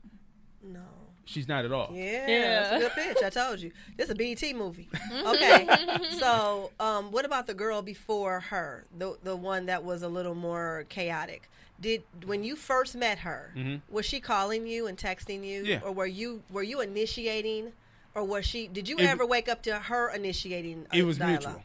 [0.64, 0.80] no.
[1.26, 2.54] she's not at all Yeah, Yeah.
[2.70, 3.24] that's a good pitch.
[3.24, 3.72] I told you.
[3.98, 4.88] This is a BET movie.
[5.26, 5.68] Okay.
[6.20, 8.86] so, um, what about the girl before her?
[8.98, 11.50] The the one that was a little more chaotic.
[11.80, 13.82] Did when you first met her, Mhm.
[13.90, 15.64] was she calling you and texting you?
[15.66, 15.80] Yeah.
[15.84, 17.72] Or were you were you initiating
[18.14, 18.68] or was she?
[18.68, 20.86] Did you It- ever wake up to her initiating?
[20.94, 21.42] A It was dialogue?
[21.42, 21.64] mutual.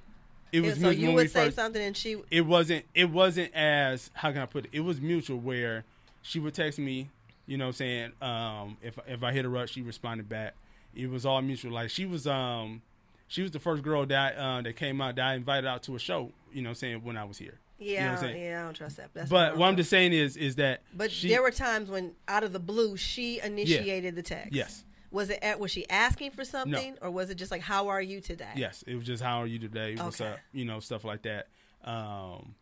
[0.53, 2.17] It was so mutual you would say first- something, and she.
[2.31, 4.71] it wasn't it wasn't as how can I put it?
[4.73, 5.85] It was mutual where
[6.23, 7.09] she would text me,
[7.47, 10.55] you know, saying um, if if I hit her up, she responded back.
[10.95, 11.73] It was all mutual.
[11.73, 12.83] Like she was um
[13.29, 15.97] she was the first girl that uh, that came out that I invited out to
[15.97, 16.33] a show.
[16.53, 17.59] You know, saying when I was here.
[17.79, 19.11] Yeah, you know yeah, I don't trust that.
[19.13, 19.59] That's But wrong.
[19.61, 22.55] what I'm just saying is is that But she, there were times when, out of
[22.55, 24.55] the blue, she initiated the text.
[24.55, 24.83] Yes.
[25.11, 25.39] Was it?
[25.43, 28.53] at- Was she asking for something, or was it just like, "How are you today"?
[28.57, 29.95] Yes, it was just how are you today?
[29.97, 30.39] What's up?
[30.53, 31.49] You know, stuff like that.
[31.85, 32.55] Um,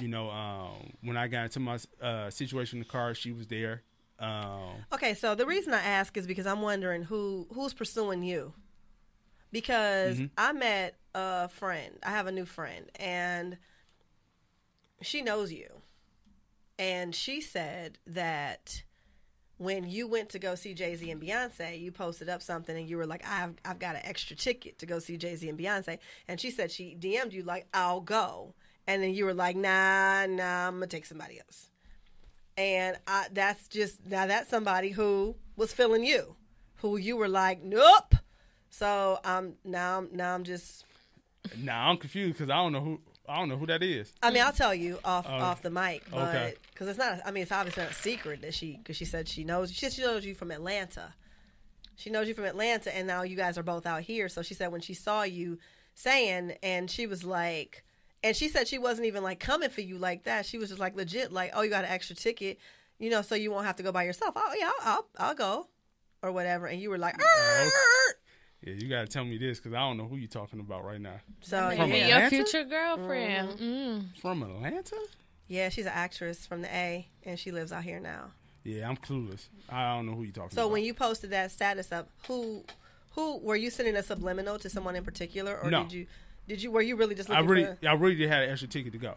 [0.00, 3.46] you know, um, when I got into my uh, situation in the car, she was
[3.46, 3.82] there.
[4.20, 8.52] Um, Okay, so the reason I ask is because I'm wondering who who's pursuing you.
[9.50, 10.26] Because Mm-hmm.
[10.36, 11.94] I met a friend.
[12.02, 13.56] I have a new friend, and
[15.00, 15.68] she knows you.
[16.78, 18.82] And she said that
[19.58, 22.88] when you went to go see Jay Z and Beyonce, you posted up something and
[22.88, 25.58] you were like, I've, I've got an extra ticket to go see Jay Z and
[25.58, 25.98] Beyonce.
[26.28, 28.54] And she said she DM'd you, like, I'll go.
[28.86, 31.68] And then you were like, nah, nah, I'm going to take somebody else.
[32.56, 36.36] And I, that's just, now that's somebody who was feeling you,
[36.76, 38.14] who you were like, nope.
[38.70, 40.84] So um, now, I'm- now I'm just
[41.56, 44.12] now I'm confused because I don't know who I don't know who that is.
[44.22, 46.54] I mean, I'll tell you off Oh, off the mic, but okay.
[46.72, 47.20] because it's not.
[47.26, 49.72] I mean, it's obviously not a secret that she because she said she knows.
[49.72, 51.14] She she knows you from Atlanta.
[51.96, 54.28] She knows you from Atlanta, and now you guys are both out here.
[54.28, 55.58] So she said when she saw you
[55.94, 57.84] saying, and she was like,
[58.22, 60.46] and she said she wasn't even like coming for you like that.
[60.46, 62.58] She was just like legit, like, oh, you got an extra ticket,
[62.98, 64.34] you know, so you won't have to go by yourself.
[64.36, 65.66] Oh yeah, I'll I'll, I'll go,
[66.22, 66.66] or whatever.
[66.66, 67.24] And you were like, oh.
[67.64, 68.14] "Arr!"
[68.62, 70.84] Yeah, you got to tell me this because I don't know who you're talking about
[70.84, 71.20] right now.
[71.40, 71.96] so From yeah.
[72.06, 72.20] Atlanta?
[72.20, 73.48] your future girlfriend.
[73.50, 73.64] Mm-hmm.
[73.64, 74.18] Mm.
[74.20, 74.96] From Atlanta?
[75.46, 78.32] yeah, she's an actress from the A, and she lives out here now.
[78.64, 79.46] Yeah, I'm clueless.
[79.70, 80.72] I don't know who you're talking So about.
[80.72, 82.64] when you posted that status up, who
[83.14, 85.84] who were you sending a subliminal to someone in particular, or No.
[85.84, 86.06] did you
[86.48, 88.68] did you were you really just I really, for I really did have an extra
[88.68, 89.14] ticket to go.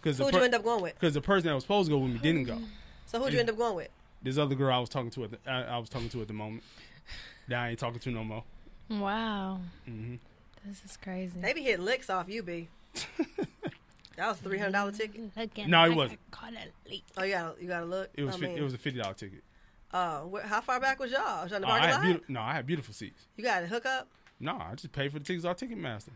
[0.00, 0.94] Because who'd you end up going with?
[0.94, 2.58] Because the person that was supposed to go with me didn't go.
[3.06, 3.88] So who'd you end up going with?
[4.22, 6.28] This other girl I was talking to at the, I, I was talking to at
[6.28, 6.62] the moment.
[7.48, 8.44] That I ain't talking to no more.
[8.88, 9.60] Wow.
[9.84, 10.16] hmm
[10.64, 11.38] This is crazy.
[11.40, 12.68] They be hitting licks off you, B.
[14.16, 15.30] that was three hundred dollar ticket.
[15.36, 16.30] Again, No, it I wasn't.
[16.30, 17.04] Caught a leak.
[17.16, 18.10] Oh, you got you got to look.
[18.14, 19.42] It was I fi- mean, it was a fifty dollar ticket.
[19.92, 21.42] uh, how far back was y'all?
[21.42, 22.02] Was y'all in the Oh, I parking had lot?
[22.04, 23.26] beautiful, no, I had beautiful seats.
[23.36, 24.08] you got a hook up.
[24.40, 26.10] No, I just paid for the tickets off Ticketmaster.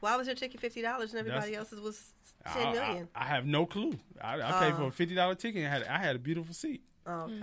[0.00, 2.10] Why was your ticket fifty dollars and everybody That's- else's was
[2.44, 3.08] I, ten I, million?
[3.14, 3.92] I have no clue.
[4.20, 4.86] I, I paid for Oh.
[4.86, 6.82] a fifty dollar ticket and had I had a beautiful seat.
[7.06, 7.34] oh, okay.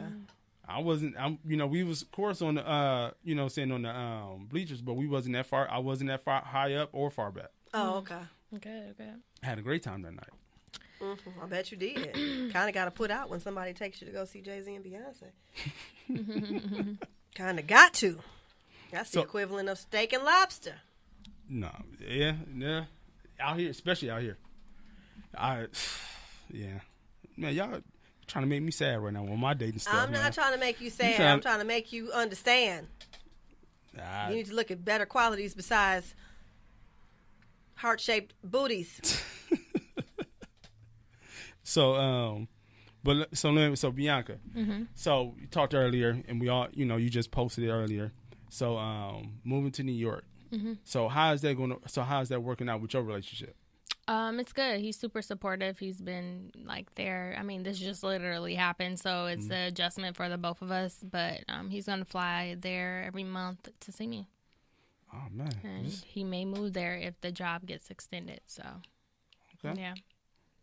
[0.69, 1.15] I wasn't.
[1.17, 1.39] I'm.
[1.45, 2.67] You know, we was of course on the.
[2.67, 5.67] Uh, you know, sitting on the um bleachers, but we wasn't that far.
[5.69, 7.49] I wasn't that far high up or far back.
[7.73, 8.19] Oh, okay.
[8.51, 9.15] Good, good.
[9.43, 10.29] I had a great time that night.
[11.01, 12.51] hmm I bet you did.
[12.53, 14.73] kind of got to put out when somebody takes you to go see Jay Z
[14.75, 15.29] and Beyonce.
[17.35, 18.19] kind of got to.
[18.91, 20.75] That's So- the equivalent of steak and lobster.
[21.51, 21.71] No,
[22.07, 22.83] yeah, yeah.
[23.39, 24.37] Out here, especially out here.
[25.35, 25.65] I,
[26.51, 26.79] yeah,
[27.37, 27.81] man, y'all
[28.29, 29.93] trying to make me sad right now on my dating stuff.
[29.95, 30.21] I'm man.
[30.23, 31.15] not trying to make you sad.
[31.17, 32.87] trying- I'm trying to make you understand.
[34.01, 36.15] I- You need to look at better qualities besides
[37.75, 39.21] heart shaped booties.
[41.63, 42.47] So, um,
[43.03, 44.37] but l- so then- so Bianca.
[44.55, 44.83] Mm-hmm.
[44.95, 48.11] So you talked earlier, and we all, you know, you just posted it earlier.
[48.49, 50.23] So, um, moving to New York.
[50.51, 50.73] Mm-hmm.
[50.83, 51.77] So how is that going to?
[51.87, 53.55] So how is that working out with your relationship?
[54.09, 54.81] Um, it's good.
[54.81, 55.79] He's super supportive.
[55.79, 57.35] He's been like there.
[57.39, 59.51] I mean, this just literally happened, so it's Mm-hmm.
[59.51, 60.97] an adjustment for the both of us.
[61.03, 64.27] But um, he's gonna fly there every month to see me,
[65.13, 68.41] Oh man, and he may move there if the job gets extended.
[68.47, 68.63] So,
[69.65, 69.77] Okay.
[69.77, 69.95] yeah,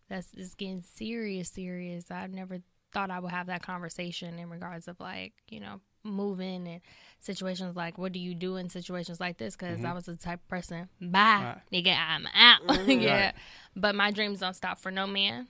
[0.09, 1.51] that's it's getting serious.
[1.51, 2.11] Serious.
[2.11, 2.59] I've never
[2.93, 6.81] thought I would have that conversation in regards of like you know moving and
[7.21, 10.41] situations like what do you do in situations like this because I was the type
[10.41, 11.85] of person bye Right.
[11.85, 13.35] nigga I'm out yeah Right.
[13.75, 15.49] but my dreams don't stop for no man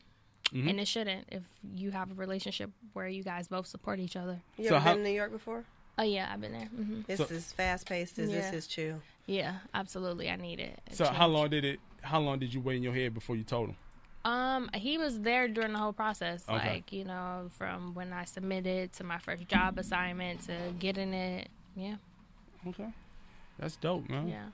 [0.55, 0.69] Mm-hmm.
[0.69, 1.43] and it shouldn't if
[1.75, 4.95] you have a relationship where you guys both support each other You So ever how-
[4.95, 5.65] been to New York before?
[5.99, 8.17] oh yeah I've been there hmm This So- is fast paced.
[8.21, 8.43] Is Yeah.
[8.43, 9.01] this is chill?
[9.27, 11.81] yeah absolutely I need it so how long did it?
[12.01, 13.77] How long did you wait in your head before you told him?
[14.27, 16.69] Um, he was there during the whole process, Okay.
[16.75, 21.49] like you know, from when I submitted to my first job assignment to getting it.
[21.77, 21.97] Yeah,
[22.67, 22.89] Okay,
[23.59, 24.29] that's dope, man.
[24.29, 24.47] yeah.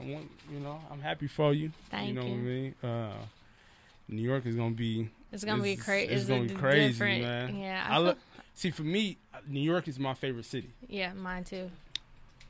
[0.00, 1.70] I want you know I'm happy for you.
[1.90, 2.30] Thank you know you.
[2.30, 2.74] what I mean.
[2.82, 3.12] Uh,
[4.08, 5.10] New York is gonna be.
[5.30, 6.12] It's gonna be crazy.
[6.12, 7.56] it's gonna be crazy, man.
[7.56, 8.18] Yeah, I I, look.
[8.54, 10.70] See, for me, New York is my favorite city.
[10.88, 11.70] yeah, mine too.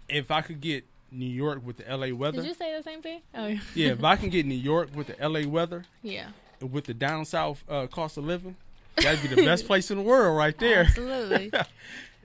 [0.09, 3.02] If I could get New York with the LA weather, Did you say the same
[3.02, 3.20] thing?
[3.34, 3.60] Oh, yeah.
[3.74, 3.89] yeah.
[3.93, 6.28] If I can get New York with the LA weather, yeah,
[6.70, 8.56] with the down south uh, cost of living,
[8.97, 10.84] that'd be the best place in the world, right there.
[10.84, 11.52] absolutely.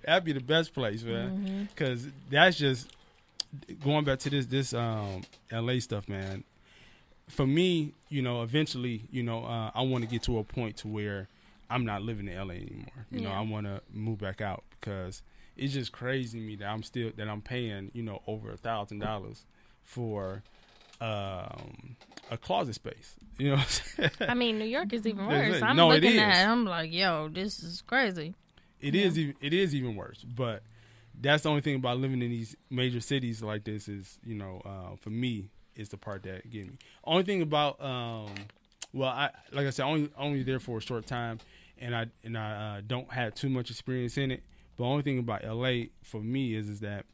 [0.05, 1.30] That'd be the best place, man.
[1.31, 1.64] Mm-hmm.
[1.64, 2.89] Because that's just
[3.84, 6.45] going back to this this um LA stuff, man.
[7.27, 10.77] For me, you know, eventually, you know, uh, I want to get to a point
[10.77, 11.27] to where
[11.69, 13.05] I'm not living in LA anymore.
[13.11, 15.22] You know, I want to move back out because
[15.57, 18.57] it's just crazy to me that I'm still that I'm paying, you know, over a
[18.57, 19.45] thousand dollars
[19.84, 20.41] for
[21.02, 21.95] um
[22.30, 23.15] a closet space.
[23.38, 24.30] You know what I'm saying?
[24.30, 25.61] I mean, New York is even worse.
[25.61, 26.22] I'm No, it looking is.
[26.22, 28.34] at it, I'm like, yo, this is crazy.
[28.82, 30.24] It is even it is even worse.
[30.24, 30.64] But
[31.19, 34.61] that's the only thing about living in these major cities like this is, you know,
[34.65, 36.78] uh, for me, is the part that get me.
[37.03, 38.34] Only thing about, um,
[38.94, 41.40] well, I like I said, only only there for a short time,
[41.80, 44.44] and I and I uh, don't have too much experience in it.
[44.78, 47.06] But only thing about LA for me is is that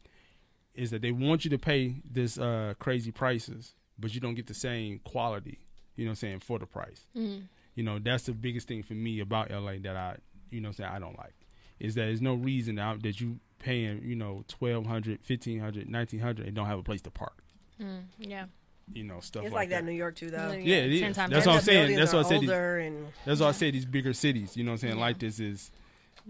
[0.75, 4.47] is that they want you to pay this uh, crazy prices, but you don't get
[4.47, 5.59] the same quality.
[5.95, 7.05] You know, what I'm saying for the price.
[7.13, 10.15] You know, that's the biggest thing for me about LA that I,
[10.49, 11.33] you know, what I'm saying I don't like
[11.79, 16.53] is that there's no reason that, that you paying you know 1200 1500 1900 and
[16.55, 17.43] don't have a place to park
[18.19, 18.45] Yeah.
[18.93, 20.51] you know stuff It's like, like that in New York too, though.
[20.51, 22.49] yeah it Ten is times that's what i'm saying that's what i are said these,
[22.49, 25.01] and that's why i said these bigger cities you know what i'm saying Yeah.
[25.01, 25.71] like this is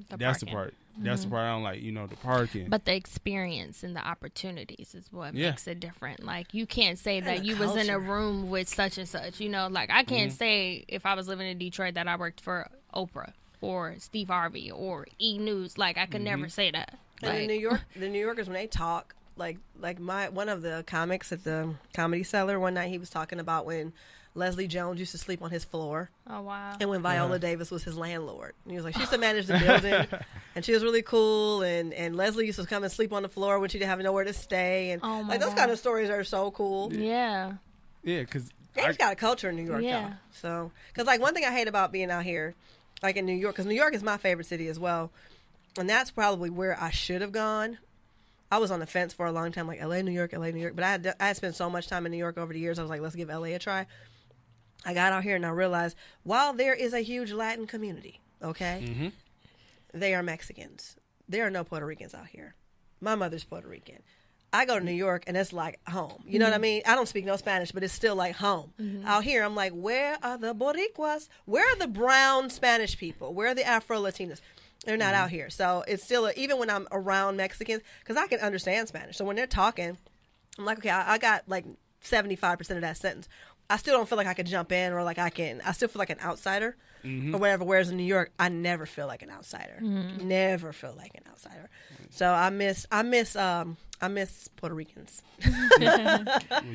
[0.09, 2.85] The that's the part that's the part i don't like you know the parking But
[2.85, 5.49] the experience and the opportunities is what Yeah.
[5.51, 6.23] makes it different.
[6.23, 9.39] Like you can't say that the you was in a room with such and such.
[9.39, 10.37] You know, like I can't Mm-hmm.
[10.37, 14.69] say if I was living in Detroit that I worked for Oprah or Steve Harvey
[14.71, 15.77] or E News.
[15.77, 16.23] Like I could Mm-hmm.
[16.25, 16.97] never say that.
[17.21, 20.49] And Like, in New York, the New Yorkers when they talk, like like my one
[20.49, 23.93] of the comics at the Comedy Cellar one night, he was talking about when
[24.35, 26.75] Leslie Jones used to sleep on his floor, Oh wow.
[26.79, 27.37] and when Viola uh-huh.
[27.37, 28.53] Davis was his landlord.
[28.63, 30.07] And he was like, she used to manage the building,
[30.55, 31.61] and she was really cool.
[31.61, 33.99] And and Leslie used to come and sleep on the floor when she didn't have
[33.99, 34.89] nowhere to stay.
[34.91, 35.57] And Oh, my like those God.
[35.57, 36.91] kind of stories are so cool.
[36.91, 37.53] Yeah.
[38.03, 40.07] yeah because They just got a culture in New York, Yeah.
[40.09, 40.13] though.
[40.31, 42.55] So, because like one thing I hate about being out here,
[43.03, 45.11] like in New York, because New York is my favorite city as well,
[45.77, 47.77] and that's probably where I should have gone.
[48.51, 50.59] I was on the fence for a long time, like LA, New York, LA, New
[50.61, 52.59] York, but I had, I had spent so much time in New York over the
[52.59, 52.77] years.
[52.77, 53.85] I was like, let's give LA a try.
[54.85, 58.83] I got out here and I realized while there is a huge Latin community, okay,
[58.85, 59.07] mm-hmm.
[59.93, 60.97] they are Mexicans.
[61.27, 62.55] There are no Puerto Ricans out here.
[62.99, 63.99] My mother's Puerto Rican.
[64.51, 66.23] I go to New York and it's like home.
[66.27, 66.61] You know what I mm-hmm.
[66.61, 66.81] mean?
[66.85, 68.71] I don't speak no Spanish, but it's still like home.
[68.79, 69.07] Mm-hmm.
[69.07, 71.27] Out here, I'm like, where are the Boricuas?
[71.45, 73.33] Where are the brown Spanish people?
[73.33, 74.41] Where are the Afro Latinas?
[74.85, 75.49] They're not out here.
[75.49, 79.17] So it's still, a, even when I'm around Mexicans, because I can understand Spanish.
[79.17, 79.97] So when they're talking,
[80.59, 81.65] I'm like, okay, I, I got like
[82.03, 83.27] 75% of that sentence.
[83.73, 85.87] I still don't feel like I could jump in or like I can, I still
[85.89, 87.63] feel like an outsider or whatever.
[87.65, 89.79] Whereas in New York, I never feel like an outsider.
[89.81, 91.69] Never feel like an outsider.
[92.11, 95.21] So I miss, I miss, um, I miss Puerto Ricans.
[95.79, 96.25] well,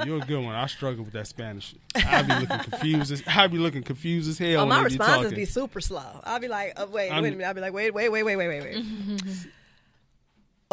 [0.06, 3.50] you're a good one i struggle with that spanish i'd be looking confused as, i'd
[3.52, 6.20] be looking confused as hell Oh, my when they be responses be super slow.
[6.24, 7.46] I'll be like, oh, wait, I'm- wait a minute.
[7.48, 8.84] I'll be like, wait, wait, wait, wait, wait, wait, wait.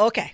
[0.00, 0.32] okay.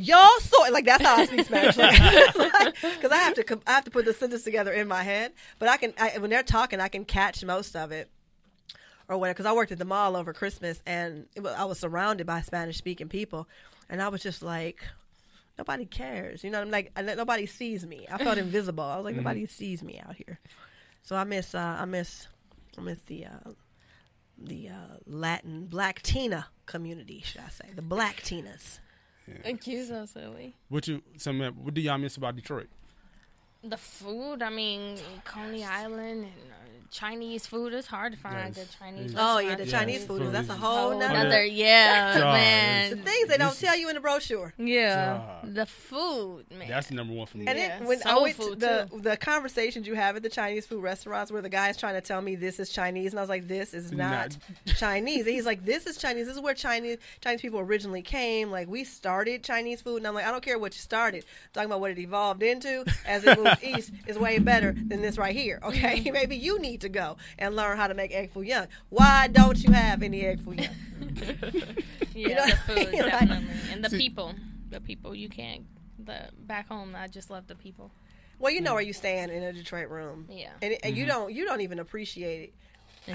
[0.00, 3.90] Y'all saw like that's how I speak Spanish because I have to I have to
[3.90, 5.32] put the sentence together in my head.
[5.58, 8.08] But I can I, when they're talking, I can catch most of it
[9.08, 9.34] or whatever.
[9.34, 12.42] Because I worked at the mall over Christmas and it was, I was surrounded by
[12.42, 13.48] Spanish speaking people,
[13.88, 14.86] and I was just like,
[15.58, 16.44] nobody cares.
[16.44, 18.06] You know, I'm like I- nobody sees me.
[18.08, 18.84] I felt invisible.
[18.84, 20.38] I was like, nobody sees me out here.
[21.02, 22.28] So I miss uh, I miss
[22.78, 23.50] I miss the uh,
[24.40, 27.70] the uh, Latin Black Tina community, should I say?
[27.74, 28.78] The Black Tinas.
[29.64, 30.54] You so silly.
[30.68, 32.68] what you some what do y'all miss about detroit
[33.64, 37.74] The food, I mean, Coney Island and uh, Chinese food.
[37.74, 38.54] It's hard to find Yes.
[38.54, 39.14] good Chinese.
[39.18, 39.72] Oh yeah, the restaurants.
[39.72, 41.24] Yeah, Chinese food is that's a whole Whole nother.
[41.24, 42.90] nother, yeah, man.
[42.90, 44.54] The things they don't tell you in the brochure.
[44.56, 45.54] Yeah, God.
[45.54, 46.68] the food, man.
[46.68, 48.60] that's the number one for me And Yeah, it, when I soul went to food,
[48.60, 49.00] the too.
[49.00, 52.22] the conversations you have at the Chinese food restaurants where the guy's trying to tell
[52.22, 54.38] me this is Chinese and I was like this is not
[54.76, 58.50] Chinese and he's like this is Chinese this is where Chinese Chinese people originally came
[58.50, 61.66] like we started Chinese food and I'm like I don't care what you started talking
[61.68, 65.34] about what it evolved into as it moved east is way better than this right
[65.34, 68.66] here okay maybe you need to go and learn how to make egg foo young
[68.88, 70.74] why don't you have any egg foo young
[72.14, 73.02] yeah, know the what I food mean?
[73.02, 74.34] Like- definitely, and the See- people.
[74.70, 75.64] The people you can't.
[76.04, 77.90] The back home, I just love the people.
[78.38, 78.74] well you know mm.
[78.74, 80.50] where you stand in a Detroit room Yeah.
[80.62, 81.12] and, and you mm-hmm.
[81.12, 82.54] don't you don't even appreciate it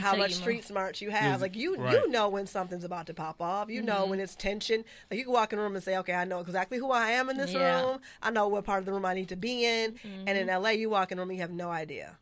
[0.01, 0.65] how much street move.
[0.65, 1.23] smarts you have.
[1.33, 1.93] Yes, Like you, right.
[1.93, 3.69] you know when something's about to pop off.
[3.69, 4.83] You know when it's tension.
[5.11, 7.11] Like you can walk in a room and say, "Okay, I know exactly who I
[7.11, 7.81] am in this Yeah.
[7.85, 7.99] room.
[8.21, 9.95] I know what part of the room I need to be in."
[10.27, 12.17] And in LA, you walk in a room, you have no idea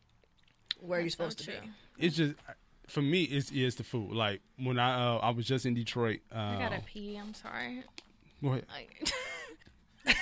[0.80, 1.54] where you're That's so supposed to true.
[1.98, 2.06] be.
[2.06, 2.34] it's just
[2.88, 6.18] for me it's, it's the food like when i uh, i was just in detroit
[6.34, 7.16] uh, I gotta pee.
[7.16, 7.84] I'm sorry.
[8.42, 9.12] go ahead, Like,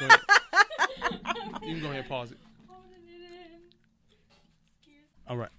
[0.00, 0.20] go ahead.
[1.64, 2.38] you can go ahead and pause it
[5.28, 5.50] all right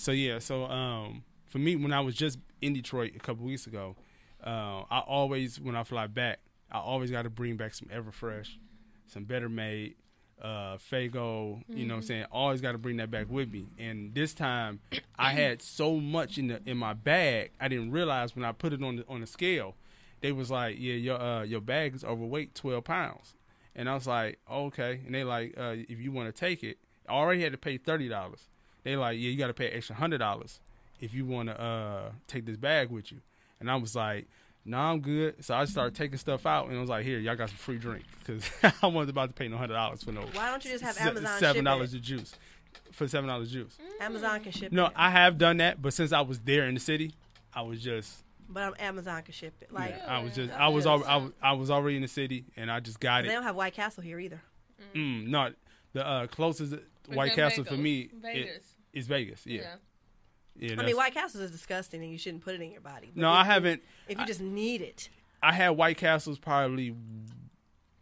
[0.00, 3.66] so yeah so um for me when i was just in detroit a couple weeks
[3.66, 3.96] ago
[4.44, 6.38] uh, i always when i fly back
[6.72, 8.48] I always got to bring back some Everfresh,
[9.06, 9.96] some Better Made,
[10.40, 11.62] uh, Faygo.
[11.68, 13.66] You know, what I'm saying always got to bring that back with me.
[13.78, 14.80] And this time,
[15.18, 18.72] I had so much in the in my bag, I didn't realize when I put
[18.72, 19.74] it on the on the scale,
[20.20, 23.34] they was like, "Yeah, your uh, your bag is overweight, twelve pounds."
[23.74, 26.78] And I was like, "Okay." And they like, uh, "If you want to take it,
[27.08, 28.48] I already had to pay thirty dollars."
[28.82, 30.60] They like, "Yeah, you got to pay extra hundred dollars
[31.00, 33.18] if you want to uh, take this bag with you."
[33.60, 34.26] And I was like,
[34.64, 37.18] "No, nah, I'm good." So I started taking stuff out, and I was like, "Here,
[37.18, 38.48] y'all got some free drink because
[38.82, 40.22] I wasn't about to pay no hundred dollars for no.
[40.32, 42.34] Why don't you just have se- Amazon seven dollars of juice
[42.92, 43.76] for seven dollars juice?
[44.00, 44.92] Amazon can ship No, it.
[44.96, 47.12] I have done that, but since I was there in the city,
[47.54, 49.72] I was just but um, Amazon can ship it.
[49.72, 50.92] Like yeah, I was just I was yeah.
[50.92, 53.28] al- I was I was already in the city, and I just got it.
[53.28, 54.40] they don't have White Castle here either.
[54.94, 55.52] Mm, no,
[55.92, 56.74] the uh, closest
[57.16, 58.64] White in Castle for me Vegas.
[58.92, 59.46] is Vegas.
[59.46, 59.60] Yeah,
[60.56, 60.68] Yeah.
[60.70, 60.80] yeah.
[60.80, 63.10] I mean, White Castles is disgusting, and you shouldn't put it in your body.
[63.14, 63.82] But no, if I haven't.
[64.08, 65.08] If you just need it,
[65.42, 66.94] I had White Castles probably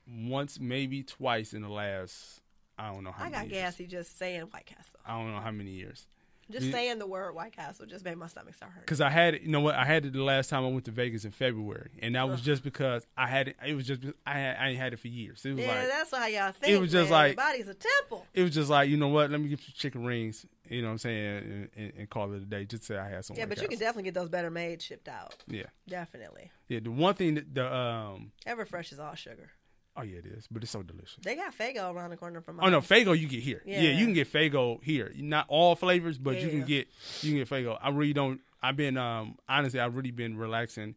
[0.07, 2.41] once, maybe twice in the last.
[2.79, 3.63] I don't know how I many got years.
[3.65, 5.01] gassy just saying White Castle.
[5.05, 6.07] I don't know how many years.
[6.51, 6.73] Just Yeah.
[6.73, 8.85] saying the word White Castle just made my stomach start hurting.
[8.87, 9.75] Because I had it, you know what?
[9.75, 12.41] I had it the last time I went to Vegas in February, and that was
[12.41, 13.57] just because I had it.
[13.67, 15.45] It was just I had I ain't had it for years.
[15.45, 16.73] It was Yeah, like that's how y'all think.
[16.73, 17.21] It was just man.
[17.21, 18.27] like- Your body's a temple.
[18.33, 19.31] it was just like you know what?
[19.31, 20.47] Let me get some chicken rings.
[20.71, 22.67] You know what I'm saying, and, and, call it a day.
[22.67, 23.37] Just say I had some.
[23.39, 25.35] Yeah, but you can definitely get those better made shipped out.
[25.47, 26.51] yeah, Definitely.
[26.69, 26.81] yeah.
[26.81, 29.51] The one thing that the um Everfresh is all sugar.
[29.99, 31.19] Oh yeah it is, but it's so delicious.
[31.23, 32.81] They got Faygo around the corner from my Oh no.
[32.81, 33.63] Faygo you get here.
[33.67, 33.81] Yeah.
[33.81, 33.91] Yeah.
[33.99, 35.13] you can get Faygo here.
[35.17, 36.87] Not all flavors, but you can get
[37.23, 37.77] you can get Faygo.
[37.81, 38.41] I really don't.
[38.63, 40.95] I've been um honestly, I've really been relaxing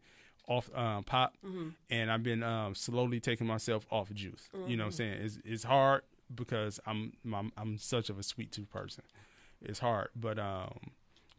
[0.47, 1.69] off um pop, Mm-hmm.
[1.89, 4.49] and I've been um slowly taking myself off juice.
[4.53, 4.71] You Mm-hmm.
[4.77, 5.13] know what I'm saying?
[5.21, 6.01] It's it's hard
[6.33, 9.03] because I'm I'm, I'm such of a sweet tooth person.
[9.61, 10.77] It's hard, but um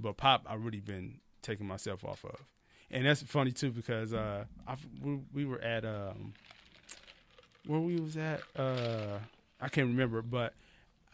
[0.00, 2.44] but pop I really been taking myself off of.
[2.90, 6.34] And that's funny too because uh I we, we were at um
[7.66, 9.18] where we was at uh
[9.60, 10.54] I can't remember but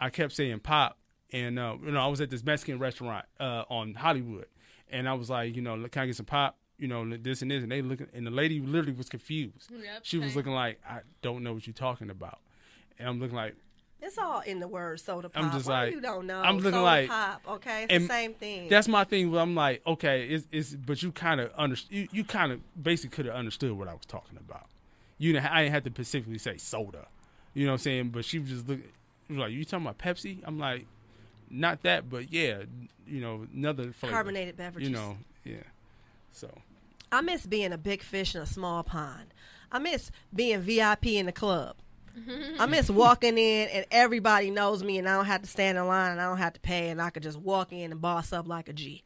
[0.01, 0.97] I kept saying pop
[1.33, 4.47] and uh you know I was at this Mexican restaurant uh on Hollywood
[4.91, 7.51] and I was like you know can I get some pop you know this and
[7.51, 10.37] this and they looking and the lady literally was confused Yep, she was same.
[10.37, 12.39] looking like I don't know what you're talking about
[12.99, 13.55] and I'm looking like
[14.01, 15.43] It's all in the word soda pop.
[15.45, 16.41] I'm just Why like- you don't know.
[16.41, 17.43] I'm looking soda like- pop.
[17.49, 18.69] Okay, it's and the same thing.
[18.69, 22.09] that's my thing where I'm like okay it's, it's but you kind of under you,
[22.13, 24.67] you kind of basically could have understood what I was talking about
[25.19, 27.07] you didn't I didn't have to specifically say soda
[27.55, 28.85] you know what I'm saying but she was just looking
[29.27, 30.87] she was like you talking about Pepsi I'm like
[31.51, 32.63] not that but yeah
[33.07, 34.89] you know another flavor Carbonated beverages.
[34.89, 35.57] you know yeah
[36.33, 36.51] so
[37.11, 39.33] I miss being a big fish in a small pond.
[39.73, 41.77] I miss being VIP in the club.
[42.59, 45.87] I miss walking in and everybody knows me and I don't have to stand in
[45.87, 48.33] line and I don't have to pay and I could just walk in and boss
[48.33, 49.03] up like a G.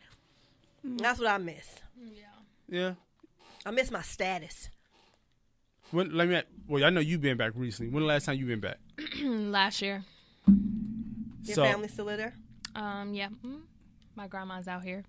[0.86, 1.00] Mm.
[1.00, 1.68] That's what I miss.
[2.00, 2.24] Yeah.
[2.68, 2.94] yeah
[3.66, 4.68] I miss my status.
[5.92, 8.46] When let me well I know you've been back recently when the last time you
[8.46, 8.78] been back
[9.22, 10.04] Last year.
[11.44, 12.34] Your so family still live there?
[12.74, 13.28] Um, yeah.
[13.44, 13.62] Mm,
[14.14, 15.04] My grandma's out here.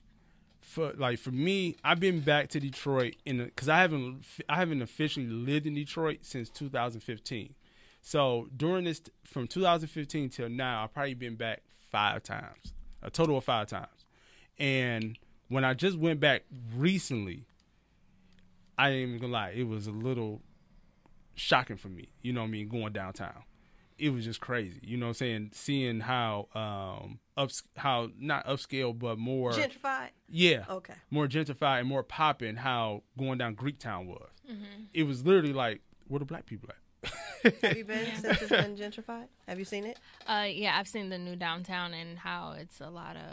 [0.62, 4.82] for like for me, I've been back to Detroit in because I haven't I haven't
[4.82, 7.54] officially lived in Detroit since 2015.
[8.02, 13.38] So during this from 2015 till now, I've probably been back five times, a total
[13.38, 14.06] of five times.
[14.60, 16.44] And when I just went back
[16.76, 17.46] recently,
[18.78, 20.42] I ain't even gonna lie, it was a little
[21.36, 22.10] shocking for me.
[22.22, 22.68] You know what I mean?
[22.70, 23.44] Going downtown,
[23.98, 24.80] it was just crazy.
[24.84, 25.50] You know what I'm saying?
[25.54, 30.10] Seeing how um ups how not upscale but more Gentrified?
[30.30, 30.94] yeah Okay.
[31.10, 34.30] more gentrified and more popping how going down Greek town was.
[34.94, 37.12] It was literally like where the black people at.
[37.64, 39.28] Have you been since it's been gentrified?
[39.48, 39.98] Have you seen it?
[40.28, 43.24] Uh, yeah, I've seen the new downtown and how it's a lot of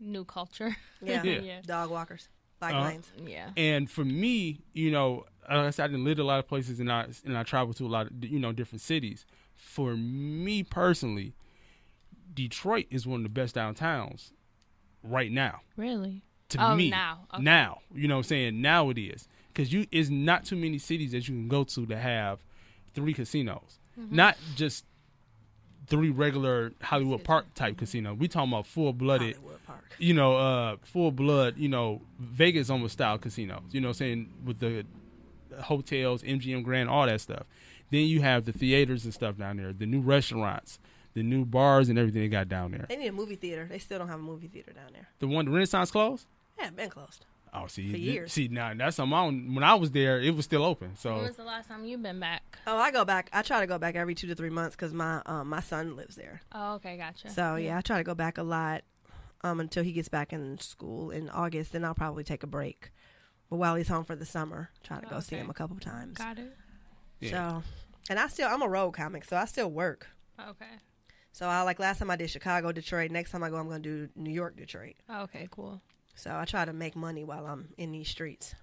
[0.00, 0.76] new culture.
[1.02, 1.22] Yeah.
[1.24, 1.40] Yeah.
[1.40, 1.60] yeah.
[1.66, 2.28] Dog walkers,
[2.72, 3.10] bike lanes.
[3.26, 3.50] Yeah.
[3.56, 6.80] And for me, you know, like I said, I didn't live a lot of places
[6.80, 9.24] and I and I traveled to a lot of you know different cities.
[9.56, 11.34] For me personally,
[12.32, 14.32] Detroit is one of the best downtowns
[15.02, 15.60] right now.
[15.76, 16.22] Really?
[16.50, 17.26] To Oh, me, now.
[17.34, 17.42] Okay.
[17.42, 20.78] now, you know, what I'm saying now it is because you is not too many
[20.78, 22.40] cities that you can go to to have
[22.94, 24.16] three casinos, Mm-hmm.
[24.16, 24.84] not just
[25.86, 28.14] three regular Hollywood Park type casino.
[28.14, 29.36] We talking about full blooded.
[29.98, 33.62] You know, uh, full blood, you know, Vegas almost style casinos.
[33.70, 34.84] You know, what I'm saying with the
[35.62, 37.44] hotels, MGM Grand, all that stuff.
[37.90, 40.80] Then you have the theaters and stuff down there, the new restaurants,
[41.14, 42.86] the new bars and everything they got down there.
[42.88, 43.66] They need a movie theater.
[43.70, 45.08] They still don't have a movie theater down there.
[45.20, 46.26] The one, the Renaissance closed.
[46.58, 47.24] Yeah, been closed.
[47.56, 48.32] Oh, see, For years.
[48.32, 49.14] see, now that's something.
[49.16, 50.88] I don't, when I was there, it was still open.
[50.88, 52.58] When So was the last time you've been back?
[52.66, 53.30] Oh, I go back.
[53.32, 55.94] I try to go back every two to three months because my um, my son
[55.94, 56.40] lives there.
[56.52, 57.30] Oh, okay, gotcha.
[57.30, 58.82] So yeah, I try to go back a lot
[59.42, 61.72] um, until he gets back in school in August.
[61.72, 62.90] Then I'll probably take a break.
[63.50, 66.18] But while he's home for the summer, try to go see him a couple times.
[66.18, 66.56] Got it.
[67.20, 67.30] Yeah.
[67.30, 67.62] So,
[68.10, 70.08] and I still I'm a road comic, so I still work.
[70.40, 70.64] Okay.
[71.30, 73.10] So I like last time I did Chicago, Detroit.
[73.12, 74.94] Next time I go, I'm gonna do New York, Detroit.
[75.08, 75.80] Okay, cool.
[76.14, 78.54] So I try to make money while I'm in these streets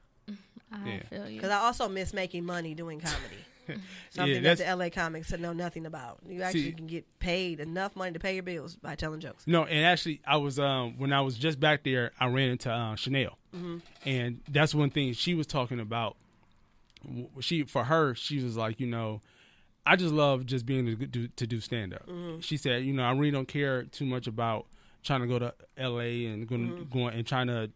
[0.71, 1.03] I Yeah.
[1.09, 1.35] feel you.
[1.37, 3.37] because I also miss making money doing comedy.
[4.09, 6.19] Something that the LA comics know nothing about.
[6.27, 9.45] You actually See- can get paid enough money to pay your bills by telling jokes.
[9.47, 12.71] No, and actually, I was um when I was just back there, I ran into
[12.71, 13.77] uh, Chanel, Mm-hmm.
[14.05, 16.15] and that's one thing she was talking about.
[17.39, 19.21] She for her, she was like, you know,
[19.85, 22.05] I just love just being to do, to do stand up.
[22.07, 22.41] Mm-hmm.
[22.41, 24.67] She said, you know, I really don't care too much about
[25.03, 26.25] trying to go to L.A.
[26.25, 26.97] and going Mm-hmm.
[26.97, 27.71] going and trying to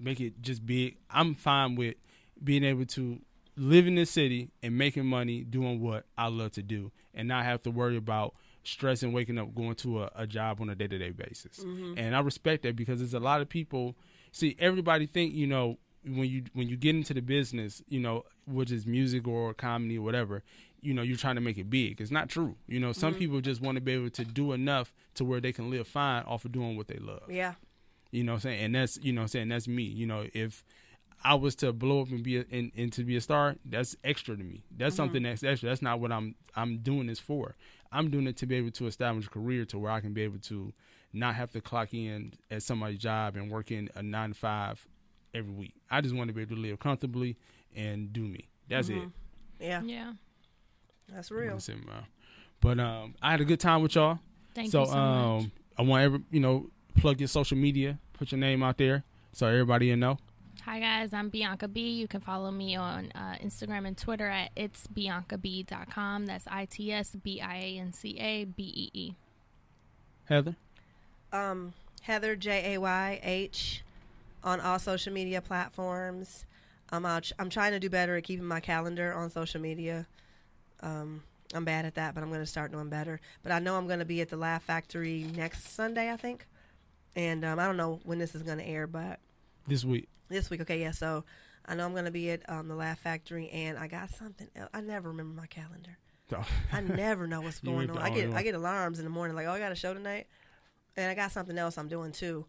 [0.00, 0.96] make it just big.
[1.10, 1.96] I'm fine with
[2.42, 3.18] being able to
[3.56, 7.44] live in this city and making money doing what I love to do and not
[7.44, 11.10] have to worry about stressing waking up going to a, a job on a day-to-day
[11.10, 11.58] basis
[11.96, 13.96] and i respect that because there's a lot of people
[14.30, 18.24] see everybody think you know when you when you get into the business you know
[18.46, 20.42] which is music or comedy or whatever
[20.80, 23.18] you know you're trying to make it big it's not true you know some mm-hmm.
[23.18, 26.22] people just want to be able to do enough to where they can live fine
[26.24, 27.54] off of doing what they love Yeah,
[28.10, 28.64] you know what I'm saying?
[28.64, 29.82] And that's you know what I'm saying that's me.
[29.82, 30.64] You know, if
[31.24, 33.96] I was to blow up and be a, and, and to be a star, that's
[34.04, 34.64] extra to me.
[34.76, 34.96] That's mm-hmm.
[34.96, 35.68] something that's extra.
[35.68, 37.56] That's not what I'm I'm doing this for.
[37.92, 40.22] I'm doing it to be able to establish a career to where I can be
[40.22, 40.72] able to
[41.12, 44.86] not have to clock in at somebody's job and work in a nine to five
[45.34, 45.74] every week.
[45.90, 47.36] I just want to be able to live comfortably
[47.74, 48.48] and do me.
[48.68, 48.96] That's it.
[48.96, 49.08] Mm-hmm.
[49.60, 50.12] yeah, yeah.
[51.12, 51.52] That's real.
[51.52, 52.04] That's it, man.
[52.60, 54.18] But um, I had a good time with y'all.
[54.54, 55.50] Thank so you so um, much.
[55.78, 59.46] I want every you know plug your social media, put your name out there so
[59.46, 60.18] everybody will know.
[60.64, 61.92] Hi guys, I'm Bianca Bee.
[61.92, 66.26] You can follow me on uh, Instagram and Twitter at it's biancab.com.
[66.26, 69.12] That's I T S B I A N C A B E E.
[70.24, 70.56] Heather.
[71.32, 71.72] Um,
[72.02, 73.82] Heather J A Y H
[74.44, 76.44] on all social media platforms.
[76.90, 80.06] Um, I'll tr- I'm trying to do better at keeping my calendar on social media.
[80.80, 81.22] Um,
[81.54, 83.20] I'm bad at that, but I'm going to start doing better.
[83.42, 86.46] But I know I'm going to be at the Laugh Factory next Sunday, I think.
[87.16, 89.18] And um, I don't know when this is going to air, but
[89.66, 90.08] This week.
[90.28, 90.90] this week, okay, yeah.
[90.90, 91.24] So
[91.66, 94.48] I know I'm going to be at um, the Laugh Factory, and I got something.
[94.54, 94.68] Else.
[94.74, 95.96] I never remember my calendar.
[96.72, 97.98] I never know what's going on.
[97.98, 100.26] I get I get alarms in the morning, like, oh, I got a show tonight,
[100.96, 102.44] and I got something else I'm doing too.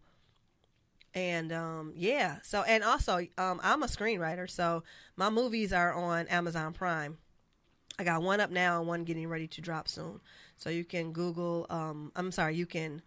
[1.14, 4.84] And um, yeah, so and also um, I'm a screenwriter, so
[5.16, 7.16] my movies are on Amazon Prime.
[8.00, 10.20] I got one up now and one getting ready to drop soon.
[10.56, 11.66] So you can Google.
[11.68, 13.02] Um, I'm sorry, you can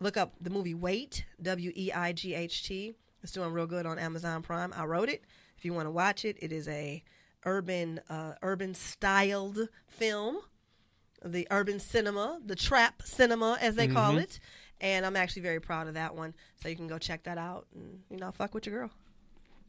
[0.00, 2.94] look up the movie Weight W E I G H T.
[3.22, 4.72] It's doing real good on Amazon Prime.
[4.76, 5.22] I wrote it.
[5.56, 7.04] If you want to watch it, it is a
[7.44, 10.38] urban uh, urban styled film,
[11.24, 14.40] the urban cinema, the trap cinema as they call it.
[14.80, 16.34] And I'm actually very proud of that one.
[16.60, 18.90] So you can go check that out and you know fuck with your girl.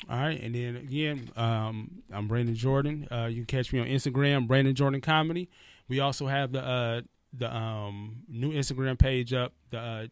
[0.07, 3.07] All right, and then again, um, I'm Brandan Jordan.
[3.11, 5.49] Uh, you can catch me on Instagram, Brandan Jordan Comedy.
[5.87, 7.01] We also have the uh,
[7.33, 9.53] the um, new Instagram page up.
[9.71, 10.07] The uh,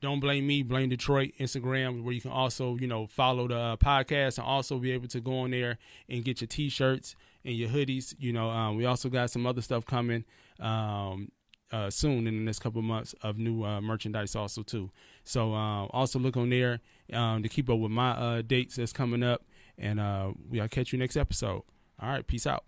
[0.00, 3.76] Don't Blame Me, Blame Detroit Instagram, where you can also you know follow the uh,
[3.76, 5.78] podcast and also be able to go on there
[6.08, 8.14] and get your T-shirts and your hoodies.
[8.18, 10.24] You know, um, we also got some other stuff coming.
[10.60, 11.30] Um,
[11.72, 14.90] uh, soon in the next couple of months of new uh, merchandise also too.
[15.24, 16.80] So um, also look on there
[17.14, 19.44] um, to keep up with my uh, dates that's coming up,
[19.78, 21.62] and uh, we'll catch you next episode.
[22.00, 22.64] All right, peace out.